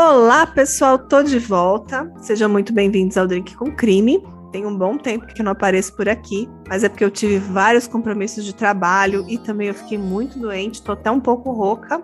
Olá, 0.00 0.46
pessoal, 0.46 0.96
tô 0.96 1.24
de 1.24 1.40
volta. 1.40 2.08
Sejam 2.20 2.48
muito 2.48 2.72
bem-vindos 2.72 3.16
ao 3.16 3.26
Drink 3.26 3.56
com 3.56 3.74
Crime. 3.74 4.24
Tem 4.52 4.64
um 4.64 4.78
bom 4.78 4.96
tempo 4.96 5.26
que 5.26 5.40
eu 5.40 5.44
não 5.44 5.50
apareço 5.50 5.96
por 5.96 6.08
aqui, 6.08 6.48
mas 6.68 6.84
é 6.84 6.88
porque 6.88 7.04
eu 7.04 7.10
tive 7.10 7.38
vários 7.38 7.88
compromissos 7.88 8.44
de 8.44 8.54
trabalho 8.54 9.24
e 9.28 9.36
também 9.38 9.66
eu 9.66 9.74
fiquei 9.74 9.98
muito 9.98 10.38
doente, 10.38 10.84
tô 10.84 10.92
até 10.92 11.10
um 11.10 11.18
pouco 11.18 11.50
rouca, 11.50 12.00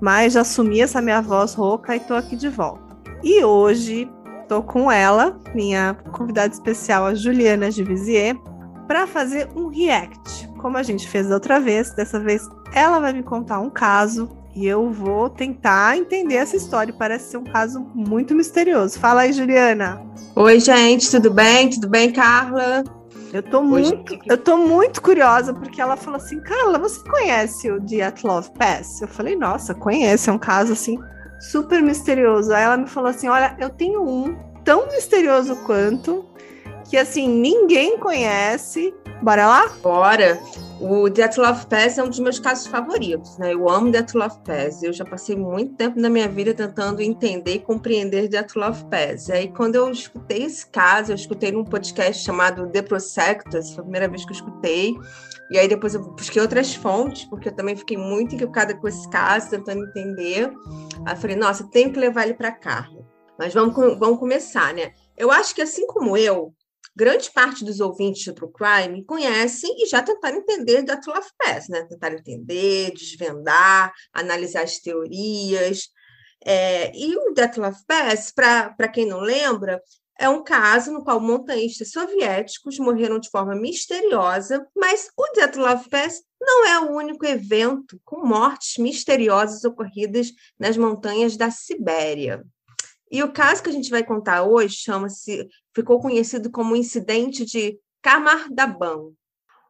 mas 0.00 0.32
já 0.32 0.40
assumi 0.40 0.80
essa 0.80 1.00
minha 1.00 1.22
voz 1.22 1.54
rouca 1.54 1.94
e 1.94 2.00
tô 2.00 2.14
aqui 2.14 2.34
de 2.34 2.48
volta. 2.48 2.98
E 3.22 3.44
hoje 3.44 4.10
tô 4.48 4.60
com 4.60 4.90
ela, 4.90 5.38
minha 5.54 5.94
convidada 6.10 6.52
especial, 6.52 7.06
a 7.06 7.14
Juliana 7.14 7.70
Givisier, 7.70 8.36
para 8.88 9.06
fazer 9.06 9.48
um 9.54 9.68
react. 9.68 10.48
Como 10.58 10.76
a 10.76 10.82
gente 10.82 11.08
fez 11.08 11.28
da 11.28 11.36
outra 11.36 11.60
vez, 11.60 11.94
dessa 11.94 12.18
vez 12.18 12.42
ela 12.72 12.98
vai 12.98 13.12
me 13.12 13.22
contar 13.22 13.60
um 13.60 13.70
caso 13.70 14.28
e 14.58 14.66
eu 14.66 14.90
vou 14.90 15.30
tentar 15.30 15.96
entender 15.96 16.34
essa 16.34 16.56
história. 16.56 16.92
Parece 16.92 17.30
ser 17.30 17.36
um 17.36 17.44
caso 17.44 17.78
muito 17.94 18.34
misterioso. 18.34 18.98
Fala 18.98 19.20
aí, 19.20 19.32
Juliana. 19.32 20.02
Oi, 20.34 20.58
gente, 20.58 21.08
tudo 21.08 21.30
bem? 21.30 21.70
Tudo 21.70 21.88
bem, 21.88 22.12
Carla? 22.12 22.82
Eu 23.32 23.40
tô 23.40 23.62
muito, 23.62 24.18
eu 24.26 24.36
tô 24.36 24.56
muito 24.56 25.00
curiosa 25.00 25.54
porque 25.54 25.80
ela 25.80 25.96
falou 25.96 26.16
assim, 26.16 26.40
Carla, 26.40 26.76
você 26.76 27.00
conhece 27.08 27.70
o 27.70 27.80
The 27.80 28.12
Love 28.24 28.50
Pass? 28.58 29.00
Eu 29.00 29.06
falei, 29.06 29.36
nossa, 29.36 29.74
conheço, 29.74 30.28
é 30.28 30.32
um 30.32 30.38
caso 30.38 30.72
assim 30.72 30.98
super 31.38 31.80
misterioso. 31.80 32.52
Aí 32.52 32.64
ela 32.64 32.76
me 32.76 32.88
falou 32.88 33.10
assim, 33.10 33.28
olha, 33.28 33.54
eu 33.60 33.70
tenho 33.70 34.02
um 34.02 34.36
tão 34.64 34.88
misterioso 34.88 35.54
quanto 35.66 36.26
que 36.88 36.96
assim 36.96 37.28
ninguém 37.28 37.98
conhece. 37.98 38.94
Bora 39.22 39.46
lá? 39.46 39.68
Bora. 39.82 40.40
O 40.80 41.10
Death 41.10 41.36
Love 41.38 41.66
Pass 41.66 41.98
é 41.98 42.04
um 42.04 42.08
dos 42.08 42.20
meus 42.20 42.38
casos 42.38 42.68
favoritos, 42.68 43.36
né? 43.36 43.52
Eu 43.52 43.68
amo 43.68 43.90
Death 43.90 44.14
Love 44.14 44.38
Pass. 44.44 44.82
Eu 44.82 44.92
já 44.92 45.04
passei 45.04 45.34
muito 45.36 45.74
tempo 45.74 45.98
na 45.98 46.08
minha 46.08 46.28
vida 46.28 46.54
tentando 46.54 47.02
entender 47.02 47.54
e 47.54 47.58
compreender 47.58 48.28
Death 48.28 48.54
Love 48.54 48.84
Pass. 48.84 49.28
E 49.28 49.32
aí, 49.32 49.48
quando 49.48 49.74
eu 49.74 49.90
escutei 49.90 50.44
esse 50.44 50.66
caso, 50.66 51.10
eu 51.10 51.16
escutei 51.16 51.50
num 51.50 51.64
podcast 51.64 52.24
chamado 52.24 52.68
The 52.68 52.82
Prosectus, 52.82 53.70
foi 53.70 53.80
a 53.80 53.82
primeira 53.82 54.08
vez 54.08 54.24
que 54.24 54.30
eu 54.30 54.36
escutei. 54.36 54.96
E 55.50 55.58
aí 55.58 55.66
depois 55.66 55.94
eu 55.94 56.02
busquei 56.02 56.40
outras 56.40 56.74
fontes, 56.74 57.24
porque 57.24 57.48
eu 57.48 57.52
também 57.52 57.74
fiquei 57.74 57.96
muito 57.96 58.34
equivocada 58.34 58.74
com 58.74 58.86
esse 58.86 59.08
caso, 59.10 59.50
tentando 59.50 59.84
entender. 59.84 60.52
Aí 61.04 61.16
falei, 61.16 61.36
nossa, 61.36 61.68
tenho 61.70 61.92
que 61.92 61.98
levar 61.98 62.24
ele 62.24 62.34
para 62.34 62.52
Carla. 62.52 63.04
Mas 63.38 63.52
vamos, 63.54 63.74
vamos 63.98 64.18
começar, 64.18 64.74
né? 64.74 64.92
Eu 65.16 65.30
acho 65.32 65.54
que 65.54 65.62
assim 65.62 65.86
como 65.86 66.16
eu, 66.16 66.52
grande 66.98 67.30
parte 67.30 67.64
dos 67.64 67.78
ouvintes 67.78 68.24
de 68.24 68.32
True 68.32 68.50
Crime 68.52 69.04
conhecem 69.04 69.72
e 69.80 69.86
já 69.86 70.02
tentaram 70.02 70.38
entender 70.38 70.82
da 70.82 70.96
Tool 70.96 71.16
of 71.16 71.30
Pass, 71.38 71.68
né? 71.68 71.84
Tentaram 71.84 72.16
entender, 72.16 72.90
desvendar, 72.90 73.92
analisar 74.12 74.64
as 74.64 74.80
teorias. 74.80 75.90
É, 76.44 76.90
e 76.96 77.16
o 77.16 77.32
Death 77.34 77.58
of 77.58 77.84
Pass, 77.86 78.32
para 78.32 78.88
quem 78.88 79.06
não 79.06 79.20
lembra, 79.20 79.80
é 80.18 80.28
um 80.28 80.42
caso 80.42 80.90
no 80.90 81.04
qual 81.04 81.20
montanhistas 81.20 81.92
soviéticos 81.92 82.80
morreram 82.80 83.20
de 83.20 83.30
forma 83.30 83.54
misteriosa, 83.54 84.66
mas 84.76 85.08
o 85.16 85.32
Death 85.34 85.54
Love 85.54 85.88
Pass 85.88 86.20
não 86.40 86.66
é 86.66 86.80
o 86.80 86.96
único 86.96 87.24
evento 87.24 88.00
com 88.04 88.26
mortes 88.26 88.76
misteriosas 88.76 89.62
ocorridas 89.62 90.32
nas 90.58 90.76
montanhas 90.76 91.36
da 91.36 91.48
Sibéria. 91.48 92.44
E 93.10 93.22
o 93.22 93.32
caso 93.32 93.62
que 93.62 93.70
a 93.70 93.72
gente 93.72 93.90
vai 93.90 94.04
contar 94.04 94.42
hoje 94.42 94.76
chama-se, 94.76 95.48
ficou 95.74 96.00
conhecido 96.00 96.50
como 96.50 96.74
o 96.74 96.76
incidente 96.76 97.44
de 97.44 97.78
Kamardaban. 98.02 99.12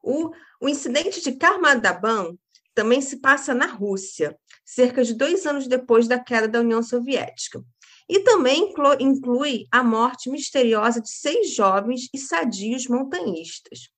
O, 0.02 0.30
o 0.60 0.68
incidente 0.68 1.22
de 1.22 1.32
Kamardaban 1.32 2.36
também 2.74 3.00
se 3.00 3.16
passa 3.18 3.54
na 3.54 3.66
Rússia, 3.66 4.38
cerca 4.64 5.02
de 5.02 5.14
dois 5.14 5.46
anos 5.46 5.66
depois 5.66 6.06
da 6.06 6.18
queda 6.18 6.46
da 6.46 6.60
União 6.60 6.82
Soviética. 6.82 7.62
E 8.08 8.20
também 8.20 8.72
inclui 9.00 9.66
a 9.70 9.82
morte 9.82 10.30
misteriosa 10.30 11.00
de 11.00 11.10
seis 11.10 11.54
jovens 11.54 12.08
e 12.14 12.18
sadios 12.18 12.86
montanhistas. 12.86 13.90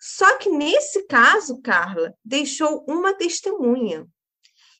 Só 0.00 0.38
que 0.38 0.48
nesse 0.48 1.06
caso, 1.06 1.60
Carla, 1.60 2.14
deixou 2.24 2.84
uma 2.86 3.12
testemunha, 3.14 4.06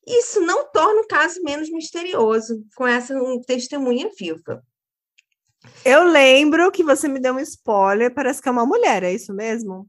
isso 0.06 0.40
não 0.40 0.70
torna 0.70 1.00
o 1.00 1.06
caso 1.06 1.42
menos 1.42 1.70
misterioso 1.70 2.64
com 2.76 2.86
essa 2.86 3.14
um, 3.14 3.40
testemunha 3.40 4.10
viva. 4.18 4.62
Eu 5.84 6.04
lembro 6.04 6.70
que 6.70 6.82
você 6.82 7.08
me 7.08 7.20
deu 7.20 7.34
um 7.34 7.40
spoiler, 7.40 8.14
parece 8.14 8.40
que 8.40 8.48
é 8.48 8.52
uma 8.52 8.66
mulher, 8.66 9.02
é 9.02 9.12
isso 9.12 9.34
mesmo? 9.34 9.88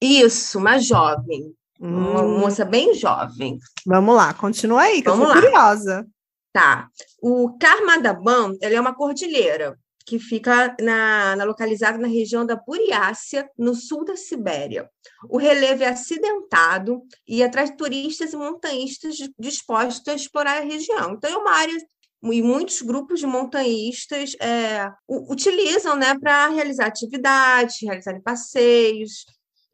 Isso, 0.00 0.58
uma 0.58 0.78
jovem. 0.78 1.54
Hum. 1.80 2.10
Uma 2.10 2.22
moça 2.22 2.64
bem 2.64 2.94
jovem. 2.94 3.58
Vamos 3.84 4.14
lá, 4.14 4.32
continua 4.34 4.82
aí, 4.82 5.02
que 5.02 5.08
Vamos 5.08 5.28
eu 5.28 5.34
tô 5.34 5.34
lá. 5.34 5.42
curiosa. 5.42 6.06
Tá. 6.52 6.88
O 7.20 7.56
Karmadaban, 7.58 8.54
ele 8.62 8.76
é 8.76 8.80
uma 8.80 8.94
cordilheira 8.94 9.78
que 10.06 10.20
fica 10.20 10.74
na, 10.80 11.34
na, 11.34 11.44
localizada 11.44 11.98
na 11.98 12.06
região 12.06 12.46
da 12.46 12.54
Buriácia, 12.54 13.50
no 13.58 13.74
sul 13.74 14.04
da 14.04 14.16
Sibéria. 14.16 14.88
O 15.28 15.36
relevo 15.36 15.82
é 15.82 15.88
acidentado 15.88 17.02
e 17.26 17.42
atrai 17.42 17.74
turistas 17.74 18.32
e 18.32 18.36
montanhistas 18.36 19.16
dispostos 19.36 20.06
a 20.06 20.14
explorar 20.14 20.58
a 20.58 20.64
região. 20.64 21.14
Então, 21.14 21.28
é 21.28 21.36
uma 21.36 21.50
área 21.50 21.76
e 22.22 22.42
muitos 22.42 22.82
grupos 22.82 23.20
de 23.20 23.26
montanhistas 23.26 24.34
é, 24.40 24.90
utilizam 25.08 25.96
né, 25.96 26.16
para 26.18 26.48
realizar 26.48 26.86
atividades, 26.86 27.76
realizar 27.82 28.20
passeios, 28.22 29.24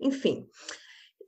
enfim. 0.01 0.47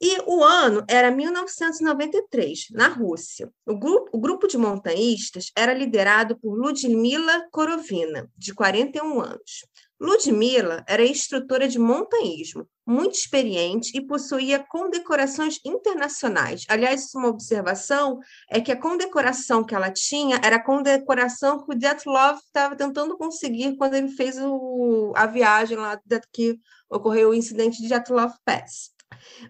E 0.07 0.21
o 0.27 0.45
ano 0.45 0.85
era 0.87 1.11
1993, 1.11 2.67
na 2.73 2.89
Rússia. 2.89 3.51
O 3.67 3.75
grupo, 3.75 4.11
o 4.13 4.21
grupo 4.21 4.47
de 4.47 4.59
montanhistas 4.59 5.51
era 5.57 5.73
liderado 5.73 6.39
por 6.39 6.55
Ludmila 6.59 7.49
Korovina, 7.51 8.31
de 8.37 8.53
41 8.53 9.19
anos. 9.19 9.65
Ludmila 9.99 10.85
era 10.87 11.03
instrutora 11.03 11.67
de 11.67 11.79
montanhismo, 11.79 12.69
muito 12.87 13.15
experiente 13.15 13.97
e 13.97 14.07
possuía 14.07 14.59
condecorações 14.59 15.59
internacionais. 15.65 16.67
Aliás, 16.69 17.15
uma 17.15 17.29
observação 17.29 18.19
é 18.51 18.61
que 18.61 18.71
a 18.71 18.79
condecoração 18.79 19.65
que 19.65 19.75
ela 19.75 19.91
tinha 19.91 20.39
era 20.45 20.57
a 20.57 20.63
condecoração 20.63 21.65
que 21.65 21.75
o 21.75 21.79
Dyatlov 21.79 22.41
estava 22.41 22.77
tentando 22.77 23.17
conseguir 23.17 23.75
quando 23.79 23.95
ele 23.95 24.09
fez 24.09 24.37
o, 24.39 25.15
a 25.17 25.25
viagem 25.25 25.79
lá 25.79 25.99
que 26.31 26.61
ocorreu 26.91 27.31
o 27.31 27.35
incidente 27.35 27.81
de 27.81 27.89
Dyatlov 27.89 28.35
Pass. 28.45 28.94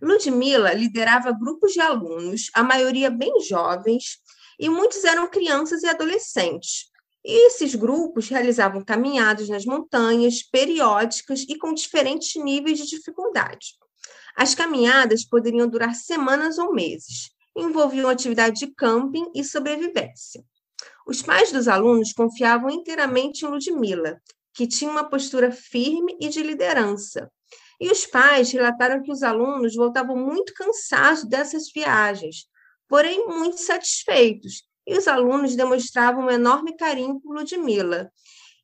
Ludmila 0.00 0.72
liderava 0.72 1.32
grupos 1.32 1.72
de 1.72 1.80
alunos, 1.80 2.50
a 2.54 2.62
maioria 2.62 3.10
bem 3.10 3.40
jovens, 3.40 4.18
e 4.58 4.68
muitos 4.68 5.04
eram 5.04 5.28
crianças 5.28 5.82
e 5.82 5.86
adolescentes. 5.86 6.90
E 7.24 7.46
esses 7.46 7.74
grupos 7.74 8.28
realizavam 8.28 8.84
caminhadas 8.84 9.48
nas 9.48 9.64
montanhas, 9.64 10.42
periódicas 10.42 11.44
e 11.48 11.56
com 11.56 11.72
diferentes 11.72 12.34
níveis 12.42 12.78
de 12.78 12.86
dificuldade. 12.86 13.76
As 14.36 14.54
caminhadas 14.54 15.24
poderiam 15.24 15.68
durar 15.68 15.94
semanas 15.94 16.58
ou 16.58 16.72
meses, 16.74 17.30
envolviam 17.56 18.10
atividade 18.10 18.60
de 18.60 18.74
camping 18.74 19.30
e 19.34 19.42
sobrevivência. 19.42 20.44
Os 21.06 21.22
pais 21.22 21.52
dos 21.52 21.68
alunos 21.68 22.12
confiavam 22.12 22.68
inteiramente 22.68 23.44
em 23.44 23.48
Ludmila, 23.48 24.20
que 24.52 24.66
tinha 24.66 24.90
uma 24.90 25.08
postura 25.08 25.50
firme 25.50 26.16
e 26.20 26.28
de 26.28 26.42
liderança, 26.42 27.30
e 27.80 27.90
os 27.90 28.06
pais 28.06 28.50
relataram 28.52 29.02
que 29.02 29.12
os 29.12 29.22
alunos 29.22 29.74
voltavam 29.74 30.16
muito 30.16 30.52
cansados 30.54 31.24
dessas 31.24 31.70
viagens, 31.72 32.46
porém 32.88 33.26
muito 33.26 33.58
satisfeitos. 33.58 34.62
E 34.86 34.96
os 34.96 35.08
alunos 35.08 35.56
demonstravam 35.56 36.26
um 36.26 36.30
enorme 36.30 36.76
carinho 36.76 37.20
por 37.20 37.34
Ludmilla 37.34 38.10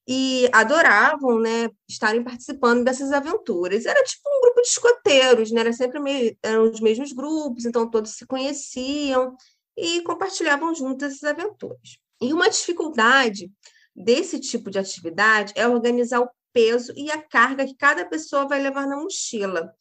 e 0.06 0.49
adoravam, 0.53 1.38
né, 1.38 1.70
estarem 1.88 2.22
participando 2.22 2.84
dessas 2.84 3.12
aventuras. 3.12 3.87
Era 3.87 4.03
tipo 4.03 4.28
um 4.28 4.41
grupo 4.43 4.60
de 4.62 4.69
escoteiros, 4.69 5.50
né? 5.50 5.60
Era 5.60 5.72
sempre 5.72 6.00
meio, 6.00 6.37
eram 6.43 6.65
os 6.65 6.81
mesmos 6.81 7.12
grupos, 7.12 7.65
então 7.65 7.88
todos 7.88 8.12
se 8.12 8.26
conheciam 8.26 9.37
e 9.76 10.03
compartilhavam 10.03 10.75
juntos 10.75 11.06
essas 11.06 11.25
aventuras. 11.25 11.99
E 12.20 12.32
uma 12.34 12.50
dificuldade 12.50 13.50
desse 13.94 14.38
tipo 14.38 14.70
de 14.70 14.79
atividade 14.79 15.52
é 15.56 15.67
organizar 15.67 16.20
o 16.20 16.31
peso 16.52 16.93
e 16.97 17.11
a 17.11 17.23
carga 17.23 17.67
que 17.67 17.76
cada 17.76 18.05
pessoa 18.05 18.47
vai 18.47 18.61
levar 18.61 18.87
na 18.87 18.97
mochila. 18.97 19.73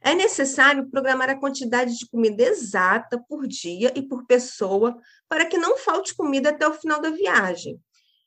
É 0.00 0.14
necessário 0.14 0.88
programar 0.88 1.28
a 1.28 1.38
quantidade 1.38 1.98
de 1.98 2.08
comida 2.08 2.42
exata 2.42 3.22
por 3.28 3.46
dia 3.46 3.92
e 3.96 4.02
por 4.02 4.26
pessoa 4.26 4.96
para 5.28 5.44
que 5.46 5.58
não 5.58 5.76
falte 5.76 6.14
comida 6.14 6.50
até 6.50 6.66
o 6.66 6.74
final 6.74 7.00
da 7.00 7.10
viagem. 7.10 7.80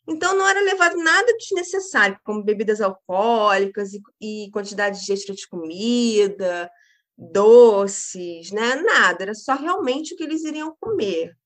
Então, 0.07 0.35
não 0.35 0.47
era 0.47 0.59
levado 0.61 0.97
nada 0.97 1.37
desnecessário, 1.37 2.19
como 2.23 2.43
bebidas 2.43 2.81
alcoólicas 2.81 3.93
e, 3.93 4.01
e 4.19 4.49
quantidade 4.51 5.05
de 5.05 5.13
extra 5.13 5.33
de 5.33 5.47
comida, 5.47 6.69
doces, 7.17 8.51
né? 8.51 8.75
Nada, 8.75 9.23
era 9.23 9.33
só 9.33 9.55
realmente 9.55 10.13
o 10.13 10.17
que 10.17 10.23
eles 10.23 10.43
iriam 10.43 10.75
comer. 10.79 11.37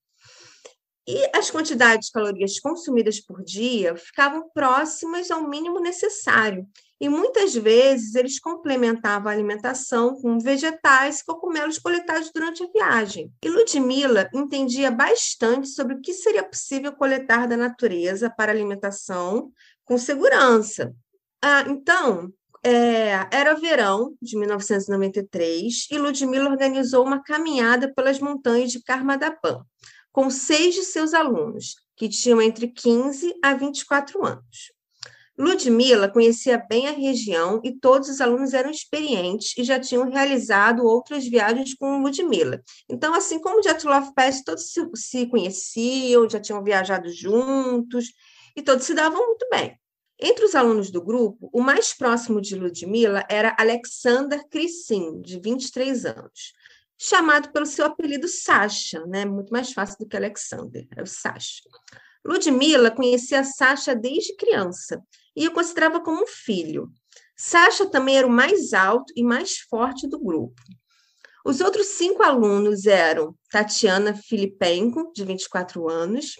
E 1.07 1.29
as 1.37 1.51
quantidades 1.51 2.07
de 2.07 2.13
calorias 2.13 2.59
consumidas 2.59 3.19
por 3.19 3.43
dia 3.43 3.95
ficavam 3.95 4.49
próximas 4.49 5.29
ao 5.29 5.47
mínimo 5.47 5.79
necessário. 5.79 6.67
E 6.99 7.07
muitas 7.07 7.53
vezes 7.53 8.15
eles 8.15 8.39
complementavam 8.39 9.29
a 9.29 9.33
alimentação 9.33 10.19
com 10.19 10.39
vegetais 10.39 11.19
e 11.19 11.25
cogumelos 11.25 11.77
coletados 11.77 12.31
durante 12.33 12.63
a 12.63 12.67
viagem. 12.67 13.31
E 13.43 13.49
Ludmila 13.49 14.29
entendia 14.33 14.89
bastante 14.89 15.67
sobre 15.67 15.95
o 15.95 16.01
que 16.01 16.13
seria 16.13 16.43
possível 16.43 16.91
coletar 16.93 17.47
da 17.47 17.57
natureza 17.57 18.29
para 18.29 18.51
alimentação 18.51 19.51
com 19.83 19.99
segurança. 19.99 20.95
Ah, 21.39 21.65
então, 21.67 22.33
é, 22.63 23.27
era 23.29 23.53
verão 23.53 24.15
de 24.19 24.35
1993 24.39 25.87
e 25.91 25.99
Ludmila 25.99 26.49
organizou 26.49 27.05
uma 27.05 27.21
caminhada 27.21 27.93
pelas 27.93 28.19
montanhas 28.19 28.71
de 28.71 28.81
Carmadapã 28.81 29.63
com 30.15 30.29
seis 30.29 30.73
de 30.73 30.83
seus 30.83 31.13
alunos, 31.13 31.75
que 31.97 32.07
tinham 32.07 32.41
entre 32.41 32.69
15 32.69 33.35
a 33.43 33.53
24 33.53 34.25
anos. 34.25 34.71
Ludmila 35.37 36.07
conhecia 36.07 36.57
bem 36.57 36.87
a 36.87 36.91
região 36.91 37.59
e 37.65 37.73
todos 37.77 38.07
os 38.07 38.21
alunos 38.21 38.53
eram 38.53 38.71
experientes 38.71 39.53
e 39.57 39.63
já 39.65 39.77
tinham 39.77 40.09
realizado 40.09 40.85
outras 40.85 41.27
viagens 41.27 41.73
com 41.73 42.01
Ludmila. 42.01 42.63
Então, 42.89 43.13
assim 43.13 43.39
como 43.39 43.61
Jet 43.61 43.85
Love 43.85 44.13
Pass, 44.15 44.41
todos 44.41 44.71
se, 44.95 45.27
conheciam, 45.27 46.29
já 46.29 46.39
tinham 46.39 46.63
viajado 46.63 47.09
juntos 47.09 48.13
e 48.55 48.61
todos 48.61 48.85
se 48.85 48.93
davam 48.93 49.19
muito 49.19 49.45
bem. 49.51 49.77
Entre 50.17 50.45
os 50.45 50.55
alunos 50.55 50.91
do 50.91 51.03
grupo, 51.03 51.49
o 51.51 51.61
mais 51.61 51.93
próximo 51.93 52.39
de 52.39 52.55
Ludmila 52.55 53.25
era 53.29 53.53
Alexander 53.59 54.47
Crisin, 54.47 55.21
de 55.21 55.41
23 55.41 56.05
anos 56.05 56.53
chamado 56.97 57.51
pelo 57.51 57.65
seu 57.65 57.85
apelido 57.85 58.27
Sasha, 58.27 59.05
né? 59.05 59.25
Muito 59.25 59.51
mais 59.51 59.73
fácil 59.73 59.97
do 59.99 60.07
que 60.07 60.15
Alexander, 60.15 60.87
é 60.95 61.01
o 61.01 61.07
Sasha. 61.07 61.61
Ludmila 62.25 62.89
conhecia 62.89 63.43
Sasha 63.43 63.95
desde 63.95 64.35
criança 64.35 65.01
e 65.35 65.47
o 65.47 65.53
considerava 65.53 65.99
como 66.01 66.23
um 66.23 66.27
filho. 66.27 66.91
Sasha 67.37 67.85
também 67.85 68.17
era 68.17 68.25
o 68.25 68.31
mais 68.31 68.73
alto 68.73 69.13
e 69.15 69.23
mais 69.23 69.57
forte 69.59 70.07
do 70.07 70.19
grupo. 70.19 70.61
Os 71.45 71.61
outros 71.61 71.87
cinco 71.87 72.23
alunos 72.23 72.87
eram 72.87 73.35
Tatiana 73.51 74.15
Filipenko, 74.15 75.11
de 75.13 75.23
24 75.23 75.87
anos, 75.87 76.33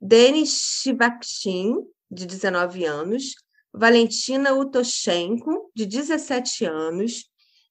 Denis 0.00 0.80
Shivakshin, 0.82 1.76
de 2.10 2.26
19 2.26 2.84
anos, 2.84 3.34
Valentina 3.72 4.54
Utoshenko, 4.54 5.70
de 5.74 5.86
17 5.86 6.64
anos, 6.64 7.27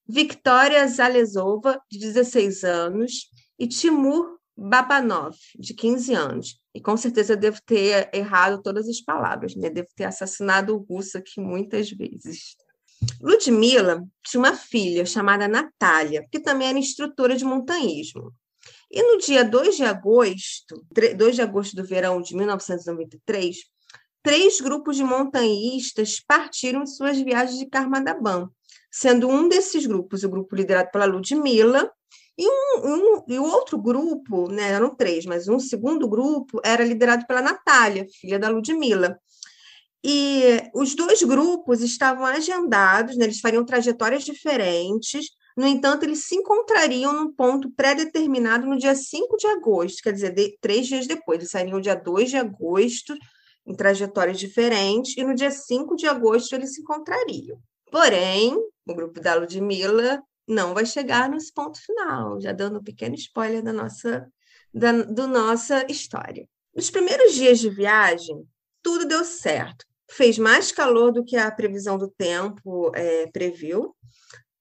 Victoria 0.08 0.86
Zalesova, 0.86 1.80
de 1.90 1.98
16 1.98 2.64
anos, 2.64 3.30
e 3.58 3.66
Timur 3.66 4.38
Babanov, 4.56 5.36
de 5.58 5.74
15 5.74 6.14
anos. 6.14 6.60
E 6.74 6.80
com 6.80 6.96
certeza 6.96 7.34
eu 7.34 7.36
devo 7.36 7.58
ter 7.66 8.08
errado 8.14 8.62
todas 8.62 8.88
as 8.88 9.00
palavras, 9.00 9.54
né? 9.54 9.68
Devo 9.68 9.88
ter 9.94 10.04
assassinado 10.04 10.74
o 10.74 10.78
russo 10.78 11.18
aqui 11.18 11.40
muitas 11.40 11.90
vezes. 11.90 12.56
Ludmila 13.20 14.02
tinha 14.24 14.40
uma 14.40 14.54
filha 14.54 15.04
chamada 15.04 15.46
Natália, 15.46 16.26
que 16.32 16.40
também 16.40 16.68
era 16.68 16.78
instrutora 16.78 17.36
de 17.36 17.44
montanhismo. 17.44 18.32
E 18.90 19.02
no 19.02 19.18
dia 19.18 19.44
2 19.44 19.76
de 19.76 19.84
agosto, 19.84 20.84
2 20.90 21.36
de 21.36 21.42
agosto 21.42 21.76
do 21.76 21.84
verão 21.84 22.22
de 22.22 22.34
1993, 22.34 23.58
três 24.22 24.60
grupos 24.60 24.96
de 24.96 25.04
montanhistas 25.04 26.20
partiram 26.20 26.82
em 26.82 26.86
suas 26.86 27.18
viagens 27.18 27.58
de 27.58 27.66
Karmadabam, 27.66 28.50
sendo 28.90 29.28
um 29.28 29.48
desses 29.48 29.86
grupos 29.86 30.24
o 30.24 30.28
grupo 30.28 30.54
liderado 30.56 30.90
pela 30.90 31.04
Ludmilla, 31.04 31.90
e, 32.36 32.46
um, 32.46 32.86
um, 32.86 33.24
e 33.28 33.38
o 33.38 33.44
outro 33.44 33.76
grupo, 33.76 34.48
né, 34.50 34.70
eram 34.70 34.94
três, 34.94 35.26
mas 35.26 35.48
um 35.48 35.58
segundo 35.58 36.08
grupo 36.08 36.60
era 36.64 36.84
liderado 36.84 37.26
pela 37.26 37.42
Natália, 37.42 38.06
filha 38.20 38.38
da 38.38 38.48
Ludmilla. 38.48 39.18
E 40.04 40.70
os 40.72 40.94
dois 40.94 41.20
grupos 41.22 41.82
estavam 41.82 42.24
agendados, 42.24 43.16
né, 43.16 43.24
eles 43.24 43.40
fariam 43.40 43.64
trajetórias 43.64 44.24
diferentes, 44.24 45.26
no 45.58 45.66
entanto, 45.66 46.04
eles 46.04 46.24
se 46.24 46.36
encontrariam 46.36 47.12
num 47.12 47.32
ponto 47.32 47.68
pré-determinado 47.72 48.64
no 48.64 48.78
dia 48.78 48.94
5 48.94 49.36
de 49.36 49.48
agosto, 49.48 50.04
quer 50.04 50.12
dizer, 50.12 50.32
de, 50.32 50.56
três 50.60 50.86
dias 50.86 51.04
depois. 51.04 51.40
Eles 51.40 51.50
sairiam 51.50 51.80
dia 51.80 51.96
2 51.96 52.30
de 52.30 52.36
agosto, 52.36 53.12
em 53.66 53.74
trajetórias 53.74 54.38
diferentes, 54.38 55.16
e 55.16 55.24
no 55.24 55.34
dia 55.34 55.50
5 55.50 55.96
de 55.96 56.06
agosto 56.06 56.54
eles 56.54 56.74
se 56.74 56.80
encontrariam. 56.80 57.58
Porém, 57.90 58.56
o 58.92 58.94
grupo 58.94 59.20
da 59.20 59.34
Ludmilla 59.34 60.22
não 60.46 60.72
vai 60.72 60.86
chegar 60.86 61.28
nesse 61.28 61.52
ponto 61.52 61.78
final, 61.80 62.40
já 62.40 62.52
dando 62.52 62.78
um 62.78 62.82
pequeno 62.82 63.14
spoiler 63.14 63.62
da 63.62 63.72
nossa, 63.72 64.26
da 64.72 64.92
do 64.92 65.26
nossa 65.26 65.84
história. 65.90 66.48
Nos 66.74 66.90
primeiros 66.90 67.34
dias 67.34 67.58
de 67.58 67.68
viagem, 67.68 68.46
tudo 68.82 69.06
deu 69.06 69.24
certo. 69.24 69.84
Fez 70.10 70.38
mais 70.38 70.72
calor 70.72 71.12
do 71.12 71.24
que 71.24 71.36
a 71.36 71.50
previsão 71.50 71.98
do 71.98 72.08
tempo 72.08 72.90
é, 72.94 73.26
previu. 73.26 73.94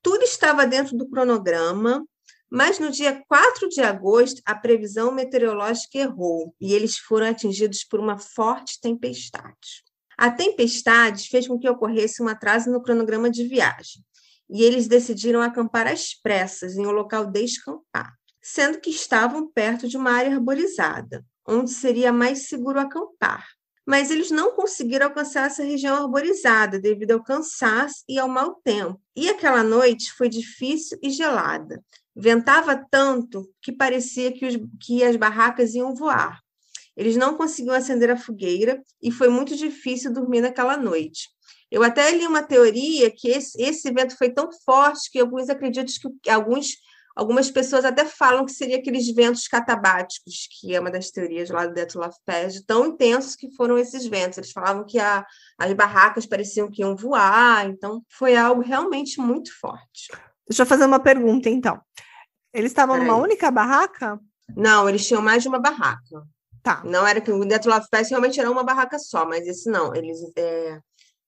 Tudo 0.01 0.23
estava 0.23 0.67
dentro 0.67 0.97
do 0.97 1.09
cronograma, 1.09 2.05
mas 2.49 2.79
no 2.79 2.91
dia 2.91 3.23
4 3.27 3.69
de 3.69 3.81
agosto, 3.81 4.41
a 4.45 4.55
previsão 4.55 5.11
meteorológica 5.11 5.97
errou 5.97 6.53
e 6.59 6.73
eles 6.73 6.97
foram 6.97 7.27
atingidos 7.27 7.83
por 7.83 7.99
uma 7.99 8.17
forte 8.17 8.79
tempestade. 8.81 9.86
A 10.17 10.31
tempestade 10.31 11.29
fez 11.29 11.47
com 11.47 11.59
que 11.59 11.69
ocorresse 11.69 12.23
um 12.23 12.27
atraso 12.27 12.71
no 12.71 12.81
cronograma 12.81 13.29
de 13.29 13.47
viagem, 13.47 14.03
e 14.49 14.63
eles 14.63 14.87
decidiram 14.87 15.41
acampar 15.41 15.87
às 15.87 16.13
pressas 16.13 16.75
em 16.75 16.87
um 16.87 16.91
local 16.91 17.25
descampado, 17.25 18.13
sendo 18.41 18.79
que 18.79 18.89
estavam 18.89 19.47
perto 19.51 19.87
de 19.87 19.95
uma 19.95 20.11
área 20.11 20.33
arborizada, 20.33 21.23
onde 21.47 21.69
seria 21.69 22.11
mais 22.11 22.47
seguro 22.47 22.79
acampar. 22.79 23.45
Mas 23.85 24.09
eles 24.11 24.31
não 24.31 24.53
conseguiram 24.53 25.05
alcançar 25.05 25.45
essa 25.45 25.63
região 25.63 25.95
arborizada 25.95 26.79
devido 26.79 27.11
ao 27.11 27.23
cansaço 27.23 28.03
e 28.07 28.19
ao 28.19 28.27
mau 28.27 28.55
tempo. 28.63 28.99
E 29.15 29.29
aquela 29.29 29.63
noite 29.63 30.11
foi 30.13 30.27
difícil 30.27 30.97
e 31.01 31.09
gelada. 31.09 31.81
Ventava 32.13 32.75
tanto 32.89 33.49
que 33.61 33.71
parecia 33.71 34.31
que, 34.31 34.45
os, 34.45 34.57
que 34.81 35.03
as 35.03 35.15
barracas 35.15 35.73
iam 35.73 35.95
voar. 35.95 36.41
Eles 36.97 37.15
não 37.15 37.37
conseguiam 37.37 37.75
acender 37.75 38.09
a 38.09 38.17
fogueira 38.17 38.81
e 39.01 39.11
foi 39.11 39.29
muito 39.29 39.55
difícil 39.55 40.11
dormir 40.11 40.41
naquela 40.41 40.75
noite. 40.75 41.29
Eu 41.69 41.83
até 41.83 42.09
li 42.11 42.25
uma 42.25 42.41
teoria 42.41 43.11
que 43.11 43.29
esse, 43.29 43.61
esse 43.61 43.91
vento 43.91 44.17
foi 44.17 44.31
tão 44.31 44.49
forte 44.65 45.11
que 45.11 45.19
alguns 45.19 45.47
acreditam 45.47 46.11
que 46.23 46.29
alguns, 46.29 46.77
algumas 47.15 47.51
pessoas 47.51 47.85
até 47.85 48.03
falam 48.03 48.45
que 48.45 48.51
seria 48.51 48.77
aqueles 48.77 49.13
ventos 49.13 49.47
catabáticos, 49.47 50.47
que 50.59 50.73
é 50.73 50.79
uma 50.79 50.89
das 50.89 51.11
teorias 51.11 51.49
lá 51.49 51.67
do 51.67 51.99
Love 51.99 52.15
Pad, 52.25 52.65
tão 52.65 52.87
intensos 52.87 53.35
que 53.35 53.53
foram 53.55 53.77
esses 53.77 54.07
ventos. 54.07 54.39
Eles 54.39 54.51
falavam 54.51 54.85
que 54.85 54.97
a, 54.97 55.23
as 55.59 55.73
barracas 55.73 56.25
pareciam 56.25 56.71
que 56.71 56.81
iam 56.81 56.95
voar, 56.95 57.69
então 57.69 58.01
foi 58.09 58.35
algo 58.35 58.61
realmente 58.61 59.19
muito 59.21 59.51
forte. 59.59 60.07
Deixa 60.49 60.63
eu 60.63 60.67
fazer 60.67 60.85
uma 60.85 60.99
pergunta, 60.99 61.49
então. 61.49 61.79
Eles 62.53 62.71
estavam 62.71 62.97
numa 62.97 63.17
única 63.17 63.51
barraca? 63.51 64.19
Não, 64.55 64.87
eles 64.87 65.05
tinham 65.05 65.21
mais 65.21 65.43
de 65.43 65.49
uma 65.49 65.59
barraca. 65.59 66.25
Tá. 66.63 66.81
Não 66.83 67.05
era 67.05 67.21
que 67.21 67.31
o 67.31 67.45
Death 67.45 67.65
Love 67.65 67.87
Fest 67.89 68.09
realmente 68.09 68.39
era 68.39 68.51
uma 68.51 68.63
barraca 68.63 68.99
só, 68.99 69.25
mas 69.25 69.47
esse 69.47 69.69
não, 69.69 69.95
eles 69.95 70.19
é, 70.35 70.79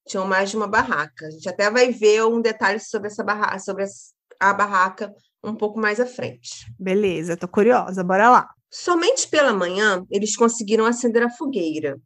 tinham 0.07 0.25
mais 0.25 0.49
de 0.49 0.57
uma 0.57 0.67
barraca. 0.67 1.27
A 1.27 1.31
gente 1.31 1.47
até 1.47 1.69
vai 1.69 1.91
ver 1.91 2.23
um 2.25 2.41
detalhe 2.41 2.79
sobre 2.79 3.07
essa 3.07 3.23
barraca, 3.23 3.59
sobre 3.59 3.85
a 4.39 4.53
barraca 4.53 5.13
um 5.43 5.55
pouco 5.55 5.79
mais 5.79 5.99
à 5.99 6.05
frente. 6.05 6.71
Beleza, 6.77 7.37
tô 7.37 7.47
curiosa, 7.47 8.03
bora 8.03 8.29
lá. 8.29 8.49
Somente 8.71 9.27
pela 9.27 9.53
manhã 9.53 10.05
eles 10.11 10.35
conseguiram 10.35 10.85
acender 10.85 11.23
a 11.23 11.29
fogueira 11.29 11.99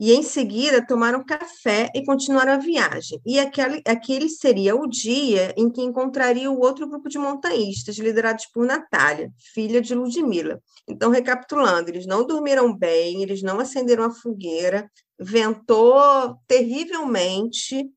e 0.00 0.12
em 0.12 0.22
seguida 0.22 0.86
tomaram 0.86 1.24
café 1.24 1.90
e 1.94 2.04
continuaram 2.04 2.52
a 2.52 2.58
viagem. 2.58 3.20
E 3.26 3.38
aquele, 3.38 3.82
aquele 3.84 4.28
seria 4.28 4.76
o 4.76 4.86
dia 4.86 5.52
em 5.56 5.68
que 5.70 5.82
encontraria 5.82 6.50
o 6.50 6.60
outro 6.60 6.88
grupo 6.88 7.08
de 7.08 7.18
montanhistas, 7.18 7.98
liderados 7.98 8.46
por 8.46 8.64
Natália, 8.64 9.32
filha 9.52 9.80
de 9.80 9.94
Ludmila. 9.94 10.60
Então, 10.86 11.10
recapitulando, 11.10 11.90
eles 11.90 12.06
não 12.06 12.24
dormiram 12.24 12.72
bem, 12.72 13.22
eles 13.22 13.42
não 13.42 13.58
acenderam 13.58 14.04
a 14.04 14.10
fogueira, 14.10 14.88
ventou 15.18 16.36
terrivelmente, 16.46 17.90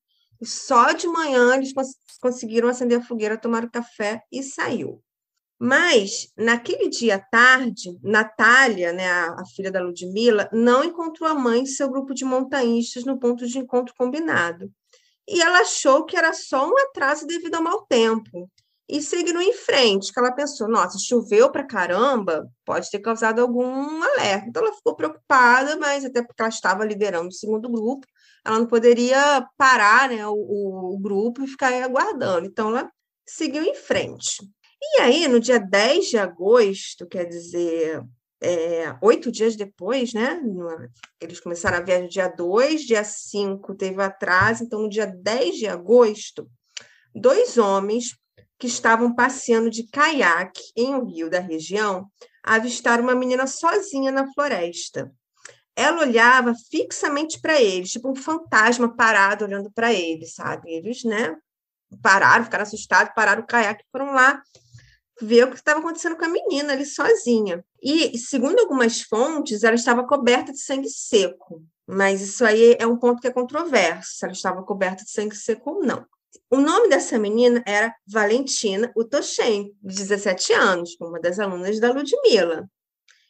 só 0.43 0.91
de 0.91 1.07
manhã 1.07 1.55
eles 1.55 1.71
cons 1.71 1.95
conseguiram 2.19 2.69
acender 2.69 2.99
a 2.99 3.03
fogueira, 3.03 3.35
tomar 3.35 3.69
café 3.69 4.21
e 4.31 4.43
saiu. 4.43 5.01
Mas, 5.63 6.33
naquele 6.35 6.89
dia 6.89 7.17
à 7.17 7.19
tarde, 7.19 7.95
Natália, 8.01 8.91
né, 8.91 9.07
a, 9.07 9.41
a, 9.41 9.45
filha 9.55 9.71
da 9.71 9.79
Ludmilla, 9.79 10.49
não 10.51 10.83
encontrou 10.83 11.29
a 11.29 11.35
mãe 11.35 11.61
e 11.61 11.67
seu 11.67 11.87
grupo 11.87 12.15
de 12.15 12.25
montanhistas 12.25 13.05
no 13.05 13.19
ponto 13.19 13.45
de 13.45 13.59
encontro 13.59 13.93
combinado. 13.95 14.71
E 15.29 15.39
ela 15.39 15.59
achou 15.59 16.03
que 16.03 16.17
era 16.17 16.33
só 16.33 16.67
um 16.67 16.75
atraso 16.79 17.27
devido 17.27 17.53
ao 17.53 17.61
mau 17.61 17.85
tempo. 17.85 18.49
E 18.89 19.03
seguiu 19.03 19.39
em 19.39 19.53
frente, 19.53 20.11
que 20.11 20.19
ela 20.19 20.31
pensou, 20.31 20.67
nossa, 20.67 20.97
choveu 20.97 21.51
para 21.51 21.63
caramba, 21.63 22.49
pode 22.65 22.89
ter 22.89 22.97
causado 22.97 23.39
algum 23.39 24.01
alerta. 24.01 24.47
Então 24.49 24.63
ela 24.63 24.73
ficou 24.73 24.95
preocupada, 24.95 25.77
mas 25.77 26.03
até 26.03 26.23
porque 26.23 26.41
ela 26.41 26.49
estava 26.49 26.83
liderando 26.83 27.27
o 27.27 27.31
segundo 27.31 27.69
grupo, 27.69 28.07
ela 28.43 28.57
não 28.57 28.65
poderia 28.65 29.47
parar 29.55 30.09
né, 30.09 30.25
o, 30.25 30.33
o 30.95 30.97
grupo 30.97 31.43
e 31.43 31.47
ficar 31.47 31.71
aguardando. 31.83 32.47
Então 32.47 32.69
ela 32.69 32.91
seguiu 33.27 33.63
em 33.63 33.75
frente. 33.75 34.37
E 34.81 35.01
aí, 35.01 35.27
no 35.27 35.39
dia 35.39 35.59
10 35.59 36.07
de 36.07 36.17
agosto, 36.17 37.07
quer 37.07 37.25
dizer, 37.25 38.03
é, 38.41 38.95
oito 39.01 39.31
dias 39.31 39.55
depois, 39.55 40.13
né? 40.13 40.41
Eles 41.21 41.39
começaram 41.39 41.77
a 41.77 41.81
viagem 41.81 42.09
dia 42.09 42.27
2, 42.27 42.81
dia 42.81 43.03
5 43.03 43.75
teve 43.75 44.01
atraso, 44.01 44.63
então 44.63 44.81
no 44.81 44.89
dia 44.89 45.05
10 45.05 45.55
de 45.55 45.67
agosto, 45.67 46.49
dois 47.13 47.59
homens 47.59 48.17
que 48.57 48.65
estavam 48.65 49.13
passeando 49.13 49.69
de 49.69 49.87
caiaque 49.87 50.61
em 50.75 50.95
um 50.95 51.05
rio 51.05 51.29
da 51.29 51.39
região 51.39 52.07
avistaram 52.43 53.03
uma 53.03 53.15
menina 53.15 53.45
sozinha 53.45 54.11
na 54.11 54.31
floresta. 54.33 55.11
Ela 55.75 56.01
olhava 56.01 56.53
fixamente 56.69 57.39
para 57.39 57.61
eles, 57.61 57.91
tipo 57.91 58.09
um 58.09 58.15
fantasma 58.15 58.95
parado 58.95 59.45
olhando 59.45 59.71
para 59.71 59.93
eles, 59.93 60.33
sabe? 60.33 60.71
Eles, 60.71 61.03
né, 61.03 61.35
pararam, 62.01 62.43
ficaram 62.43 62.63
assustados, 62.63 63.13
pararam 63.15 63.43
o 63.43 63.47
caiaque, 63.47 63.85
foram 63.91 64.13
lá 64.13 64.41
ver 65.21 65.45
o 65.45 65.49
que 65.49 65.57
estava 65.57 65.79
acontecendo 65.79 66.17
com 66.17 66.25
a 66.25 66.29
menina 66.29 66.73
ali 66.73 66.85
sozinha. 66.85 67.63
E, 67.81 68.17
segundo 68.17 68.59
algumas 68.59 69.01
fontes, 69.01 69.63
ela 69.63 69.75
estava 69.75 70.05
coberta 70.05 70.51
de 70.51 70.59
sangue 70.59 70.89
seco. 70.89 71.63
Mas 71.87 72.21
isso 72.21 72.45
aí 72.45 72.75
é 72.79 72.87
um 72.87 72.97
ponto 72.97 73.21
que 73.21 73.27
é 73.27 73.31
controverso, 73.31 74.11
se 74.15 74.25
ela 74.25 74.33
estava 74.33 74.63
coberta 74.63 75.03
de 75.03 75.11
sangue 75.11 75.35
seco 75.35 75.71
ou 75.71 75.83
não. 75.83 76.05
O 76.49 76.57
nome 76.57 76.89
dessa 76.89 77.17
menina 77.19 77.63
era 77.65 77.93
Valentina 78.07 78.91
Utoshen, 78.95 79.73
de 79.81 79.95
17 79.95 80.53
anos, 80.53 80.95
uma 80.99 81.19
das 81.19 81.39
alunas 81.39 81.79
da 81.79 81.91
Ludmilla. 81.91 82.69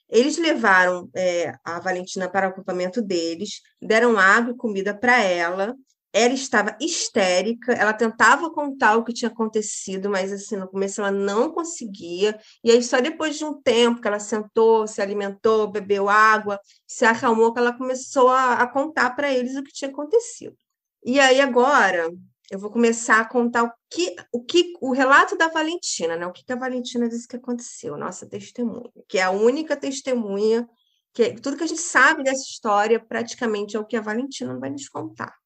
Eles 0.09 0.37
levaram 0.37 1.09
é, 1.15 1.53
a 1.63 1.79
Valentina 1.79 2.29
para 2.29 2.47
o 2.47 2.49
acampamento 2.51 3.01
deles, 3.01 3.61
deram 3.81 4.17
água 4.17 4.51
e 4.51 4.57
comida 4.57 4.93
para 4.93 5.23
ela, 5.23 5.75
ela 6.13 6.33
estava 6.33 6.77
histérica, 6.79 7.73
ela 7.73 7.93
tentava 7.93 8.51
contar 8.51 8.97
o 8.97 9.03
que 9.03 9.13
tinha 9.13 9.29
acontecido, 9.29 10.09
mas 10.09 10.31
assim, 10.31 10.57
no 10.57 10.67
começo 10.67 11.01
ela 11.01 11.11
não 11.11 11.51
conseguia. 11.51 12.37
E 12.63 12.71
aí, 12.71 12.83
só 12.83 12.99
depois 12.99 13.37
de 13.37 13.45
um 13.45 13.61
tempo 13.61 14.01
que 14.01 14.07
ela 14.07 14.19
sentou, 14.19 14.87
se 14.87 15.01
alimentou, 15.01 15.71
bebeu 15.71 16.09
água, 16.09 16.59
se 16.85 17.05
acalmou, 17.05 17.53
que 17.53 17.59
ela 17.59 17.77
começou 17.77 18.29
a, 18.29 18.55
a 18.55 18.67
contar 18.67 19.11
para 19.15 19.31
eles 19.31 19.55
o 19.55 19.63
que 19.63 19.71
tinha 19.71 19.89
acontecido. 19.89 20.55
E 21.03 21.19
aí, 21.19 21.39
agora, 21.39 22.11
eu 22.51 22.59
vou 22.59 22.69
começar 22.69 23.21
a 23.21 23.25
contar 23.25 23.63
o 23.63 23.71
que 23.89 24.13
o, 24.33 24.43
que, 24.43 24.73
o 24.81 24.91
relato 24.91 25.37
da 25.37 25.47
Valentina, 25.47 26.17
né? 26.17 26.27
O 26.27 26.33
que, 26.33 26.43
que 26.43 26.51
a 26.51 26.57
Valentina 26.57 27.07
disse 27.07 27.27
que 27.27 27.37
aconteceu, 27.37 27.97
nossa 27.97 28.27
testemunha, 28.27 28.89
que 29.07 29.17
é 29.17 29.23
a 29.23 29.31
única 29.31 29.77
testemunha, 29.77 30.67
que 31.13 31.35
tudo 31.35 31.57
que 31.57 31.63
a 31.63 31.67
gente 31.67 31.81
sabe 31.81 32.23
dessa 32.23 32.43
história 32.43 32.99
praticamente 32.99 33.77
é 33.77 33.79
o 33.79 33.85
que 33.85 33.95
a 33.95 34.01
Valentina 34.01 34.57
vai 34.59 34.69
nos 34.69 34.89
contar. 34.89 35.40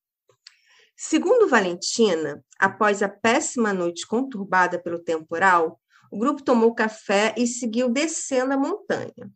Segundo 0.96 1.50
Valentina, 1.50 2.42
após 2.58 3.04
a 3.04 3.10
péssima 3.10 3.74
noite 3.74 4.08
conturbada 4.08 4.80
pelo 4.82 5.00
temporal, 5.00 5.80
o 6.10 6.18
grupo 6.18 6.42
tomou 6.42 6.74
café 6.74 7.36
e 7.38 7.46
seguiu 7.46 7.90
descendo 7.90 8.54
a 8.54 8.58
montanha. 8.58 9.30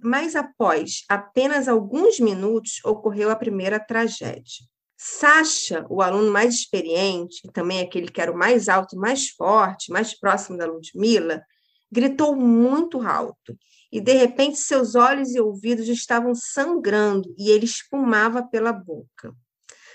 Mas 0.00 0.36
após 0.36 1.04
apenas 1.08 1.66
alguns 1.66 2.20
minutos, 2.20 2.80
ocorreu 2.84 3.30
a 3.30 3.36
primeira 3.36 3.80
tragédia. 3.80 4.64
Sasha, 4.96 5.84
o 5.90 6.00
aluno 6.00 6.30
mais 6.30 6.54
experiente, 6.54 7.40
e 7.44 7.50
também 7.50 7.80
aquele 7.80 8.06
que 8.06 8.20
era 8.20 8.30
o 8.30 8.38
mais 8.38 8.68
alto, 8.68 8.96
mais 8.96 9.28
forte, 9.30 9.90
mais 9.90 10.16
próximo 10.18 10.56
da 10.56 10.66
Ludmilla, 10.66 11.42
gritou 11.90 12.36
muito 12.36 13.02
alto 13.02 13.58
e 13.90 14.00
de 14.00 14.12
repente 14.12 14.56
seus 14.56 14.94
olhos 14.94 15.34
e 15.34 15.40
ouvidos 15.40 15.88
estavam 15.88 16.34
sangrando 16.34 17.34
e 17.36 17.50
ele 17.50 17.64
espumava 17.64 18.42
pela 18.42 18.72
boca. 18.72 19.34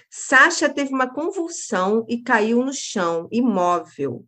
Sasha 0.10 0.70
teve 0.70 0.94
uma 0.94 1.14
convulsão 1.14 2.06
e 2.08 2.22
caiu 2.22 2.64
no 2.64 2.74
chão, 2.74 3.28
imóvel. 3.32 4.26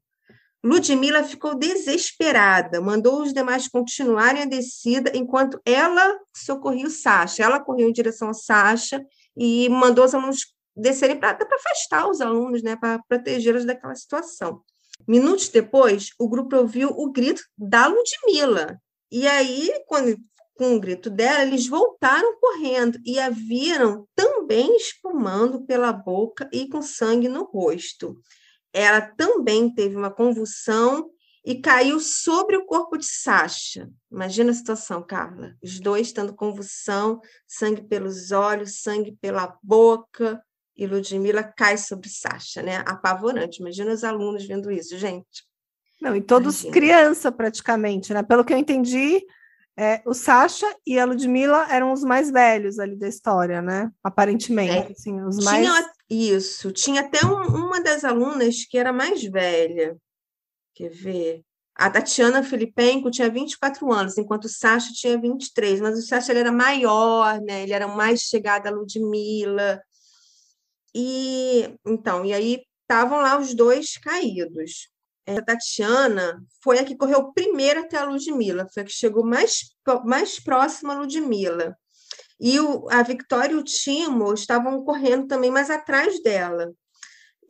Ludmila 0.64 1.24
ficou 1.24 1.56
desesperada, 1.56 2.82
mandou 2.82 3.22
os 3.22 3.34
demais 3.34 3.68
continuarem 3.68 4.42
a 4.42 4.46
descida 4.46 5.12
enquanto 5.16 5.60
ela 5.66 6.20
socorria 6.36 6.90
Sasha. 6.90 7.44
Ela 7.44 7.62
correu 7.62 7.88
em 7.88 7.94
direção 7.94 8.30
a 8.30 8.34
Sasha 8.34 9.04
e 9.38 9.70
mandou 9.70 10.04
os 10.04 10.14
alunos 10.14 10.54
descerem 10.76 11.18
para 11.18 11.38
afastar 11.56 12.10
os 12.10 12.20
alunos, 12.22 12.62
né, 12.62 12.76
para 12.76 13.00
protegê-los 13.08 13.66
daquela 13.66 13.96
situação. 13.96 14.62
Minutos 15.08 15.50
depois, 15.50 16.10
o 16.20 16.28
grupo 16.28 16.56
ouviu 16.58 16.90
o 16.90 17.12
grito 17.12 17.42
da 17.58 17.88
Ludmila. 17.88 18.80
E 19.12 19.28
aí, 19.28 19.72
quando 19.88 20.18
com 20.60 20.76
o 20.76 20.80
grito 20.80 21.10
dela, 21.10 21.44
eles 21.44 21.68
voltaram 21.68 22.38
correndo 22.38 23.00
e 23.06 23.18
a 23.18 23.30
viram 23.30 24.06
também 24.14 24.76
espumando 24.76 25.62
pela 25.66 25.94
boca 25.94 26.50
e 26.52 26.68
com 26.68 26.82
sangue 26.82 27.30
no 27.30 27.46
rosto. 27.46 28.22
Ela 28.74 29.00
também 29.00 29.74
teve 29.74 29.96
uma 29.96 30.12
convulsão 30.12 31.10
e 31.46 31.62
caiu 31.62 31.98
sobre 32.02 32.58
o 32.58 32.66
corpo 32.66 32.98
de 32.98 33.06
Sasha. 33.06 33.90
Imagina 34.12 34.52
a 34.52 34.54
situação, 34.54 35.02
Carla. 35.02 35.56
Os 35.64 35.80
dois 35.80 36.12
tendo 36.12 36.36
convulsão, 36.36 37.22
sangue 37.48 37.84
pelos 37.84 38.32
olhos, 38.32 38.82
sangue 38.82 39.14
pela 39.22 39.58
boca, 39.64 40.44
e 40.76 40.86
Ludmilla 40.86 41.42
cai 41.42 41.78
sobre 41.78 42.10
Sasha, 42.10 42.62
né? 42.62 42.84
Apavorante. 42.86 43.62
Imagina 43.62 43.94
os 43.94 44.04
alunos 44.04 44.46
vendo 44.46 44.70
isso, 44.70 44.98
gente. 44.98 45.48
Não, 46.02 46.14
e 46.18 46.22
todos 46.22 46.64
Imagina. 46.64 46.74
criança 46.74 47.32
praticamente, 47.32 48.14
né? 48.14 48.24
Pelo 48.24 48.44
que 48.44 48.54
eu 48.54 48.58
entendi, 48.58 49.22
é, 49.80 50.02
o 50.06 50.14
Sasha 50.14 50.68
e 50.86 51.00
a 51.00 51.06
Ludmilla 51.06 51.66
eram 51.72 51.94
os 51.94 52.04
mais 52.04 52.30
velhos 52.30 52.80
ali 52.80 52.98
da 52.98 53.08
história, 53.08 53.62
né? 53.62 53.90
Aparentemente, 54.04 54.74
é, 54.74 54.92
assim, 54.92 55.22
os 55.22 55.42
mais... 55.42 55.66
Tinha, 55.66 55.92
isso, 56.10 56.70
tinha 56.74 57.00
até 57.00 57.26
um, 57.26 57.44
uma 57.44 57.82
das 57.82 58.04
alunas 58.04 58.66
que 58.66 58.78
era 58.78 58.92
mais 58.92 59.24
velha. 59.24 59.96
Quer 60.76 60.90
ver? 60.90 61.44
A 61.74 61.90
Tatiana 61.90 62.44
Filipenko 62.44 63.10
tinha 63.10 63.30
24 63.30 63.90
anos, 63.90 64.18
enquanto 64.18 64.46
o 64.46 64.50
Sasha 64.50 64.92
tinha 64.94 65.18
23, 65.18 65.80
mas 65.80 65.98
o 65.98 66.02
Sasha 66.02 66.34
ele 66.34 66.42
era 66.42 66.52
maior, 66.52 67.40
né? 67.40 67.64
Ele 67.64 67.72
era 67.72 67.88
mais 67.88 68.24
chegado 68.24 68.68
à 68.68 68.72
Ludmilla. 68.72 69.82
E 70.94 71.74
então, 71.88 72.26
e 72.26 72.34
aí 72.34 72.62
estavam 72.82 73.22
lá 73.22 73.40
os 73.40 73.54
dois 73.54 73.98
caídos 73.98 74.90
a 75.38 75.42
Tatiana 75.42 76.44
foi 76.64 76.80
a 76.80 76.84
que 76.84 76.96
correu 76.96 77.32
primeiro 77.34 77.82
até 77.82 77.98
a 77.98 78.06
Ludmilla, 78.06 78.68
foi 78.74 78.84
a 78.84 78.86
que 78.86 78.92
chegou 78.92 79.26
mais, 79.26 79.62
mais 80.06 80.40
próxima 80.40 80.94
a 80.94 81.00
Ludmilla. 81.00 81.78
E 82.40 82.60
o, 82.60 82.88
a 82.90 83.04
Victoria 83.04 83.56
e 83.56 83.60
o 83.60 83.64
Timo 83.64 84.34
estavam 84.34 84.84
correndo 84.84 85.28
também 85.28 85.52
mais 85.52 85.70
atrás 85.70 86.22
dela. 86.24 86.72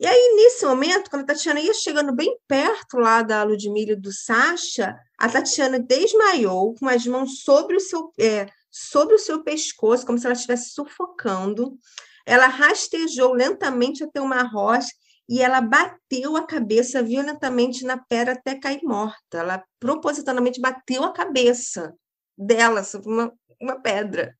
E 0.00 0.06
aí, 0.06 0.34
nesse 0.34 0.64
momento, 0.64 1.10
quando 1.10 1.22
a 1.22 1.26
Tatiana 1.26 1.60
ia 1.60 1.74
chegando 1.74 2.14
bem 2.14 2.34
perto 2.48 2.96
lá 2.96 3.22
da 3.22 3.42
Ludmilla 3.42 3.92
e 3.92 3.96
do 3.96 4.10
Sasha, 4.10 4.96
a 5.18 5.28
Tatiana 5.28 5.78
desmaiou 5.78 6.74
com 6.74 6.88
as 6.88 7.06
mãos 7.06 7.42
sobre 7.42 7.76
o 7.76 7.80
seu, 7.80 8.10
é, 8.18 8.46
sobre 8.70 9.14
o 9.14 9.18
seu 9.18 9.44
pescoço, 9.44 10.06
como 10.06 10.18
se 10.18 10.24
ela 10.24 10.34
estivesse 10.34 10.70
sufocando. 10.70 11.78
Ela 12.24 12.46
rastejou 12.46 13.34
lentamente 13.34 14.02
até 14.02 14.20
uma 14.20 14.42
rocha 14.42 14.90
e 15.30 15.40
ela 15.40 15.60
bateu 15.60 16.36
a 16.36 16.44
cabeça 16.44 17.04
violentamente 17.04 17.84
na 17.84 17.96
pedra 17.96 18.32
até 18.32 18.58
cair 18.58 18.82
morta. 18.82 19.38
Ela 19.38 19.64
propositalmente 19.78 20.60
bateu 20.60 21.04
a 21.04 21.12
cabeça 21.12 21.94
dela 22.36 22.82
sobre 22.82 23.12
uma, 23.12 23.32
uma 23.62 23.80
pedra. 23.80 24.36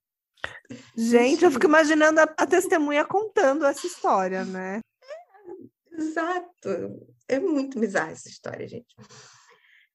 Gente, 0.97 1.44
eu 1.44 1.50
fico 1.52 1.66
imaginando 1.66 2.18
a, 2.18 2.25
a 2.37 2.44
testemunha 2.44 3.04
contando 3.04 3.64
essa 3.64 3.87
história, 3.87 4.44
né? 4.44 4.80
É, 5.00 5.94
exato. 5.94 7.06
É 7.28 7.38
muito 7.38 7.78
bizarra 7.78 8.11
essa 8.11 8.28
história, 8.28 8.66
gente. 8.66 8.92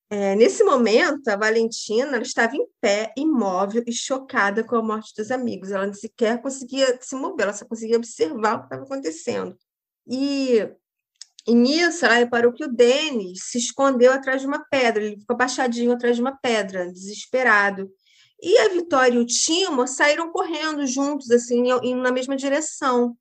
É, 0.09 0.33
nesse 0.33 0.63
momento, 0.63 1.27
a 1.27 1.35
Valentina 1.35 2.17
estava 2.19 2.55
em 2.55 2.65
pé, 2.79 3.11
imóvel 3.17 3.83
e 3.85 3.91
chocada 3.91 4.63
com 4.63 4.77
a 4.77 4.81
morte 4.81 5.13
dos 5.17 5.29
amigos. 5.29 5.71
Ela 5.71 5.87
nem 5.87 5.93
sequer 5.93 6.41
conseguia 6.41 6.97
se 7.01 7.17
mover, 7.17 7.47
ela 7.47 7.53
só 7.53 7.65
conseguia 7.65 7.97
observar 7.97 8.55
o 8.55 8.59
que 8.59 8.65
estava 8.67 8.83
acontecendo. 8.83 9.57
E 10.07 10.73
e 11.47 11.53
nisso, 11.53 12.05
ela 12.05 12.15
reparou 12.15 12.51
que 12.51 12.63
o 12.63 12.71
Denis 12.71 13.43
se 13.43 13.59
escondeu 13.59 14.11
atrás 14.11 14.41
de 14.41 14.47
uma 14.47 14.65
pedra, 14.65 15.03
ele 15.03 15.19
ficou 15.19 15.37
baixadinho 15.37 15.91
atrás 15.91 16.15
de 16.15 16.21
uma 16.21 16.35
pedra, 16.35 16.91
desesperado. 16.91 17.91
E 18.41 18.57
a 18.59 18.69
Vitória 18.69 19.15
e 19.15 19.19
o 19.19 19.25
Timo 19.25 19.87
saíram 19.87 20.31
correndo 20.31 20.85
juntos, 20.87 21.29
assim, 21.29 21.63
indo 21.83 22.01
na 22.01 22.11
mesma 22.11 22.35
direção. 22.35 23.15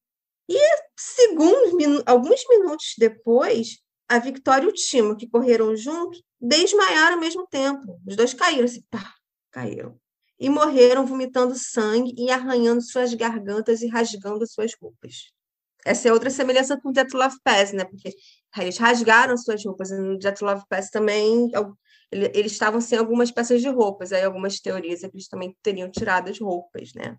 E 0.49 0.59
segundos, 0.97 2.03
alguns 2.07 2.41
minutos 2.49 2.95
depois, 2.99 3.79
a 4.09 4.19
Vitória 4.19 4.65
e 4.65 4.69
o 4.69 4.73
Timo, 4.73 5.17
que 5.17 5.29
correram 5.29 5.77
juntos, 5.77 6.23
desmaiaram 6.41 7.17
ao 7.17 7.21
mesmo 7.21 7.47
tempo. 7.47 8.01
Os 8.07 8.17
dois 8.17 8.33
caíram, 8.33 8.65
assim, 8.65 8.83
pá, 8.91 9.15
caíram. 9.51 9.99
E 10.39 10.49
morreram 10.49 11.07
vomitando 11.07 11.55
sangue 11.55 12.15
e 12.17 12.31
arranhando 12.31 12.83
suas 12.83 13.13
gargantas 13.13 13.83
e 13.83 13.87
rasgando 13.87 14.47
suas 14.47 14.75
roupas. 14.75 15.34
Essa 15.85 16.09
é 16.09 16.13
outra 16.13 16.31
semelhança 16.31 16.81
com 16.81 16.93
Love 17.13 17.37
Pass, 17.45 17.73
né? 17.73 17.85
Porque 17.85 18.15
eles 18.59 18.79
rasgaram 18.79 19.37
suas 19.37 19.65
roupas. 19.65 19.91
E 19.91 19.99
no 19.99 20.19
Love 20.43 20.65
Pass 20.69 20.91
também 20.91 21.51
eles 22.11 22.53
estavam 22.53 22.81
sem 22.81 22.99
algumas 22.99 23.31
peças 23.31 23.61
de 23.61 23.69
roupas. 23.69 24.13
Aí 24.13 24.23
algumas 24.23 24.61
teorias 24.61 25.03
é 25.03 25.09
que 25.09 25.17
eles 25.17 25.29
também 25.29 25.57
teriam 25.63 25.91
tirado 25.91 26.31
as 26.31 26.39
roupas, 26.39 26.93
né? 26.95 27.19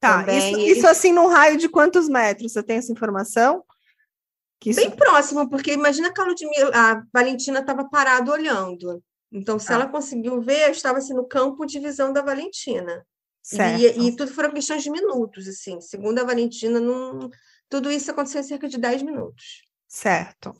Tá, 0.00 0.20
também, 0.20 0.38
isso, 0.38 0.60
eles... 0.60 0.78
isso 0.78 0.86
assim 0.86 1.12
num 1.12 1.28
raio 1.28 1.56
de 1.56 1.68
quantos 1.68 2.08
metros? 2.08 2.52
Você 2.52 2.62
tem 2.62 2.78
essa 2.78 2.92
informação? 2.92 3.62
Isso... 4.64 4.80
Bem 4.80 4.90
próximo, 4.90 5.48
porque 5.48 5.72
imagina 5.72 6.12
que 6.12 6.20
a, 6.20 6.24
Ludmilla, 6.24 6.70
a 6.74 7.02
Valentina 7.12 7.60
estava 7.60 7.88
parada 7.88 8.30
olhando. 8.30 9.02
Então, 9.30 9.58
se 9.58 9.70
Ah. 9.72 9.74
ela 9.74 9.88
conseguiu 9.88 10.40
ver, 10.40 10.68
eu 10.68 10.72
estava 10.72 10.98
assim, 10.98 11.12
no 11.12 11.26
campo 11.26 11.66
de 11.66 11.78
visão 11.78 12.12
da 12.12 12.22
Valentina. 12.22 13.06
Certo. 13.42 13.80
E, 13.80 14.08
e 14.08 14.16
tudo 14.16 14.32
foram 14.32 14.52
questões 14.52 14.82
de 14.82 14.90
minutos, 14.90 15.46
assim. 15.46 15.80
Segundo 15.80 16.18
a 16.18 16.24
Valentina, 16.24 16.80
não... 16.80 17.28
tudo 17.74 17.90
isso 17.90 18.08
aconteceu 18.12 18.40
em 18.40 18.44
cerca 18.44 18.68
de 18.68 18.78
10 18.78 19.02
minutos. 19.02 19.64
Certo. 19.88 20.54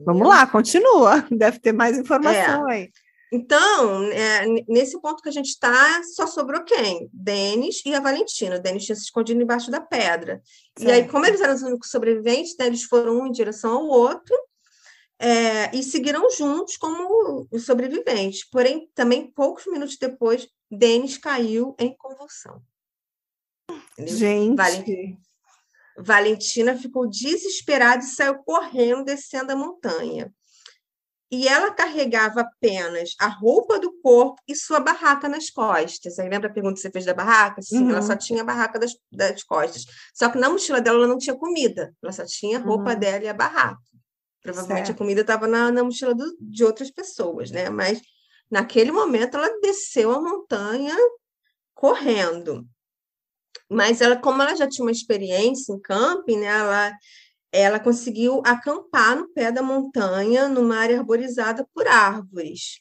Vamos 0.00 0.26
lá, 0.26 0.46
continua. 0.46 1.20
Deve 1.30 1.58
ter 1.58 1.72
mais 1.72 1.98
informação 1.98 2.66
É. 2.70 2.74
aí. 2.74 2.90
Então, 3.30 4.04
é, 4.10 4.46
nesse 4.66 4.98
ponto 5.02 5.22
que 5.22 5.28
a 5.28 5.32
gente 5.32 5.50
está, 5.50 6.02
só 6.14 6.26
sobrou 6.26 6.64
quem? 6.64 7.10
Denis 7.12 7.82
e 7.84 7.94
a 7.94 8.00
Valentina. 8.00 8.56
O 8.56 8.58
Denis 8.58 8.86
tinha 8.86 8.96
se 8.96 9.02
escondido 9.02 9.40
embaixo 9.42 9.70
da 9.70 9.82
pedra. 9.82 10.40
E 10.78 10.86
aí, 10.90 11.00
Certo. 11.00 11.10
como 11.12 11.26
eles 11.26 11.42
eram 11.42 11.54
os 11.54 11.62
únicos 11.62 11.90
sobreviventes, 11.90 12.56
né, 12.58 12.66
eles 12.66 12.84
foram 12.84 13.20
um 13.20 13.26
em 13.26 13.32
direção 13.32 13.72
ao 13.76 13.84
outro 13.86 14.34
é, 15.18 15.76
e 15.76 15.82
seguiram 15.82 16.28
juntos 16.30 16.78
como 16.78 17.46
sobreviventes. 17.58 18.48
Porém, 18.48 18.90
também 18.94 19.30
poucos 19.30 19.66
minutos 19.66 19.98
depois, 19.98 20.48
Denis 20.70 21.18
caiu 21.18 21.76
em 21.78 21.94
convulsão. 21.96 22.62
Entendeu? 23.92 24.16
Gente, 24.16 24.56
Vale- 24.56 25.18
Valentina 26.02 26.76
ficou 26.76 27.08
desesperada 27.08 28.02
e 28.02 28.06
saiu 28.06 28.38
correndo, 28.42 29.04
descendo 29.04 29.52
a 29.52 29.56
montanha. 29.56 30.32
E 31.32 31.46
ela 31.46 31.72
carregava 31.72 32.40
apenas 32.40 33.14
a 33.20 33.28
roupa 33.28 33.78
do 33.78 33.92
corpo 34.02 34.42
e 34.48 34.56
sua 34.56 34.80
barraca 34.80 35.28
nas 35.28 35.48
costas. 35.48 36.18
Aí 36.18 36.28
lembra 36.28 36.48
a 36.50 36.52
pergunta 36.52 36.74
que 36.74 36.80
você 36.80 36.90
fez 36.90 37.04
da 37.04 37.14
barraca? 37.14 37.62
Sim, 37.62 37.88
ela 37.88 38.00
Uhum. 38.00 38.02
só 38.02 38.16
tinha 38.16 38.42
a 38.42 38.44
barraca 38.44 38.80
das, 38.80 38.96
das 39.12 39.44
costas. 39.44 39.84
Só 40.12 40.28
que 40.28 40.38
na 40.38 40.50
mochila 40.50 40.80
dela 40.80 40.98
ela 40.98 41.06
não 41.06 41.18
tinha 41.18 41.36
comida, 41.36 41.94
ela 42.02 42.10
só 42.12 42.24
tinha 42.26 42.58
a 42.58 42.60
roupa 42.62 42.94
Uhum. 42.94 42.98
dela 42.98 43.24
e 43.24 43.28
a 43.28 43.34
barraca. 43.34 43.80
Provavelmente 44.42 44.86
Certo. 44.86 44.96
a 44.96 44.98
comida 44.98 45.20
estava 45.20 45.46
na, 45.46 45.70
na 45.70 45.84
mochila 45.84 46.14
do- 46.14 46.36
de 46.40 46.64
outras 46.64 46.90
pessoas, 46.90 47.50
né? 47.52 47.70
Mas 47.70 48.00
naquele 48.50 48.90
momento 48.90 49.36
ela 49.36 49.60
desceu 49.60 50.10
a 50.10 50.20
montanha 50.20 50.96
correndo. 51.74 52.66
Mas 53.70 54.00
ela, 54.00 54.16
como 54.16 54.42
ela 54.42 54.56
já 54.56 54.68
tinha 54.68 54.84
uma 54.84 54.90
experiência 54.90 55.72
em 55.72 55.80
camping, 55.80 56.38
né, 56.38 56.46
ela, 56.46 56.92
ela 57.52 57.80
conseguiu 57.80 58.42
acampar 58.44 59.16
no 59.16 59.28
pé 59.32 59.52
da 59.52 59.62
montanha, 59.62 60.48
numa 60.48 60.76
área 60.76 60.98
arborizada 60.98 61.66
por 61.72 61.86
árvores. 61.86 62.80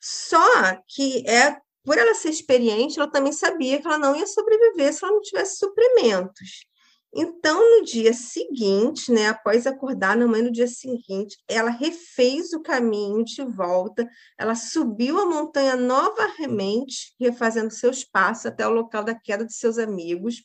Só 0.00 0.76
que 0.88 1.24
é 1.28 1.56
por 1.84 1.96
ela 1.96 2.14
ser 2.14 2.30
experiente, 2.30 2.98
ela 2.98 3.10
também 3.10 3.32
sabia 3.32 3.80
que 3.80 3.86
ela 3.86 3.98
não 3.98 4.14
ia 4.14 4.26
sobreviver 4.26 4.92
se 4.92 5.04
ela 5.04 5.14
não 5.14 5.22
tivesse 5.22 5.56
suprimentos. 5.56 6.67
Então, 7.14 7.78
no 7.78 7.84
dia 7.84 8.12
seguinte, 8.12 9.10
né, 9.10 9.28
após 9.28 9.66
acordar, 9.66 10.16
na 10.16 10.26
manhã 10.26 10.44
do 10.44 10.52
dia 10.52 10.66
seguinte, 10.66 11.38
ela 11.48 11.70
refez 11.70 12.52
o 12.52 12.60
caminho 12.60 13.24
de 13.24 13.42
volta, 13.44 14.06
ela 14.38 14.54
subiu 14.54 15.18
a 15.18 15.26
montanha 15.26 15.74
novamente, 15.74 17.14
refazendo 17.18 17.72
seus 17.72 18.04
passos 18.04 18.46
até 18.46 18.66
o 18.66 18.70
local 18.70 19.02
da 19.02 19.14
queda 19.14 19.44
de 19.44 19.54
seus 19.54 19.78
amigos, 19.78 20.42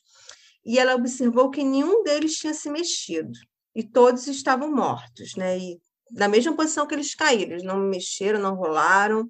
e 0.64 0.78
ela 0.78 0.94
observou 0.94 1.50
que 1.50 1.62
nenhum 1.62 2.02
deles 2.02 2.36
tinha 2.36 2.54
se 2.54 2.70
mexido, 2.70 3.38
e 3.74 3.82
todos 3.82 4.26
estavam 4.26 4.74
mortos, 4.74 5.34
né? 5.36 5.58
E 5.58 5.80
na 6.12 6.28
mesma 6.28 6.54
posição 6.54 6.86
que 6.86 6.94
eles 6.94 7.14
caíram, 7.14 7.52
eles 7.52 7.64
não 7.64 7.78
mexeram, 7.78 8.40
não 8.40 8.54
rolaram. 8.54 9.28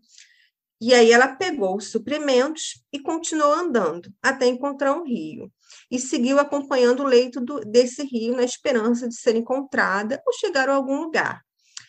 E 0.81 0.93
aí 0.93 1.13
ela 1.13 1.29
pegou 1.29 1.77
os 1.77 1.91
suprimentos 1.91 2.85
e 2.93 3.01
continuou 3.01 3.53
andando 3.53 4.13
até 4.23 4.47
encontrar 4.47 4.95
um 4.95 5.05
rio. 5.05 5.51
E 5.91 5.99
seguiu 5.99 6.39
acompanhando 6.39 7.03
o 7.03 7.07
leito 7.07 7.41
do- 7.41 7.61
desse 7.61 8.03
rio 8.05 8.37
na 8.37 8.45
esperança 8.45 9.09
de 9.09 9.15
ser 9.15 9.37
encontrada 9.37 10.23
ou 10.27 10.33
chegar 10.33 10.69
a 10.69 10.75
algum 10.75 11.03
lugar. 11.03 11.43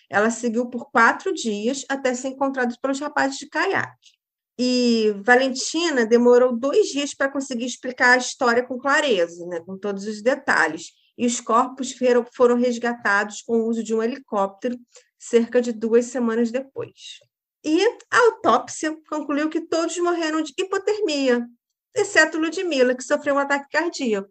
Ela 0.10 0.29
seguiu 0.29 0.70
por 0.70 0.91
quatro 0.91 1.34
dias 1.34 1.84
até 1.89 2.13
ser 2.13 2.29
encontrada 2.29 2.75
pelos 2.82 3.00
rapazes 3.00 3.38
de 3.38 3.48
caiaque. 3.48 4.15
E 4.58 5.13
Valentina 5.24 6.05
demorou 6.05 6.55
dois 6.55 6.88
dias 6.88 7.13
para 7.13 7.32
conseguir 7.32 7.65
explicar 7.65 8.13
a 8.13 8.17
história 8.17 8.63
com 8.63 8.77
clareza, 8.77 9.46
né, 9.48 9.60
com 9.60 9.77
todos 9.77 10.05
os 10.05 10.22
detalhes. 10.22 10.91
E 11.17 11.25
os 11.25 11.39
corpos 11.41 11.94
foram, 12.34 12.58
resgatados 12.58 13.41
com 13.41 13.58
o 13.58 13.67
uso 13.67 13.84
de 13.84 13.94
um 13.94 14.03
helicóptero 14.03 14.77
cerca 15.17 15.62
de 15.62 15.72
duas 15.72 16.05
semanas 16.05 16.51
depois. 16.51 17.20
E 17.63 17.82
a 18.12 18.20
autópsia 18.20 18.96
concluiu 19.10 19.50
que 19.50 19.62
todos 19.62 19.98
morreram 19.98 20.41
de 20.41 20.53
hipotermia, 20.58 21.46
exceto 21.95 22.37
Ludmilla, 22.37 22.95
que 22.95 23.03
sofreu 23.03 23.35
um 23.35 23.39
ataque 23.39 23.69
cardíaco. 23.71 24.29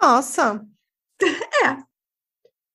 nossa. 0.00 0.64
É. 1.64 1.76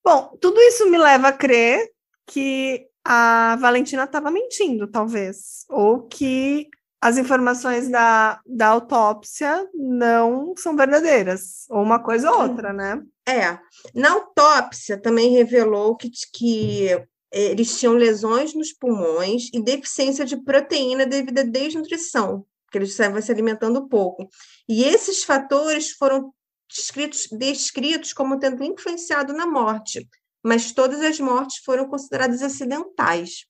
Bom, 0.02 0.38
tudo 0.40 0.58
isso 0.62 0.88
me 0.88 0.96
leva 0.96 1.28
a 1.28 1.32
crer 1.32 1.86
que 2.26 2.88
a 3.04 3.56
Valentina 3.56 4.04
estava 4.04 4.30
mentindo, 4.30 4.86
talvez. 4.86 5.66
Ou 5.68 6.06
que 6.06 6.66
as 7.00 7.16
informações 7.16 7.88
da, 7.88 8.40
da 8.46 8.68
autópsia 8.68 9.68
não 9.74 10.54
são 10.56 10.74
verdadeiras. 10.74 11.66
Ou 11.68 11.82
uma 11.82 12.02
coisa 12.02 12.30
ou 12.30 12.42
outra, 12.42 12.72
né? 12.72 13.02
É. 13.28 13.58
Na 13.94 14.12
autópsia 14.12 14.96
também 15.00 15.32
revelou 15.32 15.96
que, 15.96 16.10
que 16.32 16.88
eles 17.30 17.78
tinham 17.78 17.94
lesões 17.94 18.54
nos 18.54 18.72
pulmões 18.72 19.50
e 19.52 19.62
deficiência 19.62 20.24
de 20.24 20.42
proteína 20.42 21.06
devido 21.06 21.38
à 21.38 21.42
desnutrição, 21.42 22.44
porque 22.68 22.78
eles 22.78 22.90
estavam 22.90 23.20
se 23.20 23.32
alimentando 23.32 23.88
pouco. 23.88 24.28
E 24.68 24.84
esses 24.84 25.24
fatores 25.24 25.92
foram 25.92 26.32
descritos, 26.68 27.26
descritos 27.32 28.12
como 28.12 28.38
tendo 28.38 28.62
influenciado 28.62 29.32
na 29.32 29.46
morte, 29.46 30.06
mas 30.44 30.70
todas 30.72 31.00
as 31.00 31.18
mortes 31.18 31.62
foram 31.64 31.88
consideradas 31.88 32.42
acidentais. 32.42 33.46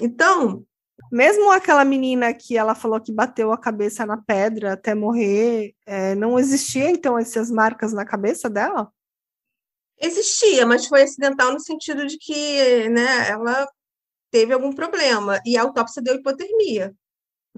Então, 0.00 0.64
Mesmo 1.10 1.50
aquela 1.50 1.84
menina 1.84 2.32
que 2.32 2.56
ela 2.56 2.74
falou 2.74 3.00
que 3.00 3.12
bateu 3.12 3.52
a 3.52 3.58
cabeça 3.58 4.06
na 4.06 4.16
pedra 4.16 4.74
até 4.74 4.94
morrer, 4.94 5.74
é, 5.84 6.14
não 6.14 6.38
existia 6.38 6.88
então 6.88 7.18
essas 7.18 7.50
marcas 7.50 7.92
na 7.92 8.04
cabeça 8.04 8.48
dela? 8.48 8.92
Existia, 10.00 10.64
mas 10.64 10.86
foi 10.86 11.02
acidental 11.02 11.52
no 11.52 11.60
sentido 11.60 12.06
de 12.06 12.16
que 12.16 12.88
né, 12.90 13.28
ela 13.28 13.68
teve 14.30 14.52
algum 14.52 14.72
problema. 14.72 15.40
E 15.44 15.56
a 15.56 15.62
autópsia 15.62 16.02
deu 16.02 16.14
hipotermia. 16.14 16.94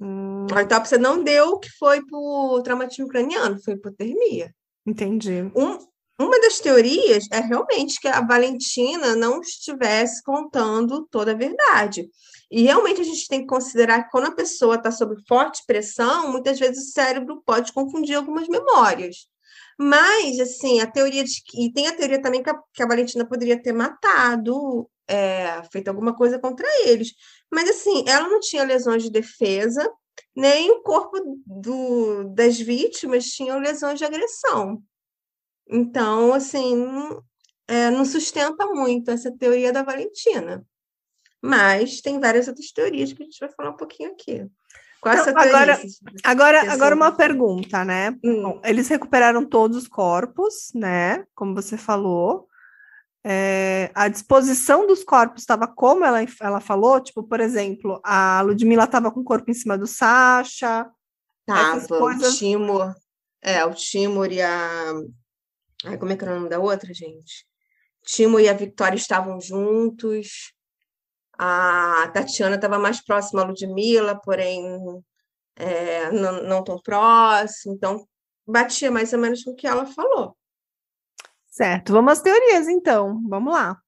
Hum, 0.00 0.46
A 0.52 0.61
autópsia 0.61 0.98
não 0.98 1.22
deu 1.22 1.59
que 1.59 1.70
foi 1.78 2.04
por 2.04 2.62
traumatismo 2.62 3.09
craniano, 3.09 3.61
foi 3.62 3.74
hipotermia. 3.74 4.54
entendi. 4.87 5.50
Um, 5.54 5.78
uma 6.18 6.40
das 6.40 6.61
teorias 6.61 7.26
é 7.30 7.40
realmente 7.40 8.00
que 8.00 8.09
a 8.09 8.20
Valentina 8.20 9.14
não 9.14 9.40
estivesse 9.40 10.22
contando 10.22 11.06
toda 11.11 11.32
a 11.32 11.37
verdade. 11.37 12.09
E 12.50 12.62
realmente 12.62 13.00
a 13.00 13.04
gente 13.04 13.26
tem 13.28 13.40
que 13.40 13.46
considerar 13.46 14.04
que 14.04 14.11
quando 14.11 14.26
a 14.28 14.35
pessoa 14.35 14.76
está 14.76 14.90
sob 14.90 15.16
forte 15.26 15.62
pressão, 15.66 16.30
muitas 16.30 16.59
vezes 16.59 16.88
o 16.88 16.92
cérebro 16.92 17.42
pode 17.44 17.72
confundir 17.72 18.16
algumas 18.16 18.48
memórias. 18.48 19.26
Mas, 19.79 20.41
assim, 20.41 20.81
a 20.81 20.91
teoria 20.91 21.23
de 21.23 21.43
que. 21.45 21.67
E 21.67 21.73
tem 21.73 21.87
a 21.87 21.97
teoria 21.97 22.21
também 22.21 22.43
que 22.43 22.51
a, 22.51 22.59
que 22.73 22.83
a 22.83 22.87
Valentina 22.87 23.27
poderia 23.27 23.61
ter 23.61 23.73
matado, 23.73 24.89
é, 25.07 25.62
feito 25.71 25.89
alguma 25.89 26.15
coisa 26.15 26.39
contra 26.39 26.67
eles. 26.87 27.12
Mas, 27.53 27.69
assim, 27.69 28.05
ela 28.09 28.29
não 28.29 28.41
tinha 28.41 28.65
lesões 28.65 29.03
de 29.03 29.11
defesa, 29.11 29.89
nem 30.35 30.71
o 30.71 30.83
corpo 30.83 31.19
do, 31.47 32.25
das 32.35 32.59
vítimas 32.59 33.27
tinham 33.27 33.59
lesões 33.59 33.99
de 33.99 34.05
agressão. 34.05 34.83
Então, 35.69 36.33
assim, 36.33 36.77
não, 36.77 37.23
é, 37.69 37.91
não 37.91 38.05
sustenta 38.05 38.67
muito 38.69 39.11
essa 39.11 39.31
teoria 39.37 39.73
da 39.73 39.83
Valentina. 39.83 40.65
Mas 41.43 42.01
tem 42.01 42.19
várias 42.19 42.49
outras 42.49 42.73
teorias 42.73 43.12
que 43.12 43.23
a 43.23 43.27
gente 43.27 43.39
vai 43.39 43.51
falar 43.51 43.71
um 43.71 43.77
pouquinho 43.77 44.11
aqui. 44.12 44.47
Qual 45.07 45.14
Então, 45.16 45.42
agora- 45.42 45.81
Agora, 46.25 46.73
agora 46.73 46.95
uma 46.95 47.12
pergunta, 47.12 47.85
né? 47.85 48.11
Hum, 48.25 48.42
Bom, 48.42 48.61
eles 48.64 48.88
recuperaram 48.88 49.45
todos 49.45 49.77
os 49.77 49.88
corpos, 49.88 50.71
né? 50.75 51.25
Como 51.35 51.55
você 51.55 51.77
falou. 51.77 52.49
É, 53.25 53.90
a 53.95 54.09
disposição 54.09 54.87
dos 54.87 55.03
corpos 55.03 55.42
estava 55.42 55.66
como 55.66 56.05
ela, 56.05 56.19
ela 56.40 56.61
falou, 56.61 57.01
tipo, 57.01 57.23
por 57.25 57.40
exemplo, 57.40 58.01
a 58.05 58.40
Ludmilla 58.42 58.85
estava 58.85 59.11
com 59.11 59.21
o 59.21 59.25
corpo 59.25 59.51
em 59.51 59.55
cima 59.55 59.77
do 59.77 59.87
Sasha. 59.87 60.88
tava, 61.45 61.87
coisas- 61.87 62.35
o 62.35 62.38
Timor, 62.38 62.95
é, 63.42 63.64
o 63.64 63.73
Timor 63.75 64.31
e 64.33 64.40
a... 64.42 64.92
Ai, 65.85 65.97
como 65.99 66.11
é 66.12 66.16
que 66.16 66.25
era 66.25 66.33
o 66.33 66.37
nome 66.37 66.49
da 66.49 66.59
outra, 66.59 66.92
gente? 66.92 67.47
Timor 68.05 68.40
e 68.40 68.49
a 68.49 68.53
Victoria 68.53 68.97
estavam 68.97 69.40
juntos. 69.40 70.53
A 71.38 72.11
Tatiana 72.12 72.57
estava 72.57 72.79
mais 72.79 73.01
próxima 73.03 73.42
à 73.42 73.44
Ludmilla, 73.44 74.20
porém 74.22 74.62
é, 75.57 76.11
não, 76.11 76.42
não 76.42 76.64
tão 76.64 76.81
próximo. 76.81 77.75
Então, 77.75 78.07
batia 78.46 78.90
mais 78.90 79.12
ou 79.12 79.18
menos 79.18 79.42
com 79.42 79.51
o 79.51 79.57
que 79.57 79.66
ela 79.66 79.87
falou. 79.87 80.37
Certo, 81.49 81.92
vamos 81.92 82.12
às 82.12 82.20
teorias, 82.20 82.68
então. 82.68 83.22
Vamos 83.29 83.53
lá. 83.53 83.81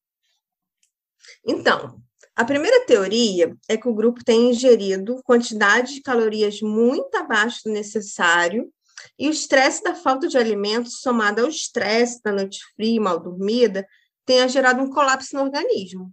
Então, 1.47 2.01
a 2.35 2.45
primeira 2.45 2.87
teoria 2.87 3.55
é 3.69 3.77
que 3.77 3.89
o 3.89 3.95
grupo 3.95 4.25
tem 4.25 4.51
ingerido 4.51 5.21
quantidade 5.25 5.95
de 5.95 6.03
calorias 6.03 6.61
muito 6.63 7.15
abaixo 7.17 7.63
do 7.65 7.73
necessário 7.73 8.73
e 9.19 9.29
o 9.29 9.33
estresse 9.33 9.83
da 9.83 9.95
falta 9.95 10.29
de 10.29 10.39
alimentos, 10.39 11.01
somado 11.01 11.43
ao 11.43 11.49
estresse 11.49 12.23
da 12.23 12.33
noite 12.33 12.61
fria 12.75 12.97
e 12.97 13.01
mal 13.01 13.19
dormida, 13.19 13.87
tenha 14.25 14.49
gerado 14.49 14.81
um 14.83 14.91
colapso 14.91 15.35
no 15.35 15.43
organismo. 15.43 16.13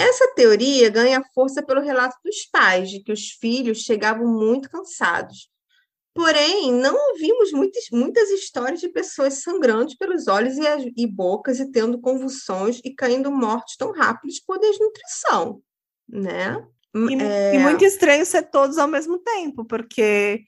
Essa 0.00 0.32
teoria 0.34 0.88
ganha 0.88 1.22
força 1.34 1.62
pelo 1.62 1.82
relato 1.82 2.16
dos 2.24 2.46
pais, 2.50 2.88
de 2.88 3.00
que 3.00 3.12
os 3.12 3.32
filhos 3.32 3.82
chegavam 3.82 4.26
muito 4.26 4.70
cansados. 4.70 5.50
Porém, 6.14 6.72
não 6.72 6.96
ouvimos 7.10 7.52
muitas, 7.52 7.84
muitas 7.92 8.30
histórias 8.30 8.80
de 8.80 8.88
pessoas 8.88 9.42
sangrando 9.42 9.94
pelos 9.98 10.26
olhos 10.26 10.56
e, 10.56 10.62
e 10.96 11.06
bocas 11.06 11.60
e 11.60 11.70
tendo 11.70 12.00
convulsões 12.00 12.80
e 12.82 12.94
caindo 12.94 13.30
mortos 13.30 13.76
tão 13.76 13.92
rápidos 13.92 14.40
por 14.40 14.58
desnutrição, 14.58 15.62
né? 16.08 16.66
E, 16.94 17.22
é... 17.22 17.54
e 17.54 17.58
muito 17.58 17.84
estranho 17.84 18.24
ser 18.24 18.42
todos 18.50 18.78
ao 18.78 18.88
mesmo 18.88 19.18
tempo, 19.18 19.64
porque 19.66 20.42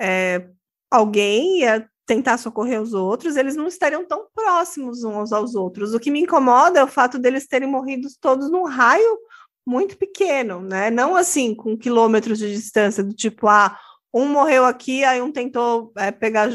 é, 0.00 0.46
alguém 0.90 1.60
ia 1.60 1.88
tentar 2.08 2.38
socorrer 2.38 2.80
os 2.80 2.94
outros, 2.94 3.36
eles 3.36 3.54
não 3.54 3.66
estariam 3.66 4.02
tão 4.02 4.26
próximos 4.34 5.04
uns 5.04 5.30
aos 5.30 5.54
outros. 5.54 5.92
O 5.92 6.00
que 6.00 6.10
me 6.10 6.22
incomoda 6.22 6.80
é 6.80 6.82
o 6.82 6.88
fato 6.88 7.18
deles 7.18 7.46
terem 7.46 7.68
morrido 7.68 8.08
todos 8.18 8.50
num 8.50 8.64
raio 8.64 9.18
muito 9.66 9.98
pequeno, 9.98 10.62
né? 10.62 10.90
Não 10.90 11.14
assim, 11.14 11.54
com 11.54 11.76
quilômetros 11.76 12.38
de 12.38 12.50
distância, 12.50 13.04
do 13.04 13.12
tipo, 13.12 13.46
ah, 13.46 13.78
um 14.12 14.26
morreu 14.26 14.64
aqui, 14.64 15.04
aí 15.04 15.20
um 15.20 15.30
tentou 15.30 15.92
é, 15.98 16.10
pegar 16.10 16.48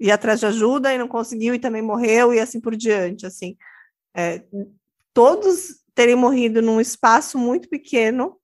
ir 0.00 0.10
atrás 0.10 0.40
de 0.40 0.46
ajuda 0.46 0.92
e 0.92 0.98
não 0.98 1.06
conseguiu 1.06 1.54
e 1.54 1.60
também 1.60 1.80
morreu, 1.80 2.34
e 2.34 2.40
assim 2.40 2.60
por 2.60 2.74
diante, 2.74 3.24
assim. 3.24 3.56
É, 4.16 4.42
todos 5.14 5.80
terem 5.94 6.16
morrido 6.16 6.60
num 6.60 6.80
espaço 6.80 7.38
muito 7.38 7.68
pequeno. 7.68 8.36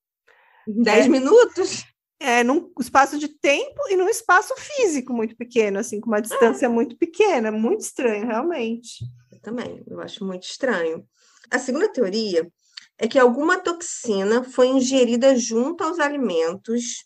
Dez 0.64 1.06
é, 1.06 1.08
minutos? 1.08 1.84
É, 2.20 2.42
num 2.42 2.72
espaço 2.80 3.18
de 3.18 3.28
tempo 3.28 3.80
e 3.88 3.96
num 3.96 4.08
espaço 4.08 4.54
físico 4.56 5.12
muito 5.12 5.36
pequeno, 5.36 5.78
assim, 5.78 6.00
com 6.00 6.08
uma 6.08 6.20
distância 6.20 6.66
é. 6.66 6.68
muito 6.68 6.96
pequena, 6.96 7.50
muito 7.50 7.80
estranho, 7.80 8.26
realmente. 8.26 9.04
Eu 9.32 9.40
também, 9.40 9.82
eu 9.86 10.00
acho 10.00 10.24
muito 10.24 10.44
estranho. 10.44 11.06
A 11.50 11.58
segunda 11.58 11.88
teoria 11.88 12.50
é 12.98 13.06
que 13.06 13.18
alguma 13.18 13.58
toxina 13.58 14.42
foi 14.42 14.66
ingerida 14.68 15.36
junto 15.36 15.84
aos 15.84 16.00
alimentos, 16.00 17.04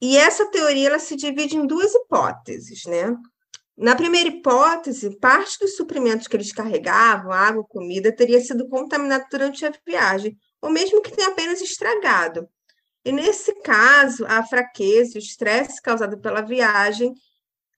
e 0.00 0.16
essa 0.16 0.50
teoria 0.50 0.88
ela 0.88 0.98
se 0.98 1.16
divide 1.16 1.56
em 1.56 1.66
duas 1.66 1.94
hipóteses, 1.94 2.84
né? 2.86 3.16
Na 3.76 3.96
primeira 3.96 4.28
hipótese, 4.28 5.18
parte 5.18 5.58
dos 5.58 5.76
suprimentos 5.76 6.28
que 6.28 6.36
eles 6.36 6.52
carregavam, 6.52 7.32
água, 7.32 7.64
comida, 7.64 8.14
teria 8.14 8.40
sido 8.40 8.68
contaminado 8.68 9.24
durante 9.30 9.64
a 9.64 9.72
viagem, 9.86 10.36
ou 10.60 10.70
mesmo 10.70 11.00
que 11.00 11.10
tenha 11.10 11.28
apenas 11.28 11.60
estragado. 11.60 12.48
E 13.04 13.10
nesse 13.10 13.54
caso, 13.62 14.24
a 14.26 14.44
fraqueza 14.44 15.12
e 15.14 15.18
o 15.18 15.22
estresse 15.22 15.82
causado 15.82 16.18
pela 16.18 16.40
viagem 16.40 17.12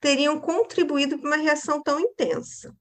teriam 0.01 0.39
contribuído 0.39 1.19
para 1.19 1.29
uma 1.29 1.37
reação 1.37 1.83
tão 1.83 1.99
intensa. 1.99 2.75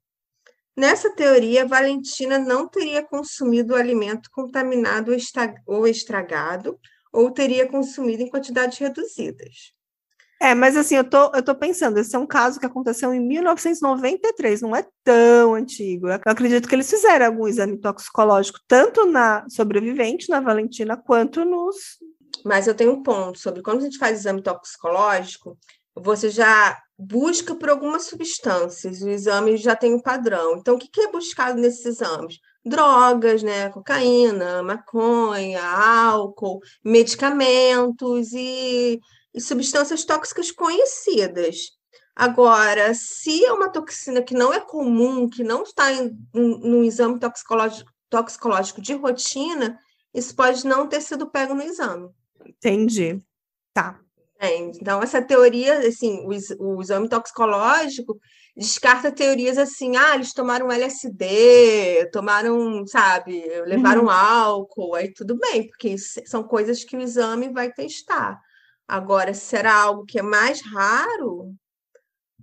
Nessa 0.76 1.12
teoria, 1.16 1.68
Valentina 1.68 2.40
não 2.40 2.68
teria 2.68 3.04
consumido 3.04 3.74
o 3.74 3.78
alimento 3.78 4.30
contaminado 4.32 5.12
ou 5.68 5.88
estragado, 5.88 6.80
ou 7.12 7.32
teria 7.32 7.68
consumido 7.68 8.24
em 8.24 8.30
quantidades 8.30 8.80
reduzidas. 8.80 9.74
É, 10.42 10.54
mas 10.54 10.76
assim, 10.76 10.96
eu 10.96 11.06
tô, 11.06 11.32
eu 11.34 11.42
tô 11.42 11.56
pensando, 11.56 11.98
esse 12.00 12.14
é 12.14 12.20
um 12.20 12.28
caso 12.28 12.60
que 12.60 12.66
aconteceu 12.66 13.14
em 13.14 13.20
1993, 13.26 14.62
não 14.62 14.76
é 14.76 14.86
tão 15.02 15.54
antigo. 15.54 16.10
Eu 16.10 16.20
acredito 16.26 16.68
que 16.68 16.76
eles 16.76 16.90
fizeram 16.90 17.28
algum 17.28 17.48
exame 17.48 17.80
toxicológico, 17.80 18.60
tanto 18.68 19.06
na 19.06 19.46
sobrevivente, 19.48 20.30
na 20.30 20.42
Valentina, 20.42 20.98
quanto 20.98 21.46
nos, 21.46 21.98
mas 22.44 22.68
eu 22.68 22.76
tenho 22.76 22.92
um 22.92 23.04
ponto 23.04 23.40
sobre 23.40 23.62
quando 23.62 23.80
a 23.80 23.84
gente 23.84 23.98
faz 23.98 24.20
exame 24.20 24.42
toxicológico, 24.42 25.58
você 25.96 26.30
já 26.30 26.78
busca 26.98 27.56
por 27.56 27.70
algumas 27.70 28.06
substâncias, 28.06 29.02
o 29.02 29.10
exame 29.10 29.58
já 29.58 29.76
tem 29.76 29.94
um 29.94 30.02
padrão. 30.02 30.58
Então, 30.58 30.76
o 30.76 30.80
que 30.80 31.02
é 31.02 31.12
buscado 31.12 31.60
nesses 31.60 31.86
exames? 31.86 32.40
Drogas, 32.66 33.44
né? 33.44 33.70
Cocaína, 33.70 34.64
maconha, 34.64 35.62
álcool, 35.64 36.60
medicamentos 36.84 38.32
e, 38.34 39.00
e 39.34 39.42
substâncias 39.42 40.06
tóxicas 40.06 40.52
conhecidas. 40.52 41.72
Agora, 42.16 42.94
se 42.94 43.44
é 43.44 43.52
uma 43.52 43.70
toxina 43.70 44.22
que 44.22 44.36
não 44.36 44.54
é 44.54 44.60
comum, 44.60 45.28
que 45.28 45.44
não 45.44 45.64
está 45.64 45.92
em, 45.92 46.16
em, 46.34 46.60
no 46.60 46.84
exame 46.84 47.20
toxicológico, 47.20 47.92
toxicológico 48.10 48.82
de 48.82 48.94
rotina, 48.94 49.78
isso 50.14 50.36
pode 50.36 50.66
não 50.66 50.88
ter 50.88 51.02
sido 51.02 51.30
pego 51.30 51.56
no 51.56 51.64
exame. 51.64 52.10
Entendi. 52.46 53.22
Tá. 53.74 54.00
É, 54.40 54.58
então, 54.58 55.02
essa 55.02 55.22
teoria, 55.22 55.80
assim, 55.88 56.26
o, 56.26 56.76
o 56.76 56.82
exame 56.82 57.08
toxicológico 57.08 58.20
descarta 58.56 59.12
teorias 59.12 59.58
assim, 59.58 59.96
ah, 59.98 60.16
eles 60.16 60.34
tomaram 60.34 60.72
LSD, 60.72 62.10
tomaram, 62.12 62.86
sabe, 62.86 63.44
levaram 63.66 64.04
uhum. 64.04 64.10
álcool, 64.10 64.96
aí 64.96 65.12
tudo 65.12 65.38
bem, 65.38 65.68
porque 65.68 65.96
são 65.98 66.44
coisas 66.44 66.84
que 66.84 66.96
o 66.96 67.02
exame 67.02 67.52
vai 67.52 67.72
testar. 67.72 68.40
Agora, 68.88 69.34
se 69.34 69.42
será 69.46 69.76
algo 69.76 70.06
que 70.06 70.20
é 70.20 70.22
mais 70.22 70.62
raro, 70.62 71.54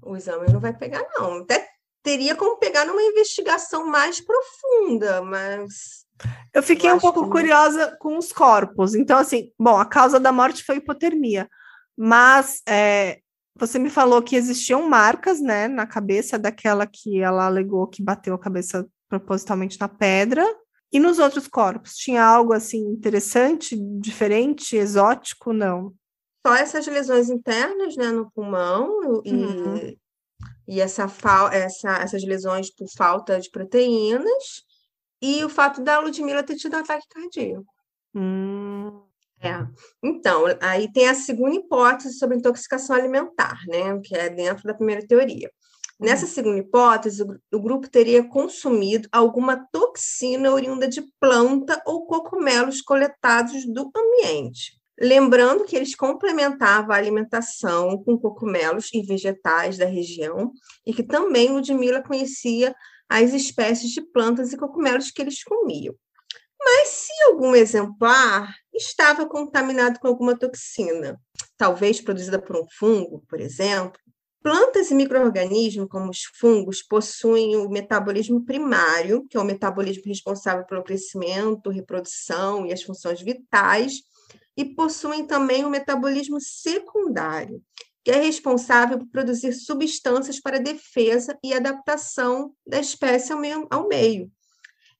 o 0.02 0.16
exame 0.16 0.52
não 0.52 0.58
vai 0.58 0.76
pegar, 0.76 1.06
não. 1.14 1.42
Até 1.42 1.66
teria 2.02 2.34
como 2.34 2.58
pegar 2.58 2.84
numa 2.86 3.02
investigação 3.02 3.86
mais 3.86 4.20
profunda, 4.20 5.22
mas 5.22 6.06
eu 6.52 6.62
fiquei 6.62 6.90
eu 6.90 6.96
um 6.96 6.98
pouco 6.98 7.24
que... 7.24 7.30
curiosa 7.30 7.96
com 8.00 8.16
os 8.16 8.32
corpos. 8.32 8.94
Então, 8.94 9.18
assim, 9.18 9.50
bom, 9.58 9.76
a 9.76 9.84
causa 9.84 10.18
da 10.18 10.32
morte 10.32 10.64
foi 10.64 10.76
hipotermia, 10.76 11.48
mas 11.96 12.62
é, 12.68 13.20
você 13.56 13.78
me 13.78 13.90
falou 13.90 14.22
que 14.22 14.36
existiam 14.36 14.88
marcas, 14.88 15.40
né, 15.40 15.68
na 15.68 15.86
cabeça 15.86 16.38
daquela 16.38 16.86
que 16.86 17.20
ela 17.20 17.46
alegou 17.46 17.86
que 17.86 18.02
bateu 18.02 18.34
a 18.34 18.38
cabeça 18.38 18.86
propositalmente 19.08 19.78
na 19.78 19.88
pedra. 19.88 20.44
E 20.92 20.98
nos 20.98 21.20
outros 21.20 21.46
corpos, 21.46 21.94
tinha 21.94 22.24
algo 22.24 22.52
assim 22.52 22.80
interessante, 22.80 23.76
diferente, 24.00 24.74
exótico? 24.74 25.52
Não. 25.52 25.94
Só 26.44 26.54
essas 26.56 26.84
lesões 26.86 27.30
internas, 27.30 27.96
né, 27.96 28.10
no 28.10 28.28
pulmão 28.32 29.22
e, 29.24 29.32
uhum. 29.32 29.96
e 30.66 30.80
essa, 30.80 31.06
essa, 31.52 31.90
essas 31.98 32.24
lesões 32.24 32.74
por 32.74 32.88
falta 32.96 33.38
de 33.38 33.48
proteínas 33.50 34.64
e 35.20 35.44
o 35.44 35.48
fato 35.48 35.82
da 35.82 35.98
Ludmilla 36.00 36.42
ter 36.42 36.56
tido 36.56 36.76
um 36.76 36.80
ataque 36.80 37.06
cardíaco. 37.08 37.64
Hum. 38.14 39.02
É. 39.42 39.66
Então, 40.02 40.44
aí 40.60 40.92
tem 40.92 41.08
a 41.08 41.14
segunda 41.14 41.56
hipótese 41.56 42.18
sobre 42.18 42.36
intoxicação 42.36 42.94
alimentar, 42.94 43.58
né? 43.66 43.98
Que 44.04 44.14
é 44.14 44.28
dentro 44.28 44.64
da 44.64 44.74
primeira 44.74 45.06
teoria. 45.06 45.50
Nessa 45.98 46.26
hum. 46.26 46.28
segunda 46.28 46.58
hipótese, 46.58 47.22
o 47.52 47.60
grupo 47.60 47.88
teria 47.88 48.22
consumido 48.22 49.08
alguma 49.10 49.56
toxina 49.72 50.52
oriunda 50.52 50.86
de 50.86 51.02
planta 51.18 51.80
ou 51.86 52.06
cogumelos 52.06 52.82
coletados 52.82 53.66
do 53.66 53.90
ambiente. 53.96 54.78
Lembrando 55.00 55.64
que 55.64 55.74
eles 55.74 55.94
complementavam 55.94 56.92
a 56.92 56.98
alimentação 56.98 57.96
com 58.04 58.18
cogumelos 58.18 58.90
e 58.92 59.00
vegetais 59.00 59.78
da 59.78 59.86
região 59.86 60.52
e 60.86 60.92
que 60.92 61.02
também 61.02 61.50
Ludmilla 61.50 62.02
conhecia 62.02 62.74
as 63.10 63.34
espécies 63.34 63.90
de 63.90 64.00
plantas 64.00 64.52
e 64.52 64.56
cogumelos 64.56 65.10
que 65.10 65.20
eles 65.20 65.42
comiam. 65.42 65.94
Mas 66.62 66.88
se 66.88 67.22
algum 67.24 67.56
exemplar 67.56 68.54
estava 68.72 69.26
contaminado 69.26 69.98
com 69.98 70.06
alguma 70.06 70.38
toxina, 70.38 71.20
talvez 71.56 72.00
produzida 72.00 72.40
por 72.40 72.56
um 72.56 72.66
fungo, 72.78 73.24
por 73.28 73.40
exemplo, 73.40 73.98
plantas 74.42 74.90
e 74.90 74.94
micro-organismos, 74.94 75.88
como 75.88 76.10
os 76.10 76.22
fungos, 76.38 76.82
possuem 76.82 77.56
o 77.56 77.68
metabolismo 77.68 78.44
primário, 78.44 79.26
que 79.28 79.36
é 79.36 79.40
o 79.40 79.44
metabolismo 79.44 80.04
responsável 80.06 80.64
pelo 80.66 80.84
crescimento, 80.84 81.70
reprodução 81.70 82.64
e 82.64 82.72
as 82.72 82.82
funções 82.82 83.20
vitais, 83.20 83.94
e 84.56 84.64
possuem 84.64 85.26
também 85.26 85.64
o 85.64 85.70
metabolismo 85.70 86.38
secundário, 86.40 87.62
que 88.04 88.10
é 88.10 88.20
responsável 88.20 88.98
por 88.98 89.08
produzir 89.08 89.52
substâncias 89.52 90.40
para 90.40 90.58
defesa 90.58 91.38
e 91.44 91.52
adaptação 91.52 92.54
da 92.66 92.80
espécie 92.80 93.32
ao 93.32 93.38
meio. 93.38 93.66
Ao 93.70 93.86
meio. 93.88 94.30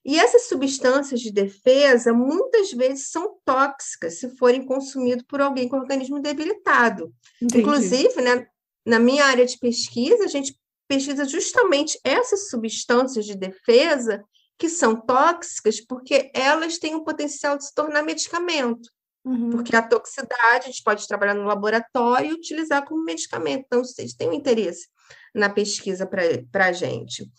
E 0.03 0.19
essas 0.19 0.47
substâncias 0.47 1.21
de 1.21 1.31
defesa 1.31 2.11
muitas 2.11 2.71
vezes 2.71 3.09
são 3.09 3.37
tóxicas 3.45 4.19
se 4.19 4.35
forem 4.35 4.65
consumidas 4.65 5.23
por 5.27 5.41
alguém 5.41 5.69
com 5.69 5.77
organismo 5.77 6.19
debilitado. 6.19 7.13
Entendi. 7.41 7.61
Inclusive, 7.61 8.21
né, 8.21 8.47
na 8.85 8.99
minha 8.99 9.25
área 9.25 9.45
de 9.45 9.57
pesquisa, 9.59 10.23
a 10.23 10.27
gente 10.27 10.57
pesquisa 10.87 11.23
justamente 11.23 11.99
essas 12.03 12.49
substâncias 12.49 13.25
de 13.25 13.35
defesa 13.35 14.23
que 14.57 14.67
são 14.67 14.95
tóxicas 14.95 15.79
porque 15.79 16.29
elas 16.33 16.77
têm 16.77 16.95
o 16.95 17.03
potencial 17.03 17.57
de 17.57 17.65
se 17.65 17.73
tornar 17.73 18.03
medicamento. 18.03 18.89
Uhum. 19.23 19.51
Porque 19.51 19.75
a 19.75 19.81
toxicidade 19.81 20.65
a 20.65 20.67
gente 20.67 20.83
pode 20.83 21.07
trabalhar 21.07 21.35
no 21.35 21.43
laboratório 21.43 22.31
e 22.31 22.33
utilizar 22.33 22.85
como 22.85 23.03
medicamento. 23.03 23.65
Então, 23.65 23.83
vocês 23.83 24.13
têm 24.13 24.29
um 24.29 24.33
interesse 24.33 24.87
na 25.33 25.49
pesquisa 25.49 26.05
para 26.05 26.65
a 26.65 26.71
gente. 26.71 27.29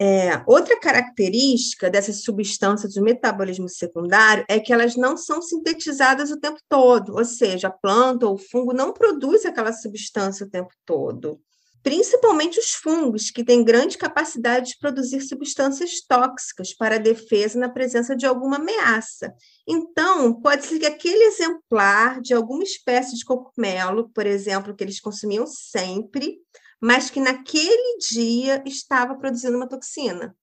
É, 0.00 0.42
outra 0.46 0.80
característica 0.80 1.88
dessas 1.88 2.24
substâncias 2.24 2.94
do 2.94 3.02
metabolismo 3.02 3.68
secundário 3.68 4.44
é 4.48 4.58
que 4.58 4.72
elas 4.72 4.96
não 4.96 5.16
são 5.16 5.40
sintetizadas 5.40 6.32
o 6.32 6.40
tempo 6.40 6.58
todo, 6.68 7.14
ou 7.14 7.24
seja, 7.24 7.68
a 7.68 7.70
planta 7.70 8.26
ou 8.26 8.34
o 8.34 8.38
fungo 8.38 8.72
não 8.72 8.92
produz 8.92 9.44
aquela 9.46 9.72
substância 9.72 10.44
o 10.44 10.50
tempo 10.50 10.72
todo. 10.84 11.40
Principalmente 11.82 12.60
os 12.60 12.72
fungos, 12.72 13.30
que 13.30 13.44
têm 13.44 13.64
grande 13.64 13.98
capacidade 13.98 14.70
de 14.70 14.78
produzir 14.78 15.20
substâncias 15.20 16.00
tóxicas 16.00 16.72
para 16.72 16.94
a 16.94 16.98
defesa 16.98 17.58
na 17.58 17.68
presença 17.68 18.14
de 18.14 18.24
alguma 18.24 18.56
ameaça. 18.56 19.34
Então, 19.66 20.32
pode 20.40 20.64
ser 20.64 20.78
que 20.78 20.86
aquele 20.86 21.24
exemplar 21.24 22.20
de 22.20 22.34
alguma 22.34 22.62
espécie 22.62 23.16
de 23.16 23.24
cogumelo, 23.24 24.08
por 24.10 24.26
exemplo, 24.26 24.74
que 24.74 24.84
eles 24.84 25.00
consumiam 25.00 25.46
sempre, 25.46 26.38
mas 26.80 27.10
que 27.10 27.20
naquele 27.20 27.98
dia 27.98 28.62
estava 28.66 29.16
produzindo 29.16 29.56
uma 29.56 29.68
toxina. 29.68 30.34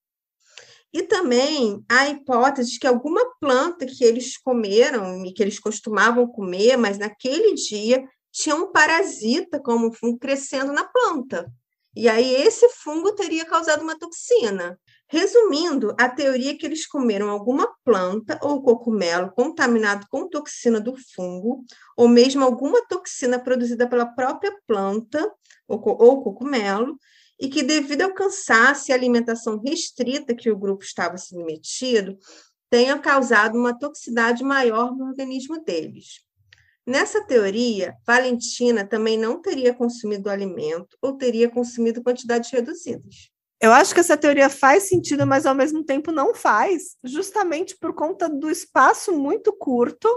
E 0.92 1.04
também 1.04 1.84
a 1.88 2.10
hipótese 2.10 2.72
de 2.72 2.80
que 2.80 2.88
alguma 2.88 3.24
planta 3.40 3.86
que 3.86 4.04
eles 4.04 4.38
comeram 4.38 5.24
e 5.24 5.32
que 5.32 5.44
eles 5.44 5.60
costumavam 5.60 6.28
comer, 6.28 6.78
mas 6.78 6.98
naquele 6.98 7.54
dia 7.54 8.04
tinha 8.40 8.56
um 8.56 8.72
parasita 8.72 9.60
como 9.60 9.88
um 9.88 9.92
fungo 9.92 10.18
crescendo 10.18 10.72
na 10.72 10.86
planta. 10.86 11.52
E 11.94 12.08
aí 12.08 12.34
esse 12.36 12.70
fungo 12.70 13.12
teria 13.14 13.44
causado 13.46 13.82
uma 13.82 14.00
toxina. 14.00 14.80
Resumindo, 15.08 15.94
a 16.00 16.08
teoria 16.08 16.52
é 16.52 16.54
que 16.54 16.66
eles 16.66 16.88
comeram 16.88 17.30
alguma 17.30 17.68
planta 17.84 18.40
ou 18.42 18.62
cogumelo 18.62 19.32
contaminado 19.32 20.08
com 20.10 20.30
toxina 20.30 20.80
do 20.80 20.96
fungo, 21.14 21.66
ou 21.98 22.08
mesmo 22.08 22.46
alguma 22.46 22.82
toxina 22.88 23.38
produzida 23.38 23.90
pela 23.90 24.06
própria 24.06 24.56
planta 24.66 25.30
ou, 25.68 25.82
ou 25.84 26.38
e 27.38 27.50
que, 27.50 27.62
devido 27.62 28.04
ao 28.04 28.14
cansaço 28.14 28.90
e 28.90 28.94
alimentação 28.94 29.60
restrita 29.60 30.34
que 30.36 30.50
o 30.50 30.58
grupo 30.58 30.84
estava 30.84 31.18
submetido, 31.18 32.18
tenha 32.70 32.98
causado 33.00 33.58
uma 33.58 33.78
toxicidade 33.78 34.44
maior 34.44 34.96
no 34.96 35.06
organismo 35.08 35.62
deles. 35.64 36.29
Nessa 36.90 37.22
teoria, 37.24 37.96
Valentina 38.04 38.84
também 38.84 39.16
não 39.16 39.40
teria 39.40 39.76
consumido 39.76 40.28
alimento 40.28 40.98
ou 41.00 41.16
teria 41.16 41.48
consumido 41.48 42.02
quantidades 42.02 42.50
reduzidas. 42.50 43.30
Eu 43.62 43.72
acho 43.72 43.94
que 43.94 44.00
essa 44.00 44.18
teoria 44.18 44.50
faz 44.50 44.90
sentido, 44.90 45.28
mas 45.28 45.46
ao 45.46 45.54
mesmo 45.54 45.84
tempo 45.84 46.12
não 46.12 46.34
faz, 46.34 46.98
justamente 47.04 47.78
por 47.78 47.94
conta 47.94 48.28
do 48.28 48.50
espaço 48.50 49.12
muito 49.12 49.54
curto, 49.54 50.10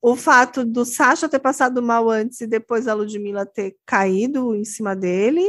o 0.00 0.16
fato 0.16 0.64
do 0.64 0.86
Sasha 0.86 1.28
ter 1.28 1.38
passado 1.38 1.82
mal 1.82 2.08
antes 2.08 2.40
e 2.40 2.46
depois 2.46 2.88
a 2.88 2.94
Ludmilla 2.94 3.44
ter 3.44 3.76
caído 3.84 4.54
em 4.54 4.64
cima 4.64 4.96
dele, 4.96 5.44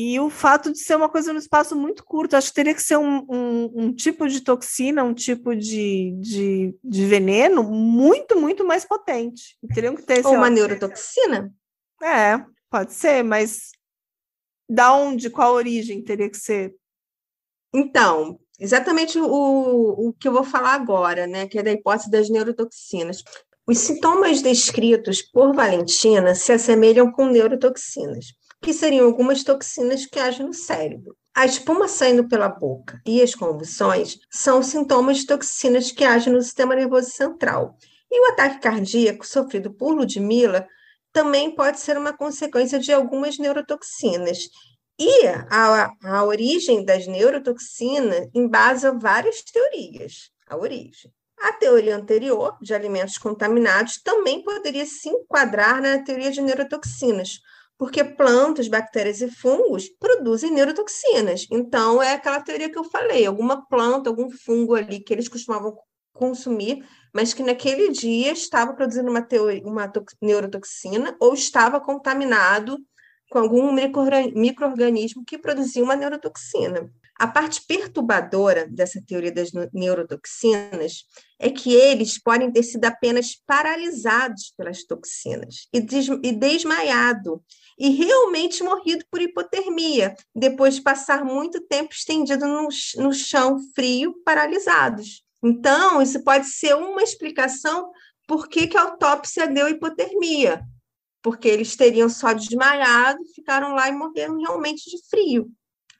e 0.00 0.20
o 0.20 0.30
fato 0.30 0.70
de 0.70 0.78
ser 0.78 0.94
uma 0.94 1.08
coisa 1.08 1.32
no 1.32 1.40
espaço 1.40 1.74
muito 1.74 2.04
curto, 2.04 2.36
acho 2.36 2.50
que 2.50 2.54
teria 2.54 2.72
que 2.72 2.80
ser 2.80 2.96
um, 2.96 3.26
um, 3.28 3.70
um 3.74 3.92
tipo 3.92 4.28
de 4.28 4.42
toxina, 4.42 5.02
um 5.02 5.12
tipo 5.12 5.56
de, 5.56 6.12
de, 6.20 6.78
de, 6.84 7.04
veneno 7.04 7.64
muito, 7.64 8.38
muito 8.38 8.64
mais 8.64 8.84
potente. 8.84 9.58
Teriam 9.74 9.96
que 9.96 10.04
ter 10.04 10.24
Ou 10.24 10.34
uma 10.34 10.48
neurotoxina? 10.48 11.52
É, 12.00 12.40
pode 12.70 12.92
ser, 12.92 13.24
mas 13.24 13.72
da 14.70 14.94
onde, 14.94 15.30
qual 15.30 15.52
origem 15.52 16.00
teria 16.04 16.30
que 16.30 16.38
ser? 16.38 16.72
Então, 17.74 18.38
exatamente 18.56 19.18
o, 19.18 19.26
o 19.26 20.12
que 20.12 20.28
eu 20.28 20.32
vou 20.32 20.44
falar 20.44 20.74
agora, 20.74 21.26
né? 21.26 21.48
Que 21.48 21.58
é 21.58 21.62
da 21.64 21.72
hipótese 21.72 22.08
das 22.08 22.30
neurotoxinas. 22.30 23.24
Os 23.66 23.78
sintomas 23.78 24.42
descritos 24.42 25.22
por 25.22 25.52
Valentina 25.52 26.36
se 26.36 26.52
assemelham 26.52 27.10
com 27.10 27.26
neurotoxinas 27.26 28.37
que 28.60 28.72
seriam 28.72 29.06
algumas 29.06 29.42
toxinas 29.44 30.06
que 30.06 30.18
agem 30.18 30.46
no 30.46 30.54
cérebro. 30.54 31.16
A 31.34 31.46
espuma 31.46 31.86
saindo 31.86 32.26
pela 32.26 32.48
boca 32.48 33.00
e 33.06 33.22
as 33.22 33.34
convulsões 33.34 34.18
são 34.30 34.62
sintomas 34.62 35.18
de 35.18 35.26
toxinas 35.26 35.92
que 35.92 36.04
agem 36.04 36.32
no 36.32 36.42
sistema 36.42 36.74
nervoso 36.74 37.10
central. 37.10 37.76
E 38.10 38.20
o 38.20 38.32
ataque 38.32 38.60
cardíaco 38.60 39.26
sofrido 39.26 39.72
por 39.72 39.94
Ludmilla 39.94 40.66
também 41.12 41.54
pode 41.54 41.78
ser 41.78 41.96
uma 41.96 42.12
consequência 42.12 42.78
de 42.78 42.92
algumas 42.92 43.38
neurotoxinas. 43.38 44.38
E 44.98 45.26
a, 45.28 45.92
a 46.02 46.24
origem 46.24 46.84
das 46.84 47.06
neurotoxinas 47.06 48.28
embasa 48.34 48.92
várias 48.98 49.42
teorias. 49.42 50.30
A 50.48 50.56
origem. 50.56 51.12
A 51.40 51.52
teoria 51.52 51.94
anterior, 51.94 52.58
de 52.60 52.74
alimentos 52.74 53.16
contaminados, 53.16 54.02
também 54.02 54.42
poderia 54.42 54.84
se 54.84 55.08
enquadrar 55.08 55.80
na 55.80 56.02
teoria 56.02 56.32
de 56.32 56.40
neurotoxinas, 56.40 57.38
porque 57.78 58.02
plantas, 58.02 58.66
bactérias 58.66 59.20
e 59.22 59.30
fungos 59.30 59.88
produzem 59.88 60.50
neurotoxinas. 60.50 61.46
Então, 61.50 62.02
é 62.02 62.14
aquela 62.14 62.40
teoria 62.40 62.68
que 62.68 62.78
eu 62.78 62.84
falei: 62.84 63.24
alguma 63.24 63.64
planta, 63.66 64.10
algum 64.10 64.28
fungo 64.30 64.74
ali 64.74 64.98
que 64.98 65.14
eles 65.14 65.28
costumavam 65.28 65.78
consumir, 66.12 66.84
mas 67.14 67.32
que 67.32 67.44
naquele 67.44 67.90
dia 67.92 68.32
estava 68.32 68.74
produzindo 68.74 69.08
uma, 69.08 69.22
teoria, 69.22 69.62
uma 69.64 69.90
neurotoxina 70.20 71.16
ou 71.20 71.32
estava 71.32 71.80
contaminado 71.80 72.76
com 73.30 73.38
algum 73.38 73.72
microorganismo 73.72 75.24
que 75.24 75.38
produzia 75.38 75.84
uma 75.84 75.94
neurotoxina. 75.94 76.90
A 77.18 77.26
parte 77.26 77.60
perturbadora 77.66 78.64
dessa 78.68 79.02
teoria 79.04 79.32
das 79.32 79.50
neurotoxinas 79.74 81.02
é 81.36 81.50
que 81.50 81.74
eles 81.74 82.16
podem 82.16 82.52
ter 82.52 82.62
sido 82.62 82.84
apenas 82.84 83.34
paralisados 83.44 84.54
pelas 84.56 84.84
toxinas 84.84 85.66
e, 85.74 85.78
e 86.22 86.32
desmaiado, 86.32 87.42
e 87.76 87.90
realmente 87.90 88.62
morrido 88.62 89.04
por 89.10 89.20
hipotermia, 89.20 90.14
depois 90.32 90.76
de 90.76 90.82
passar 90.82 91.24
muito 91.24 91.60
tempo 91.62 91.92
estendido 91.92 92.46
no, 92.46 92.68
no 92.98 93.12
chão 93.12 93.58
frio, 93.74 94.14
paralisados. 94.24 95.24
Então, 95.42 96.00
isso 96.00 96.22
pode 96.22 96.46
ser 96.46 96.76
uma 96.76 97.02
explicação 97.02 97.90
por 98.28 98.48
que, 98.48 98.68
que 98.68 98.76
a 98.76 98.82
autópsia 98.82 99.48
deu 99.48 99.68
hipotermia, 99.68 100.62
porque 101.20 101.48
eles 101.48 101.74
teriam 101.74 102.08
só 102.08 102.32
desmaiado, 102.32 103.18
ficaram 103.34 103.74
lá 103.74 103.88
e 103.88 103.92
morreram 103.92 104.38
realmente 104.38 104.88
de 104.88 104.98
frio 105.10 105.52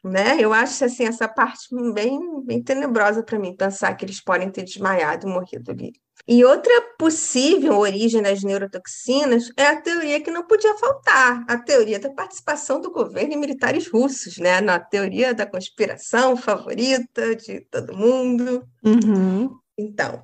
né? 0.02 0.37
Eu 0.40 0.52
acho 0.52 0.84
assim 0.84 1.04
essa 1.04 1.28
parte 1.28 1.68
bem, 1.92 2.18
bem 2.44 2.62
tenebrosa 2.62 3.22
para 3.22 3.38
mim 3.38 3.56
pensar 3.56 3.94
que 3.94 4.04
eles 4.04 4.22
podem 4.22 4.50
ter 4.50 4.64
desmaiado 4.64 5.26
e 5.26 5.30
morrido 5.30 5.70
ali. 5.70 5.92
E 6.26 6.44
outra 6.44 6.72
possível 6.98 7.78
origem 7.78 8.20
das 8.20 8.42
neurotoxinas 8.42 9.50
é 9.56 9.66
a 9.66 9.80
teoria 9.80 10.20
que 10.20 10.30
não 10.30 10.46
podia 10.46 10.76
faltar, 10.76 11.44
a 11.48 11.56
teoria 11.56 11.98
da 11.98 12.11
participação 12.11 12.80
do 12.80 12.90
governo 12.90 13.32
e 13.32 13.37
militares 13.37 13.88
russos, 13.90 14.37
né? 14.37 14.61
Na 14.61 14.78
teoria 14.78 15.32
da 15.32 15.46
conspiração 15.46 16.37
favorita 16.37 17.34
de 17.34 17.61
todo 17.70 17.96
mundo. 17.96 18.62
Uhum. 18.84 19.56
Então, 19.78 20.22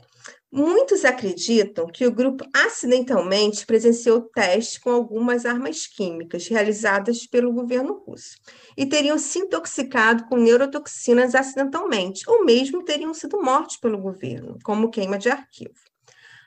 Muitos 0.56 1.04
acreditam 1.04 1.88
que 1.88 2.06
o 2.06 2.12
grupo 2.12 2.44
acidentalmente 2.54 3.66
presenciou 3.66 4.20
testes 4.20 4.78
com 4.78 4.92
algumas 4.92 5.44
armas 5.44 5.84
químicas 5.88 6.46
realizadas 6.46 7.26
pelo 7.26 7.52
governo 7.52 8.04
russo 8.06 8.36
e 8.76 8.86
teriam 8.86 9.18
se 9.18 9.40
intoxicado 9.40 10.26
com 10.28 10.36
neurotoxinas 10.36 11.34
acidentalmente, 11.34 12.22
ou 12.30 12.44
mesmo 12.44 12.84
teriam 12.84 13.12
sido 13.12 13.42
mortos 13.42 13.78
pelo 13.78 13.98
governo, 13.98 14.56
como 14.62 14.92
queima 14.92 15.18
de 15.18 15.28
arquivo. 15.28 15.74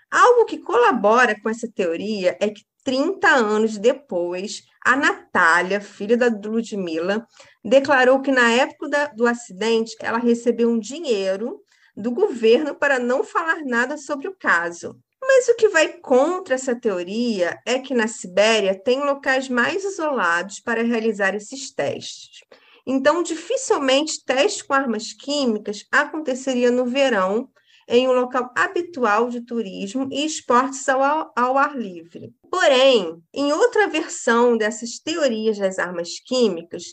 Algo 0.10 0.46
que 0.46 0.60
colabora 0.60 1.38
com 1.42 1.50
essa 1.50 1.70
teoria 1.70 2.38
é 2.40 2.50
que 2.50 2.62
30 2.86 3.28
anos 3.28 3.78
depois, 3.78 4.64
a 4.86 4.96
Natália, 4.96 5.82
filha 5.82 6.16
da 6.16 6.28
Ludmilla, 6.28 7.28
declarou 7.62 8.22
que 8.22 8.32
na 8.32 8.54
época 8.54 8.88
da, 8.88 9.08
do 9.08 9.28
acidente 9.28 9.98
ela 10.00 10.18
recebeu 10.18 10.70
um 10.70 10.80
dinheiro 10.80 11.62
do 11.98 12.12
governo 12.12 12.76
para 12.76 13.00
não 13.00 13.24
falar 13.24 13.66
nada 13.66 13.98
sobre 13.98 14.28
o 14.28 14.36
caso. 14.36 14.96
Mas 15.20 15.48
o 15.50 15.56
que 15.56 15.68
vai 15.68 15.98
contra 15.98 16.56
essa 16.56 16.80
teoria 16.80 17.60
é 17.66 17.80
que 17.80 17.94
na 17.94 18.08
Sibéria 18.08 18.80
tem 18.80 19.04
locais 19.04 19.50
mais 19.50 19.84
isolados 19.84 20.60
para 20.60 20.84
realizar 20.84 21.36
esses 21.36 21.74
testes. 21.74 22.46
Então, 22.86 23.22
dificilmente 23.22 24.24
testes 24.24 24.62
com 24.62 24.74
armas 24.74 25.12
químicas 25.12 25.86
aconteceria 25.92 26.72
no 26.72 26.86
verão, 26.86 27.50
em 27.90 28.08
um 28.08 28.12
local 28.12 28.52
habitual 28.56 29.30
de 29.30 29.42
turismo 29.42 30.08
e 30.12 30.26
esportes 30.26 30.88
ao, 30.88 31.32
ao 31.36 31.58
ar 31.58 31.76
livre. 31.76 32.34
Porém, 32.50 33.22
em 33.34 33.52
outra 33.52 33.88
versão 33.88 34.58
dessas 34.58 35.00
teorias 35.00 35.58
das 35.58 35.80
armas 35.80 36.20
químicas, 36.20 36.84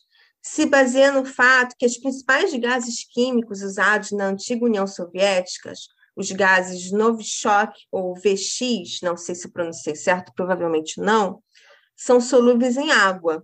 se 0.46 0.66
baseia 0.66 1.11
no 1.11 1.24
fato 1.24 1.74
que 1.78 1.87
os 1.87 1.96
principais 1.96 2.54
gases 2.54 3.02
químicos 3.11 3.62
usados 3.62 4.12
na 4.12 4.26
antiga 4.26 4.66
União 4.66 4.87
Soviética, 4.87 5.72
os 6.14 6.30
gases 6.30 6.92
Novichok 6.92 7.72
ou 7.90 8.14
VX, 8.14 9.00
não 9.02 9.16
sei 9.16 9.35
se 9.35 9.48
pronunciei 9.48 9.96
certo, 9.96 10.33
provavelmente 10.37 11.00
não, 11.00 11.42
são 11.96 12.20
solúveis 12.20 12.76
em 12.76 12.92
água. 12.92 13.42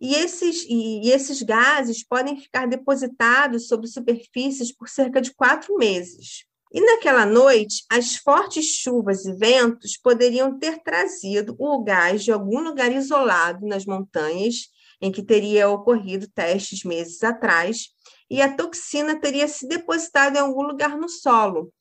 E 0.00 0.14
esses, 0.14 0.64
e 0.66 1.10
esses 1.10 1.42
gases 1.42 2.02
podem 2.02 2.40
ficar 2.40 2.66
depositados 2.66 3.68
sobre 3.68 3.86
superfícies 3.86 4.74
por 4.74 4.88
cerca 4.88 5.20
de 5.20 5.34
quatro 5.34 5.76
meses. 5.76 6.46
E 6.72 6.80
naquela 6.80 7.26
noite, 7.26 7.84
as 7.90 8.16
fortes 8.16 8.64
chuvas 8.64 9.26
e 9.26 9.34
ventos 9.34 9.98
poderiam 9.98 10.58
ter 10.58 10.82
trazido 10.82 11.54
o 11.58 11.84
gás 11.84 12.24
de 12.24 12.32
algum 12.32 12.60
lugar 12.60 12.90
isolado 12.90 13.66
nas 13.66 13.84
montanhas 13.84 14.70
em 15.00 15.12
que 15.12 15.22
teria 15.22 15.68
ocorrido 15.68 16.28
testes 16.28 16.84
meses 16.84 17.22
atrás, 17.22 17.88
e 18.30 18.42
a 18.42 18.54
toxina 18.54 19.18
teria 19.18 19.48
se 19.48 19.66
depositado 19.66 20.36
em 20.36 20.40
algum 20.40 20.62
lugar 20.62 20.96
no 20.96 21.08
solo. 21.08 21.72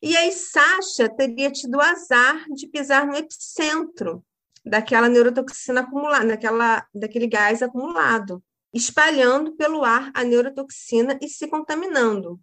E 0.00 0.16
aí 0.16 0.32
Sasha 0.32 1.08
teria 1.08 1.50
tido 1.50 1.76
o 1.76 1.80
azar 1.80 2.44
de 2.52 2.66
pisar 2.66 3.06
no 3.06 3.16
epicentro 3.16 4.24
daquela 4.64 5.08
neurotoxina 5.08 5.80
acumulada, 5.80 6.26
daquela, 6.26 6.86
daquele 6.94 7.26
gás 7.26 7.62
acumulado, 7.62 8.42
espalhando 8.72 9.52
pelo 9.56 9.84
ar 9.84 10.10
a 10.14 10.24
neurotoxina 10.24 11.18
e 11.20 11.28
se 11.28 11.46
contaminando. 11.48 12.40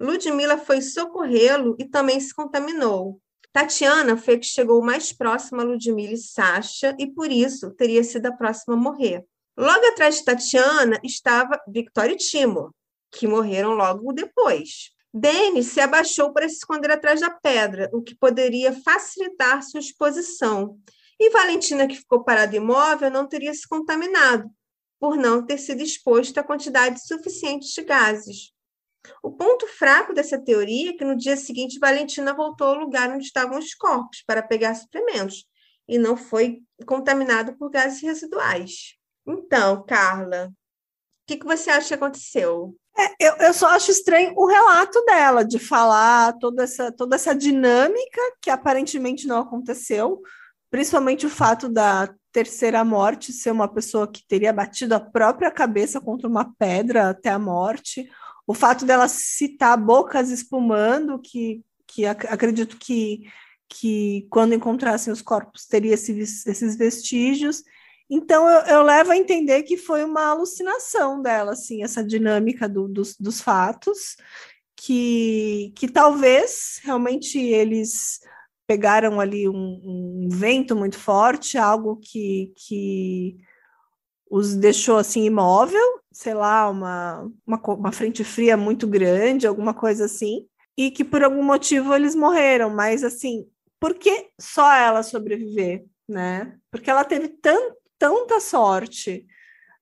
Ludmila 0.00 0.58
foi 0.58 0.80
socorrê-lo 0.80 1.76
e 1.78 1.84
também 1.84 2.18
se 2.18 2.34
contaminou. 2.34 3.20
Tatiana 3.52 4.16
foi 4.16 4.34
a 4.34 4.38
que 4.38 4.46
chegou 4.46 4.82
mais 4.82 5.12
próxima 5.12 5.62
a 5.62 5.66
Ludmila 5.66 6.14
e 6.14 6.18
Sasha 6.18 6.96
e 6.98 7.06
por 7.06 7.30
isso 7.30 7.70
teria 7.72 8.02
sido 8.02 8.26
a 8.26 8.32
próxima 8.32 8.74
a 8.74 8.78
morrer. 8.78 9.24
Logo 9.56 9.86
atrás 9.86 10.16
de 10.16 10.24
Tatiana 10.24 10.98
estava 11.04 11.60
Victoria 11.68 12.14
e 12.14 12.16
Timo, 12.16 12.74
que 13.10 13.26
morreram 13.26 13.72
logo 13.72 14.12
depois. 14.12 14.90
Denis 15.12 15.66
se 15.66 15.80
abaixou 15.80 16.32
para 16.32 16.48
se 16.48 16.56
esconder 16.56 16.90
atrás 16.90 17.20
da 17.20 17.30
pedra, 17.30 17.90
o 17.92 18.02
que 18.02 18.14
poderia 18.14 18.72
facilitar 18.82 19.62
sua 19.62 19.80
exposição. 19.80 20.78
E 21.20 21.28
Valentina, 21.30 21.86
que 21.86 21.96
ficou 21.96 22.24
parada 22.24 22.56
imóvel, 22.56 23.10
não 23.10 23.28
teria 23.28 23.52
se 23.52 23.68
contaminado, 23.68 24.50
por 24.98 25.16
não 25.16 25.44
ter 25.44 25.58
sido 25.58 25.82
exposta 25.82 26.40
a 26.40 26.44
quantidade 26.44 27.06
suficiente 27.06 27.66
de 27.74 27.82
gases. 27.82 28.52
O 29.22 29.32
ponto 29.32 29.66
fraco 29.66 30.14
dessa 30.14 30.42
teoria 30.42 30.90
é 30.90 30.92
que 30.94 31.04
no 31.04 31.16
dia 31.16 31.36
seguinte 31.36 31.78
Valentina 31.78 32.32
voltou 32.32 32.68
ao 32.68 32.78
lugar 32.78 33.10
onde 33.10 33.24
estavam 33.24 33.58
os 33.58 33.74
corpos 33.74 34.22
para 34.26 34.42
pegar 34.42 34.74
suplementos 34.74 35.44
e 35.86 35.98
não 35.98 36.16
foi 36.16 36.62
contaminado 36.86 37.56
por 37.58 37.68
gases 37.68 38.00
residuais. 38.00 38.96
Então, 39.26 39.84
Carla, 39.86 40.48
o 40.48 40.52
que, 41.26 41.36
que 41.36 41.46
você 41.46 41.70
acha 41.70 41.88
que 41.88 41.94
aconteceu? 41.94 42.74
É, 42.98 43.28
eu, 43.28 43.34
eu 43.36 43.54
só 43.54 43.68
acho 43.68 43.90
estranho 43.90 44.34
o 44.36 44.46
relato 44.46 45.02
dela, 45.04 45.44
de 45.44 45.58
falar 45.58 46.34
toda 46.38 46.64
essa, 46.64 46.92
toda 46.92 47.16
essa 47.16 47.34
dinâmica 47.34 48.20
que 48.40 48.50
aparentemente 48.50 49.26
não 49.26 49.40
aconteceu, 49.40 50.20
principalmente 50.70 51.24
o 51.24 51.30
fato 51.30 51.68
da 51.68 52.12
terceira 52.32 52.84
morte 52.84 53.32
ser 53.32 53.50
uma 53.50 53.68
pessoa 53.68 54.10
que 54.10 54.26
teria 54.26 54.52
batido 54.52 54.94
a 54.94 55.00
própria 55.00 55.50
cabeça 55.50 56.00
contra 56.00 56.28
uma 56.28 56.52
pedra 56.58 57.10
até 57.10 57.30
a 57.30 57.38
morte, 57.38 58.08
o 58.46 58.54
fato 58.54 58.84
dela 58.84 59.06
citar 59.08 59.78
bocas 59.78 60.30
espumando, 60.30 61.20
que, 61.20 61.62
que 61.86 62.04
ac 62.04 62.26
acredito 62.26 62.76
que, 62.76 63.22
que 63.68 64.26
quando 64.30 64.54
encontrassem 64.54 65.12
os 65.12 65.22
corpos 65.22 65.66
teria 65.66 65.94
esse, 65.94 66.18
esses 66.18 66.76
vestígios, 66.76 67.62
então 68.14 68.46
eu, 68.46 68.60
eu, 68.66 68.82
levo 68.82 69.10
a 69.10 69.16
entender 69.16 69.62
que 69.62 69.78
foi 69.78 70.04
uma 70.04 70.26
alucinação 70.26 71.22
dela, 71.22 71.52
assim, 71.52 71.82
essa 71.82 72.04
dinâmica 72.04 72.68
do, 72.68 72.86
dos, 72.86 73.16
dos 73.16 73.40
fatos, 73.40 74.16
que, 74.76 75.72
que 75.74 75.88
talvez 75.90 76.78
realmente 76.84 77.38
eles 77.38 78.20
pegaram 78.66 79.18
ali 79.18 79.48
um, 79.48 79.54
um, 79.54 80.28
vento 80.30 80.76
muito 80.76 80.98
forte, 80.98 81.56
algo 81.56 81.96
que, 81.96 82.52
que 82.54 83.38
os 84.30 84.54
deixou 84.56 84.98
assim 84.98 85.24
imóvel, 85.24 85.80
sei 86.12 86.34
lá, 86.34 86.68
uma, 86.68 87.26
uma, 87.46 87.60
uma 87.66 87.92
frente 87.92 88.22
fria 88.24 88.58
muito 88.58 88.86
grande, 88.86 89.46
alguma 89.46 89.72
coisa 89.72 90.04
assim, 90.04 90.46
e 90.76 90.90
que 90.90 91.02
por 91.02 91.24
algum 91.24 91.42
motivo 91.42 91.94
eles 91.94 92.14
morreram, 92.14 92.68
mas 92.68 93.02
assim, 93.02 93.48
por 93.80 93.94
que 93.94 94.28
só 94.38 94.70
ela 94.70 95.02
sobreviver, 95.02 95.86
né? 96.06 96.58
Porque 96.70 96.90
ela 96.90 97.04
teve 97.04 97.28
tanto 97.28 97.81
tanta 98.02 98.40
sorte. 98.40 99.24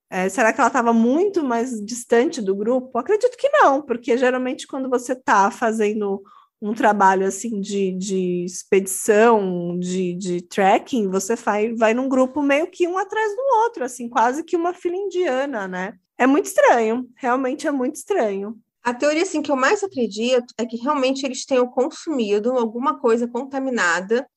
É, 0.07 0.29
será 0.29 0.53
que 0.53 0.61
ela 0.61 0.67
estava 0.67 0.93
muito 0.93 1.43
mais 1.43 1.83
distante 1.83 2.39
do 2.39 2.55
grupo? 2.55 2.99
Acredito 2.99 3.35
que 3.35 3.49
não, 3.49 3.81
porque 3.81 4.15
geralmente 4.15 4.67
quando 4.67 4.87
você 4.87 5.13
está 5.13 5.49
fazendo 5.49 6.21
um 6.61 6.71
trabalho 6.71 7.25
assim 7.25 7.59
de, 7.59 7.91
de 7.93 8.45
expedição, 8.45 9.79
de, 9.79 10.13
de 10.13 10.41
trekking, 10.43 11.09
você 11.09 11.35
vai, 11.35 11.73
vai 11.73 11.95
num 11.95 12.07
grupo 12.07 12.43
meio 12.43 12.67
que 12.67 12.87
um 12.87 12.95
atrás 12.95 13.35
do 13.35 13.41
outro, 13.63 13.83
assim, 13.83 14.07
quase 14.07 14.43
que 14.43 14.55
uma 14.55 14.71
fila 14.71 14.95
indiana, 14.95 15.67
né? 15.67 15.95
É 16.15 16.27
muito 16.27 16.45
estranho, 16.45 17.09
realmente 17.15 17.65
é 17.65 17.71
muito 17.71 17.95
estranho. 17.95 18.55
A 18.83 18.93
teoria 18.93 19.23
assim, 19.23 19.41
que 19.41 19.51
eu 19.51 19.55
mais 19.55 19.83
acredito 19.83 20.53
é 20.59 20.65
que 20.65 20.77
realmente 20.77 21.25
eles 21.25 21.43
tenham 21.43 21.65
consumido 21.65 22.51
alguma 22.51 22.99
coisa 22.99 23.27
contaminada 23.27 24.27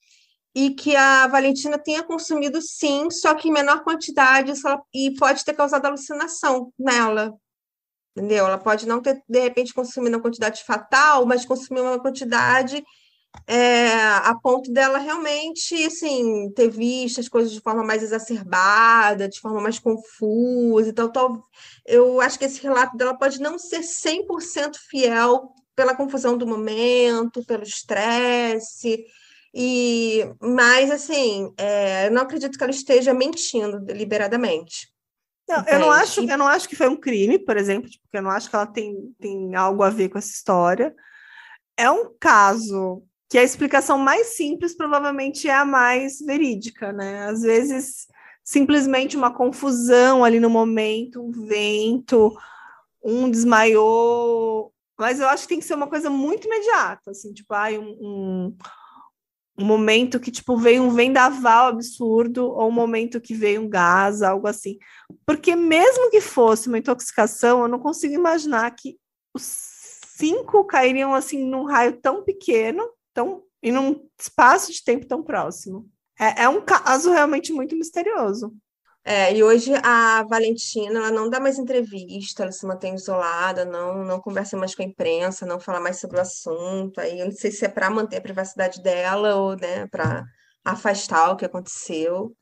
e 0.54 0.70
que 0.70 0.94
a 0.94 1.26
Valentina 1.26 1.76
tenha 1.78 2.02
consumido 2.02 2.62
sim, 2.62 3.10
só 3.10 3.34
que 3.34 3.48
em 3.48 3.52
menor 3.52 3.82
quantidade 3.82 4.52
e 4.94 5.14
pode 5.16 5.44
ter 5.44 5.54
causado 5.54 5.86
alucinação 5.86 6.72
nela. 6.78 7.34
Entendeu? 8.16 8.46
Ela 8.46 8.58
pode 8.58 8.86
não 8.86 9.02
ter, 9.02 9.20
de 9.28 9.40
repente, 9.40 9.74
consumido 9.74 10.16
uma 10.16 10.22
quantidade 10.22 10.62
fatal, 10.64 11.26
mas 11.26 11.44
consumir 11.44 11.80
uma 11.80 11.98
quantidade 11.98 12.84
é, 13.48 13.92
a 13.92 14.32
ponto 14.40 14.72
dela 14.72 14.98
realmente, 14.98 15.74
assim, 15.84 16.50
ter 16.52 16.68
visto 16.68 17.18
as 17.18 17.28
coisas 17.28 17.52
de 17.52 17.60
forma 17.60 17.82
mais 17.82 18.02
exacerbada, 18.04 19.28
de 19.28 19.40
forma 19.40 19.60
mais 19.60 19.80
confusa. 19.80 20.90
Então, 20.90 21.42
eu 21.84 22.20
acho 22.20 22.38
que 22.38 22.44
esse 22.44 22.62
relato 22.62 22.96
dela 22.96 23.18
pode 23.18 23.40
não 23.40 23.58
ser 23.58 23.80
100% 23.80 24.76
fiel 24.88 25.52
pela 25.74 25.96
confusão 25.96 26.38
do 26.38 26.46
momento, 26.46 27.44
pelo 27.44 27.64
estresse, 27.64 29.04
e, 29.54 30.28
mas, 30.40 30.90
assim, 30.90 31.52
é, 31.56 32.08
eu 32.08 32.10
não 32.10 32.22
acredito 32.22 32.58
que 32.58 32.64
ela 32.64 32.72
esteja 32.72 33.14
mentindo 33.14 33.78
deliberadamente. 33.78 34.92
Não, 35.48 35.64
eu 35.68 35.78
não, 35.78 35.90
acho, 35.90 36.28
eu 36.28 36.38
não 36.38 36.48
acho 36.48 36.68
que 36.68 36.74
foi 36.74 36.88
um 36.88 36.96
crime, 36.96 37.38
por 37.38 37.56
exemplo, 37.56 37.82
porque 37.82 37.98
tipo, 37.98 38.08
eu 38.16 38.22
não 38.22 38.30
acho 38.30 38.48
que 38.50 38.56
ela 38.56 38.66
tem, 38.66 39.14
tem 39.20 39.54
algo 39.54 39.82
a 39.82 39.90
ver 39.90 40.08
com 40.08 40.18
essa 40.18 40.32
história. 40.32 40.92
É 41.76 41.88
um 41.88 42.12
caso 42.18 43.04
que 43.28 43.38
a 43.38 43.42
explicação 43.42 43.98
mais 43.98 44.36
simples 44.36 44.76
provavelmente 44.76 45.48
é 45.48 45.54
a 45.54 45.64
mais 45.64 46.18
verídica, 46.18 46.92
né? 46.92 47.26
Às 47.28 47.42
vezes, 47.42 48.06
simplesmente 48.42 49.16
uma 49.16 49.32
confusão 49.32 50.24
ali 50.24 50.40
no 50.40 50.50
momento, 50.50 51.22
um 51.22 51.30
vento, 51.30 52.36
um 53.04 53.30
desmaiou. 53.30 54.72
Mas 54.98 55.20
eu 55.20 55.28
acho 55.28 55.44
que 55.44 55.50
tem 55.50 55.58
que 55.60 55.66
ser 55.66 55.74
uma 55.74 55.88
coisa 55.88 56.10
muito 56.10 56.46
imediata, 56.46 57.10
assim, 57.10 57.32
tipo, 57.32 57.52
ai, 57.52 57.78
um, 57.78 57.90
um 58.00 58.56
um 59.56 59.64
momento 59.64 60.18
que 60.18 60.30
tipo 60.30 60.56
veio 60.56 60.82
um 60.82 60.90
vendaval 60.90 61.68
absurdo 61.68 62.46
ou 62.46 62.68
um 62.68 62.72
momento 62.72 63.20
que 63.20 63.34
veio 63.34 63.62
um 63.62 63.68
gás, 63.68 64.22
algo 64.22 64.48
assim. 64.48 64.78
Porque 65.24 65.54
mesmo 65.54 66.10
que 66.10 66.20
fosse 66.20 66.68
uma 66.68 66.78
intoxicação, 66.78 67.62
eu 67.62 67.68
não 67.68 67.78
consigo 67.78 68.14
imaginar 68.14 68.70
que 68.72 68.98
os 69.32 69.42
cinco 70.16 70.64
cairiam 70.64 71.14
assim 71.14 71.44
num 71.44 71.64
raio 71.64 72.00
tão 72.00 72.24
pequeno, 72.24 72.88
tão 73.12 73.42
e 73.62 73.72
num 73.72 74.06
espaço 74.20 74.72
de 74.72 74.84
tempo 74.84 75.06
tão 75.06 75.22
próximo. 75.22 75.88
É, 76.20 76.42
é 76.44 76.48
um 76.48 76.60
caso 76.60 77.10
realmente 77.10 77.52
muito 77.52 77.76
misterioso. 77.76 78.54
É, 79.06 79.36
e 79.36 79.42
hoje 79.42 79.70
a 79.82 80.22
Valentina 80.22 80.98
ela 80.98 81.10
não 81.10 81.28
dá 81.28 81.38
mais 81.38 81.58
entrevista, 81.58 82.42
ela 82.42 82.52
se 82.52 82.64
mantém 82.64 82.94
isolada, 82.94 83.62
não, 83.62 84.02
não 84.02 84.18
conversa 84.18 84.56
mais 84.56 84.74
com 84.74 84.82
a 84.82 84.86
imprensa, 84.86 85.44
não 85.44 85.60
fala 85.60 85.78
mais 85.78 86.00
sobre 86.00 86.16
o 86.16 86.22
assunto. 86.22 86.98
Aí 87.00 87.20
eu 87.20 87.26
não 87.26 87.32
sei 87.32 87.50
se 87.50 87.66
é 87.66 87.68
para 87.68 87.90
manter 87.90 88.16
a 88.16 88.22
privacidade 88.22 88.82
dela 88.82 89.36
ou 89.36 89.56
né, 89.56 89.86
para 89.88 90.24
afastar 90.64 91.32
o 91.32 91.36
que 91.36 91.44
aconteceu. 91.44 92.34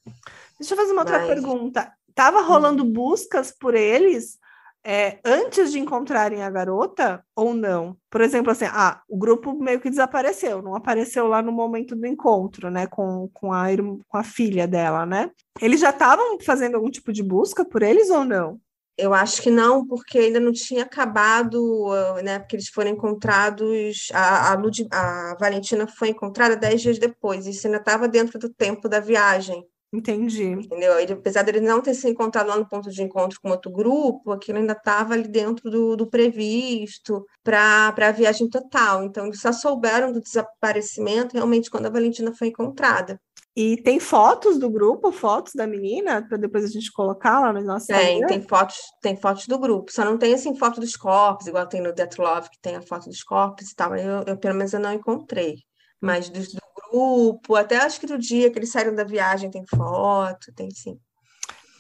Deixa 0.59 0.75
eu 0.75 0.79
fazer 0.79 0.93
uma 0.93 1.03
Mas... 1.03 1.13
outra 1.13 1.27
pergunta. 1.27 1.93
Tava 2.15 2.43
rolando 2.43 2.85
hum. 2.85 2.93
buscas 2.93 3.51
por 3.51 3.75
eles 3.75 4.39
é, 4.85 5.19
antes 5.25 5.73
de 5.73 5.79
encontrarem 5.79 6.43
a 6.43 6.51
garota 6.51 7.25
ou 7.37 7.55
não? 7.55 7.97
Por 8.11 8.21
exemplo, 8.21 8.51
assim, 8.51 8.65
ah, 8.69 9.01
o 9.09 9.17
grupo 9.17 9.53
meio 9.55 9.81
que 9.81 9.91
desapareceu, 9.91 10.61
não 10.61 10.75
apareceu 10.75 11.27
lá 11.29 11.41
no 11.41 11.53
momento 11.53 11.95
do 11.95 12.07
encontro, 12.07 12.71
né, 12.71 12.87
com, 12.87 13.29
com, 13.33 13.53
a, 13.53 13.67
com 14.09 14.19
a 14.19 14.25
filha 14.25 14.67
dela, 14.67 15.07
né? 15.07 15.31
Eles 15.61 15.81
já 15.81 15.91
estavam 15.91 16.39
fazendo 16.41 16.77
algum 16.77 16.91
tipo 16.91 17.13
de 17.13 17.23
busca 17.23 17.65
por 17.65 17.83
eles 17.83 18.11
ou 18.11 18.25
não? 18.25 18.61
Eu 18.97 19.15
acho 19.15 19.41
que 19.41 19.51
não, 19.51 19.87
porque 19.87 20.19
ainda 20.19 20.39
não 20.39 20.53
tinha 20.53 20.83
acabado, 20.83 21.89
né? 22.23 22.39
Porque 22.39 22.57
eles 22.57 22.69
foram 22.69 22.91
encontrados. 22.91 24.09
A, 24.13 24.53
a, 24.53 24.55
Lud, 24.55 24.87
a 24.93 25.35
Valentina 25.41 25.87
foi 25.87 26.11
encontrada 26.11 26.57
dez 26.57 26.83
dias 26.83 26.99
depois, 26.99 27.47
isso 27.47 27.67
ainda 27.67 27.79
estava 27.79 28.07
dentro 28.07 28.39
do 28.39 28.51
tempo 28.51 28.89
da 28.89 29.01
viagem. 29.01 29.65
Entendi. 29.93 30.45
Entendeu? 30.45 30.99
Ele, 30.99 31.13
apesar 31.13 31.43
dele 31.43 31.61
não 31.61 31.83
ter 31.83 31.93
se 31.93 32.09
encontrado 32.09 32.47
lá 32.47 32.57
no 32.57 32.67
ponto 32.67 32.91
de 32.91 33.03
encontro 33.03 33.39
com 33.43 33.51
outro 33.51 33.71
grupo, 33.71 34.33
aquilo 34.33 34.59
ainda 34.59 34.73
estava 34.73 35.13
ali 35.13 35.29
dentro 35.29 35.71
do, 35.71 35.97
do 35.97 36.07
previsto 36.07 37.27
para 37.45 37.95
a 37.95 38.13
viagem 38.13 38.49
total. 38.49 39.05
Então, 39.05 39.27
eles 39.27 39.41
só 39.41 39.53
souberam 39.53 40.11
do 40.11 40.21
desaparecimento 40.21 41.35
realmente 41.35 41.71
quando 41.71 41.87
a 41.87 41.91
Valentina 41.91 42.33
foi 42.35 42.49
encontrada. 42.49 43.21
E 43.55 43.77
tem 43.83 44.01
fotos 44.01 44.59
do 44.59 44.71
grupo, 44.71 45.13
fotos 45.13 45.53
da 45.55 45.67
menina, 45.67 46.27
para 46.27 46.39
depois 46.39 46.65
a 46.65 46.69
gente 46.69 46.91
colocar 46.91 47.39
lá 47.39 47.53
no 47.53 47.63
nosso 47.63 47.89
Tem, 47.89 48.25
tem 48.25 48.41
fotos, 48.41 48.79
tem 49.03 49.15
fotos 49.15 49.47
do 49.47 49.59
grupo. 49.59 49.93
Só 49.93 50.07
não 50.07 50.17
tem 50.17 50.33
assim 50.33 50.57
foto 50.57 50.81
dos 50.81 50.97
corpos, 50.97 51.47
igual 51.47 51.67
tem 51.67 51.83
no 51.83 51.93
Death 51.93 52.17
Love, 52.17 52.49
que 52.49 52.59
tem 52.63 52.77
a 52.77 52.83
foto 52.83 53.11
dos 53.11 53.23
corpos 53.23 53.71
e 53.71 53.75
tal. 53.75 53.95
Eu, 53.95 54.23
eu 54.27 54.39
pelo 54.39 54.55
menos 54.55 54.73
eu 54.73 54.81
não 54.81 54.95
encontrei. 54.95 55.57
Mas 56.01 56.31
do, 56.31 56.41
do 56.41 56.62
grupo, 56.93 57.57
até 57.57 57.77
acho 57.79 57.99
que 57.99 58.07
no 58.07 58.19
dia 58.19 58.51
que 58.51 58.59
eles 58.59 58.71
saíram 58.71 58.95
da 58.95 59.05
viagem 59.05 59.51
tem 59.51 59.65
foto, 59.67 60.53
tem 60.55 60.71
sim. 60.71 60.99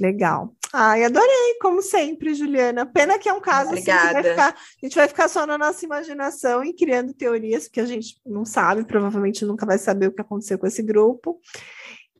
Legal. 0.00 0.52
Ai, 0.72 1.04
adorei, 1.04 1.58
como 1.60 1.82
sempre, 1.82 2.34
Juliana. 2.34 2.86
Pena 2.86 3.18
que 3.18 3.28
é 3.28 3.32
um 3.32 3.40
caso 3.40 3.70
Obrigada. 3.70 4.20
assim, 4.20 4.30
ficar, 4.30 4.48
a 4.48 4.86
gente 4.86 4.96
vai 4.96 5.06
ficar 5.06 5.28
só 5.28 5.46
na 5.46 5.58
nossa 5.58 5.84
imaginação 5.84 6.64
e 6.64 6.74
criando 6.74 7.12
teorias 7.12 7.68
que 7.68 7.78
a 7.78 7.84
gente 7.84 8.18
não 8.24 8.44
sabe, 8.44 8.84
provavelmente 8.84 9.44
nunca 9.44 9.66
vai 9.66 9.76
saber 9.78 10.06
o 10.06 10.12
que 10.12 10.22
aconteceu 10.22 10.58
com 10.58 10.66
esse 10.66 10.82
grupo. 10.82 11.38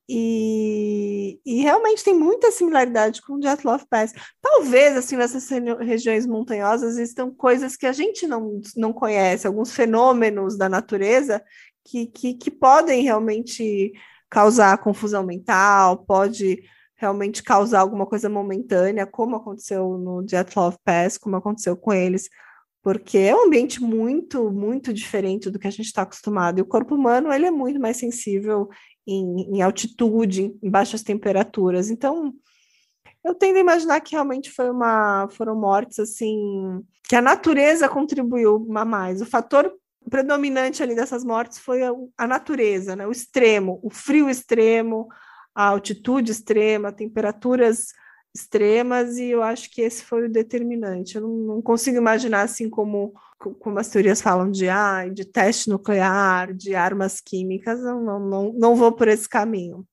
E, 0.08 1.40
e, 1.46 1.62
realmente 1.62 2.04
tem 2.04 2.12
muita 2.12 2.50
similaridade 2.50 3.22
com 3.22 3.34
o 3.34 3.40
Love 3.64 3.86
Pass. 3.88 4.12
Talvez, 4.42 4.96
assim, 4.96 5.16
nessas 5.16 5.48
regiões 5.80 6.26
montanhosas 6.26 6.98
existam 6.98 7.30
coisas 7.30 7.76
que 7.76 7.86
a 7.86 7.92
gente 7.92 8.26
não, 8.26 8.60
não 8.76 8.92
conhece, 8.92 9.46
alguns 9.46 9.72
fenômenos 9.72 10.58
da 10.58 10.68
natureza 10.68 11.42
que, 11.84 12.06
que, 12.06 12.34
que 12.34 12.50
podem 12.50 13.02
realmente 13.02 13.92
causar 14.30 14.78
confusão 14.78 15.22
mental, 15.22 15.98
pode 15.98 16.62
realmente 16.96 17.42
causar 17.42 17.80
alguma 17.80 18.06
coisa 18.06 18.28
momentânea, 18.28 19.06
como 19.06 19.36
aconteceu 19.36 19.98
no 19.98 20.24
Love 20.56 20.76
Pass, 20.84 21.18
como 21.18 21.36
aconteceu 21.36 21.76
com 21.76 21.92
eles, 21.92 22.28
porque 22.82 23.18
é 23.18 23.34
um 23.34 23.46
ambiente 23.46 23.82
muito, 23.82 24.50
muito 24.50 24.92
diferente 24.92 25.50
do 25.50 25.58
que 25.58 25.66
a 25.66 25.70
gente 25.70 25.86
está 25.86 26.02
acostumado. 26.02 26.58
E 26.58 26.62
o 26.62 26.66
corpo 26.66 26.94
humano 26.94 27.32
ele 27.32 27.46
é 27.46 27.50
muito 27.50 27.80
mais 27.80 27.96
sensível 27.96 28.68
em, 29.06 29.56
em 29.56 29.62
altitude, 29.62 30.56
em 30.62 30.70
baixas 30.70 31.02
temperaturas. 31.02 31.90
Então, 31.90 32.32
eu 33.24 33.34
tendo 33.34 33.56
a 33.56 33.60
imaginar 33.60 34.00
que 34.00 34.12
realmente 34.12 34.50
foi 34.50 34.70
uma, 34.70 35.28
foram 35.30 35.54
mortes 35.54 35.98
assim 35.98 36.82
que 37.08 37.16
a 37.16 37.22
natureza 37.22 37.88
contribuiu 37.88 38.66
a 38.76 38.84
mais. 38.84 39.20
O 39.20 39.26
fator 39.26 39.72
predominante 40.10 40.82
ali 40.82 40.94
dessas 40.94 41.24
mortes 41.24 41.58
foi 41.58 41.82
a, 41.82 41.90
a 42.18 42.26
natureza, 42.26 42.94
né? 42.96 43.06
O 43.06 43.12
extremo, 43.12 43.80
o 43.82 43.90
frio 43.90 44.28
extremo, 44.28 45.08
a 45.54 45.64
altitude 45.64 46.32
extrema, 46.32 46.92
temperaturas 46.92 47.88
extremas, 48.34 49.18
e 49.18 49.28
eu 49.28 49.42
acho 49.42 49.70
que 49.70 49.82
esse 49.82 50.02
foi 50.04 50.26
o 50.26 50.32
determinante. 50.32 51.16
Eu 51.16 51.22
não, 51.22 51.36
não 51.54 51.62
consigo 51.62 51.98
imaginar 51.98 52.42
assim 52.42 52.70
como, 52.70 53.12
como 53.58 53.78
as 53.78 53.88
teorias 53.88 54.22
falam 54.22 54.50
de, 54.50 54.68
ah, 54.68 55.06
de 55.08 55.24
teste 55.24 55.68
nuclear, 55.68 56.54
de 56.54 56.74
armas 56.74 57.20
químicas, 57.20 57.80
eu 57.80 58.00
não, 58.00 58.20
não, 58.20 58.52
não 58.54 58.74
vou 58.74 58.92
por 58.92 59.08
esse 59.08 59.28
caminho. 59.28 59.86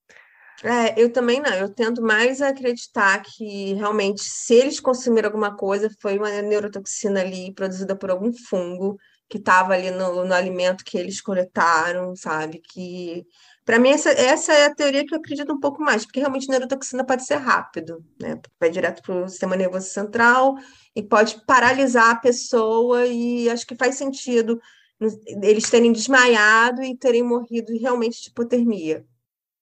É, 0.64 1.02
eu 1.02 1.12
também 1.12 1.42
não. 1.42 1.54
Eu 1.54 1.70
tendo 1.70 2.02
mais 2.02 2.42
a 2.42 2.50
acreditar 2.50 3.22
que 3.22 3.74
realmente, 3.76 4.22
se 4.24 4.54
eles 4.54 4.80
consumiram 4.80 5.28
alguma 5.28 5.56
coisa, 5.56 5.90
foi 6.02 6.18
uma 6.18 6.42
neurotoxina 6.42 7.22
ali 7.22 7.54
produzida 7.54 7.96
por 7.96 8.10
algum 8.10 8.32
fungo 8.34 8.98
que 9.30 9.38
estava 9.38 9.74
ali 9.74 9.92
no, 9.92 10.26
no 10.26 10.34
alimento 10.34 10.84
que 10.84 10.98
eles 10.98 11.22
coletaram, 11.22 12.16
sabe? 12.16 12.60
Que 12.60 13.26
para 13.70 13.78
mim, 13.78 13.90
essa, 13.90 14.10
essa 14.10 14.52
é 14.52 14.66
a 14.66 14.74
teoria 14.74 15.06
que 15.06 15.14
eu 15.14 15.20
acredito 15.20 15.54
um 15.54 15.60
pouco 15.60 15.80
mais, 15.80 16.04
porque 16.04 16.20
realmente 16.20 16.50
neurotoxina 16.50 17.06
pode 17.06 17.24
ser 17.24 17.36
rápido, 17.36 18.04
né? 18.20 18.42
Vai 18.60 18.72
direto 18.72 19.04
para 19.04 19.26
o 19.26 19.30
sistema 19.30 19.56
nervoso 19.56 19.88
central 19.88 20.56
e 20.96 21.04
pode 21.04 21.46
paralisar 21.46 22.10
a 22.10 22.16
pessoa, 22.16 23.06
e 23.06 23.48
acho 23.48 23.68
que 23.68 23.76
faz 23.76 23.96
sentido 23.96 24.60
eles 25.44 25.70
terem 25.70 25.92
desmaiado 25.92 26.82
e 26.82 26.98
terem 26.98 27.22
morrido 27.22 27.72
realmente 27.80 28.24
de 28.24 28.30
hipotermia. 28.30 29.06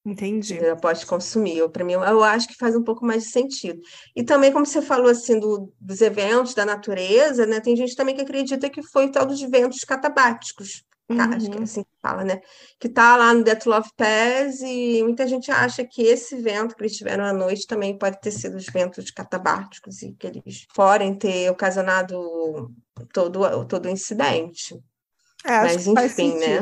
Entendi. 0.08 0.58
Após 0.68 1.04
consumir. 1.04 1.68
Para 1.70 1.84
mim, 1.84 1.94
eu 1.94 2.24
acho 2.24 2.48
que 2.48 2.56
faz 2.56 2.76
um 2.76 2.84
pouco 2.84 3.06
mais 3.06 3.24
de 3.24 3.30
sentido. 3.30 3.82
E 4.16 4.24
também, 4.24 4.54
como 4.54 4.66
você 4.66 4.82
falou 4.82 5.10
assim, 5.10 5.38
do, 5.38 5.74
dos 5.80 6.00
eventos 6.02 6.54
da 6.54 6.66
natureza, 6.66 7.46
né? 7.46 7.60
Tem 7.60 7.76
gente 7.76 7.96
também 7.96 8.16
que 8.16 8.22
acredita 8.22 8.70
que 8.70 8.82
foi 8.82 9.12
tal 9.12 9.26
dos 9.26 9.42
eventos 9.42 9.80
catabáticos, 9.80 10.86
Uhum. 11.10 11.22
Acho 11.22 11.46
que 11.46 11.54
é 11.54 11.58
uhum. 11.58 11.64
assim 11.64 11.84
que 11.84 11.90
fala, 12.02 12.24
né? 12.26 12.42
Que 12.78 12.90
tá 12.90 13.16
lá 13.16 13.34
no 13.34 13.44
Death 13.44 13.66
Love 13.66 13.90
Pass 13.96 14.60
e 14.62 15.02
muita 15.04 15.26
gente 15.26 15.50
acha 15.50 15.86
que 15.86 16.02
esse 16.02 16.36
vento 16.36 16.76
que 16.76 16.82
eles 16.82 16.98
tiveram 16.98 17.24
à 17.24 17.32
noite 17.32 17.66
também 17.66 17.98
pode 17.98 18.20
ter 18.20 18.32
sido 18.32 18.58
os 18.58 18.66
ventos 18.66 19.10
catabárticos 19.10 20.02
e 20.02 20.12
que 20.12 20.28
eles 20.28 20.68
podem 20.76 21.16
ter 21.16 21.50
ocasionado 21.50 22.74
todo, 23.14 23.66
todo 23.68 23.86
o 23.86 23.90
incidente. 23.90 24.78
É, 25.46 25.62
Mas 25.62 25.88
enfim, 25.88 26.38
né? 26.38 26.60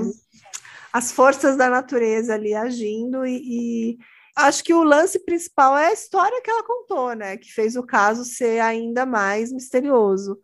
As 0.95 1.11
forças 1.11 1.57
da 1.57 1.69
natureza 1.69 2.35
ali 2.35 2.53
agindo 2.53 3.25
e, 3.25 3.41
e 3.43 3.97
acho 4.33 4.63
que 4.63 4.73
o 4.73 4.81
lance 4.81 5.19
principal 5.19 5.77
é 5.77 5.87
a 5.87 5.93
história 5.93 6.41
que 6.41 6.49
ela 6.49 6.63
contou, 6.63 7.13
né? 7.13 7.35
Que 7.35 7.51
fez 7.51 7.75
o 7.75 7.83
caso 7.83 8.23
ser 8.23 8.61
ainda 8.61 9.05
mais 9.05 9.51
misterioso. 9.51 10.39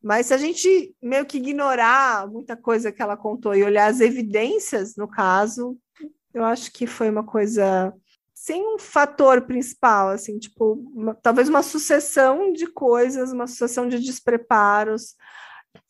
Mas 0.00 0.26
se 0.26 0.34
a 0.34 0.38
gente 0.38 0.94
meio 1.02 1.26
que 1.26 1.38
ignorar 1.38 2.28
muita 2.28 2.56
coisa 2.56 2.92
que 2.92 3.02
ela 3.02 3.16
contou 3.16 3.56
e 3.56 3.64
olhar 3.64 3.90
as 3.90 3.98
evidências, 3.98 4.94
no 4.94 5.08
caso, 5.08 5.76
eu 6.32 6.44
acho 6.44 6.70
que 6.70 6.86
foi 6.86 7.10
uma 7.10 7.24
coisa 7.24 7.92
sem 8.32 8.62
um 8.62 8.78
fator 8.78 9.42
principal, 9.48 10.10
assim, 10.10 10.38
tipo, 10.38 10.74
uma, 10.94 11.12
talvez 11.12 11.48
uma 11.48 11.64
sucessão 11.64 12.52
de 12.52 12.68
coisas, 12.68 13.32
uma 13.32 13.48
sucessão 13.48 13.88
de 13.88 13.98
despreparos. 13.98 15.16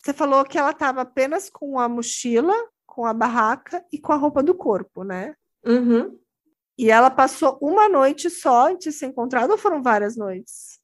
Você 0.02 0.14
falou 0.14 0.46
que 0.46 0.56
ela 0.56 0.70
estava 0.70 1.02
apenas 1.02 1.50
com 1.50 1.78
a 1.78 1.86
mochila, 1.86 2.54
com 2.98 3.06
a 3.06 3.14
barraca 3.14 3.84
e 3.92 3.98
com 4.00 4.12
a 4.12 4.16
roupa 4.16 4.42
do 4.42 4.52
corpo, 4.52 5.04
né? 5.04 5.32
Uhum. 5.64 6.18
E 6.76 6.90
ela 6.90 7.08
passou 7.08 7.56
uma 7.62 7.88
noite 7.88 8.28
só 8.28 8.66
antes 8.66 8.92
de 8.92 8.98
ser 8.98 9.06
encontrada 9.06 9.52
ou 9.52 9.56
foram 9.56 9.80
várias 9.80 10.16
noites? 10.16 10.80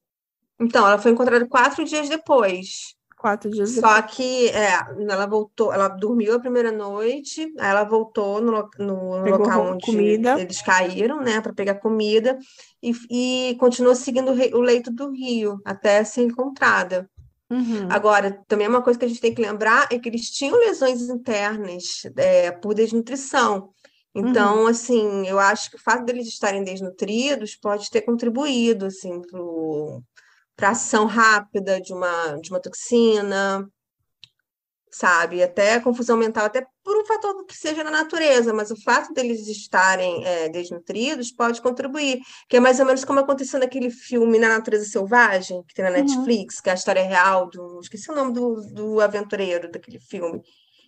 Então, 0.57 0.87
ela 0.87 0.97
foi 0.97 1.11
encontrada 1.11 1.45
quatro 1.45 1.83
dias 1.83 2.07
depois 2.07 2.95
quatro 3.17 3.49
dias 3.49 3.71
Só 3.71 3.95
depois. 3.95 4.15
que 4.15 4.49
é, 4.49 4.79
ela 5.09 5.25
voltou, 5.25 5.73
ela 5.73 5.87
dormiu 5.87 6.35
a 6.35 6.39
primeira 6.39 6.71
noite, 6.71 7.51
aí 7.57 7.69
ela 7.71 7.83
voltou 7.83 8.39
no, 8.39 8.69
no 8.77 9.25
local 9.25 9.73
onde 9.73 9.83
comida. 9.83 10.39
eles 10.39 10.61
caíram, 10.61 11.21
né, 11.21 11.41
para 11.41 11.51
pegar 11.51 11.75
comida, 11.75 12.37
e, 12.83 12.91
e 13.09 13.55
continuou 13.55 13.95
seguindo 13.95 14.29
o 14.31 14.61
leito 14.61 14.91
do 14.91 15.11
rio 15.11 15.59
até 15.65 16.03
ser 16.03 16.21
encontrada. 16.21 17.09
Uhum. 17.49 17.87
Agora, 17.91 18.43
também 18.47 18.65
é 18.65 18.69
uma 18.69 18.81
coisa 18.81 18.97
que 18.97 19.05
a 19.05 19.07
gente 19.07 19.21
tem 19.21 19.33
que 19.33 19.41
lembrar 19.41 19.87
é 19.91 19.99
que 19.99 20.09
eles 20.09 20.29
tinham 20.29 20.57
lesões 20.57 21.01
internas 21.09 22.01
é, 22.17 22.51
por 22.51 22.73
desnutrição. 22.73 23.69
Então, 24.15 24.61
uhum. 24.61 24.67
assim, 24.67 25.27
eu 25.27 25.37
acho 25.37 25.69
que 25.69 25.75
o 25.75 25.81
fato 25.81 26.05
deles 26.05 26.27
estarem 26.27 26.63
desnutridos 26.63 27.55
pode 27.55 27.89
ter 27.89 28.01
contribuído, 28.01 28.85
assim, 28.85 29.21
para 30.55 30.69
ação 30.69 31.05
rápida 31.05 31.81
de 31.81 31.93
uma, 31.93 32.37
de 32.37 32.49
uma 32.49 32.61
toxina, 32.61 33.69
sabe? 34.89 35.43
Até 35.43 35.81
confusão 35.81 36.15
mental, 36.15 36.45
até 36.45 36.65
por 36.85 36.95
um 36.95 37.03
fator 37.03 37.43
que 37.45 37.57
seja 37.57 37.83
na 37.83 37.89
natureza, 37.89 38.53
mas 38.53 38.69
o 38.69 38.79
fato 38.79 39.11
deles 39.11 39.47
estarem 39.47 40.23
é, 40.23 40.47
desnutridos 40.49 41.31
pode 41.31 41.59
contribuir, 41.59 42.19
que 42.47 42.57
é 42.57 42.59
mais 42.59 42.79
ou 42.79 42.85
menos 42.85 43.03
como 43.03 43.19
aconteceu 43.19 43.59
naquele 43.59 43.89
filme 43.89 44.37
Na 44.37 44.49
Natureza 44.49 44.85
Selvagem, 44.85 45.63
que 45.63 45.73
tem 45.73 45.83
na 45.83 45.89
uhum. 45.89 45.97
Netflix, 45.97 46.57
uhum. 46.57 46.61
que 46.61 46.69
é 46.69 46.73
a 46.73 46.75
história 46.75 47.01
real 47.01 47.49
do. 47.49 47.79
Esqueci 47.79 48.11
o 48.11 48.15
nome 48.15 48.33
do, 48.33 48.61
do 48.71 49.01
aventureiro 49.01 49.71
daquele 49.71 49.99
filme 49.99 50.43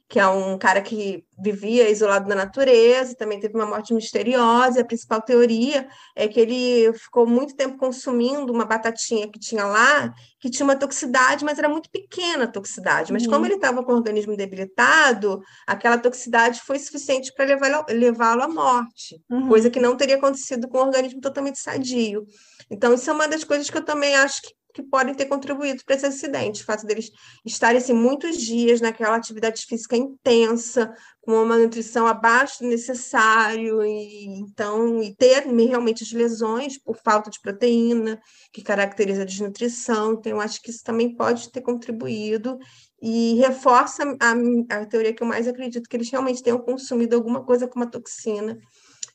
que 0.09 0.19
é 0.19 0.27
um 0.27 0.57
cara 0.57 0.81
que 0.81 1.25
vivia 1.37 1.89
isolado 1.89 2.29
na 2.29 2.35
natureza, 2.35 3.15
também 3.15 3.39
teve 3.39 3.55
uma 3.55 3.65
morte 3.65 3.93
misteriosa, 3.93 4.79
e 4.79 4.81
a 4.81 4.85
principal 4.85 5.21
teoria 5.21 5.87
é 6.15 6.27
que 6.27 6.39
ele 6.39 6.93
ficou 6.93 7.27
muito 7.27 7.55
tempo 7.55 7.77
consumindo 7.77 8.53
uma 8.53 8.63
batatinha 8.63 9.27
que 9.27 9.37
tinha 9.37 9.65
lá, 9.65 10.13
que 10.39 10.49
tinha 10.49 10.63
uma 10.63 10.77
toxicidade, 10.77 11.43
mas 11.43 11.59
era 11.59 11.67
muito 11.67 11.89
pequena 11.89 12.45
a 12.45 12.47
toxicidade. 12.47 13.11
Mas 13.11 13.25
uhum. 13.25 13.31
como 13.31 13.45
ele 13.45 13.55
estava 13.55 13.83
com 13.83 13.91
o 13.91 13.95
organismo 13.95 14.37
debilitado, 14.37 15.41
aquela 15.65 15.97
toxicidade 15.97 16.61
foi 16.61 16.79
suficiente 16.79 17.33
para 17.33 17.45
levá-lo 17.45 17.85
levá 17.89 18.31
à 18.31 18.47
morte, 18.47 19.21
uhum. 19.29 19.49
coisa 19.49 19.69
que 19.69 19.79
não 19.79 19.97
teria 19.97 20.15
acontecido 20.15 20.69
com 20.69 20.77
o 20.77 20.85
organismo 20.85 21.19
totalmente 21.19 21.59
sadio. 21.59 22.25
Então, 22.71 22.93
isso 22.93 23.09
é 23.09 23.13
uma 23.13 23.27
das 23.27 23.43
coisas 23.43 23.69
que 23.69 23.77
eu 23.77 23.83
também 23.83 24.15
acho 24.15 24.41
que 24.41 24.53
que 24.77 24.83
podem 24.83 25.15
ter 25.15 25.25
contribuído 25.25 25.83
para 25.83 25.95
esse 25.95 26.05
acidente. 26.05 26.61
O 26.61 26.65
fato 26.65 26.85
deles 26.85 27.11
estarem 27.43 27.79
assim, 27.79 27.93
muitos 27.93 28.37
dias 28.37 28.79
naquela 28.79 29.15
atividade 29.15 29.65
física 29.65 29.97
intensa, 29.97 30.93
com 31.21 31.41
uma 31.41 31.57
nutrição 31.57 32.05
abaixo 32.05 32.59
do 32.59 32.69
necessário, 32.69 33.83
e 33.83 34.25
então 34.39 35.01
e 35.01 35.15
ter 35.15 35.47
realmente 35.47 36.03
as 36.03 36.11
lesões 36.11 36.77
por 36.77 36.95
falta 36.95 37.31
de 37.31 37.41
proteína, 37.41 38.21
que 38.53 38.61
caracteriza 38.61 39.23
a 39.23 39.25
desnutrição. 39.25 40.13
Então, 40.13 40.33
eu 40.33 40.39
acho 40.39 40.61
que 40.61 40.69
isso 40.69 40.83
também 40.83 41.15
pode 41.15 41.51
ter 41.51 41.61
contribuído 41.61 42.59
e 43.01 43.33
reforça 43.35 44.03
a, 44.19 44.75
a 44.75 44.85
teoria 44.85 45.13
que 45.13 45.23
eu 45.23 45.27
mais 45.27 45.47
acredito, 45.47 45.89
que 45.89 45.97
eles 45.97 46.11
realmente 46.11 46.43
tenham 46.43 46.59
consumido 46.59 47.15
alguma 47.15 47.43
coisa 47.43 47.67
com 47.67 47.79
uma 47.79 47.89
toxina 47.89 48.59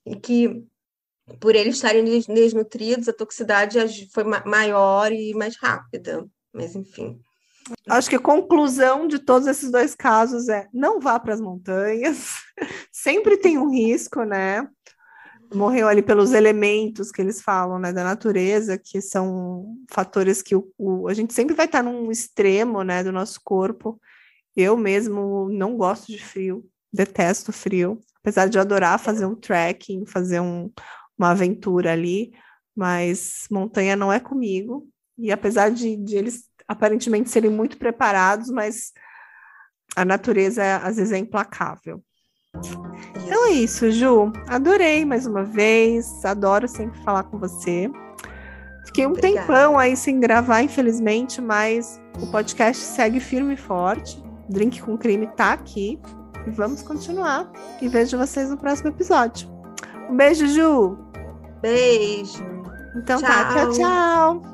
e 0.04 0.16
que 0.16 0.64
por 1.40 1.54
eles 1.54 1.76
estarem 1.76 2.04
desnutridos, 2.04 3.08
a 3.08 3.12
toxicidade 3.12 4.08
foi 4.12 4.24
maior 4.24 5.12
e 5.12 5.34
mais 5.34 5.56
rápida. 5.56 6.26
Mas, 6.52 6.74
enfim. 6.74 7.20
Acho 7.88 8.10
que 8.10 8.16
a 8.16 8.20
conclusão 8.20 9.06
de 9.06 9.18
todos 9.18 9.46
esses 9.46 9.70
dois 9.70 9.94
casos 9.94 10.48
é 10.48 10.68
não 10.72 11.00
vá 11.00 11.18
para 11.18 11.34
as 11.34 11.40
montanhas, 11.40 12.34
sempre 12.90 13.36
tem 13.36 13.58
um 13.58 13.70
risco, 13.70 14.24
né? 14.24 14.68
Morreu 15.54 15.86
ali 15.86 16.02
pelos 16.02 16.32
elementos 16.32 17.12
que 17.12 17.20
eles 17.20 17.42
falam, 17.42 17.78
né, 17.78 17.92
da 17.92 18.02
natureza, 18.02 18.78
que 18.78 19.02
são 19.02 19.76
fatores 19.90 20.40
que 20.40 20.56
o, 20.56 20.72
o, 20.78 21.08
a 21.08 21.14
gente 21.14 21.34
sempre 21.34 21.54
vai 21.54 21.66
estar 21.66 21.82
num 21.82 22.10
extremo, 22.10 22.82
né, 22.82 23.04
do 23.04 23.12
nosso 23.12 23.38
corpo. 23.44 24.00
Eu 24.56 24.76
mesmo 24.76 25.48
não 25.50 25.76
gosto 25.76 26.06
de 26.06 26.22
frio, 26.22 26.64
detesto 26.90 27.52
frio, 27.52 28.00
apesar 28.20 28.48
de 28.48 28.58
adorar 28.58 28.98
fazer 28.98 29.26
um 29.26 29.34
trekking, 29.34 30.06
fazer 30.06 30.40
um, 30.40 30.70
uma 31.18 31.30
aventura 31.30 31.92
ali, 31.92 32.32
mas 32.76 33.46
montanha 33.50 33.96
não 33.96 34.12
é 34.12 34.18
comigo. 34.18 34.88
E 35.18 35.30
apesar 35.30 35.70
de, 35.70 35.96
de 35.96 36.16
eles 36.16 36.44
aparentemente 36.66 37.30
serem 37.30 37.50
muito 37.50 37.76
preparados, 37.76 38.48
mas 38.50 38.92
a 39.94 40.04
natureza 40.04 40.76
às 40.78 40.96
vezes 40.96 41.12
é 41.12 41.18
implacável. 41.18 42.02
Então 43.16 43.46
é 43.46 43.52
isso, 43.52 43.90
Ju. 43.90 44.32
Adorei 44.46 45.04
mais 45.04 45.26
uma 45.26 45.44
vez. 45.44 46.24
Adoro 46.24 46.68
sempre 46.68 47.02
falar 47.02 47.24
com 47.24 47.38
você. 47.38 47.90
Fiquei 48.86 49.06
um 49.06 49.10
Obrigada. 49.10 49.46
tempão 49.46 49.78
aí 49.78 49.96
sem 49.96 50.18
gravar, 50.18 50.62
infelizmente, 50.62 51.40
mas 51.40 52.00
o 52.20 52.26
podcast 52.26 52.82
segue 52.82 53.20
firme 53.20 53.54
e 53.54 53.56
forte. 53.56 54.22
Drink 54.48 54.82
com 54.82 54.98
Crime 54.98 55.28
tá 55.28 55.52
aqui. 55.52 55.98
E 56.46 56.50
vamos 56.50 56.82
continuar. 56.82 57.50
E 57.80 57.88
vejo 57.88 58.18
vocês 58.18 58.50
no 58.50 58.58
próximo 58.58 58.88
episódio. 58.88 59.51
Um 60.08 60.16
beijo, 60.16 60.46
Ju. 60.46 60.98
Beijo. 61.60 62.44
Então 62.96 63.20
tchau. 63.20 63.28
tá, 63.28 63.54
tchau, 63.54 63.72
tchau. 63.72 64.52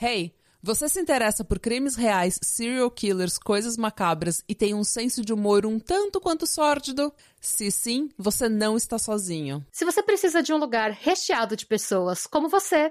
Hey, 0.00 0.34
você 0.62 0.88
se 0.88 1.00
interessa 1.00 1.44
por 1.44 1.58
crimes 1.58 1.94
reais, 1.94 2.38
serial 2.42 2.90
killers, 2.90 3.38
coisas 3.38 3.76
macabras 3.76 4.42
e 4.48 4.54
tem 4.54 4.74
um 4.74 4.82
senso 4.82 5.24
de 5.24 5.32
humor 5.32 5.64
um 5.64 5.78
tanto 5.78 6.20
quanto 6.20 6.46
sórdido? 6.46 7.12
Se 7.40 7.70
sim, 7.70 8.10
você 8.16 8.48
não 8.48 8.76
está 8.76 8.98
sozinho. 8.98 9.64
Se 9.70 9.84
você 9.84 10.02
precisa 10.02 10.42
de 10.42 10.52
um 10.52 10.56
lugar 10.56 10.90
recheado 10.90 11.54
de 11.56 11.64
pessoas 11.64 12.26
como 12.26 12.48
você, 12.48 12.90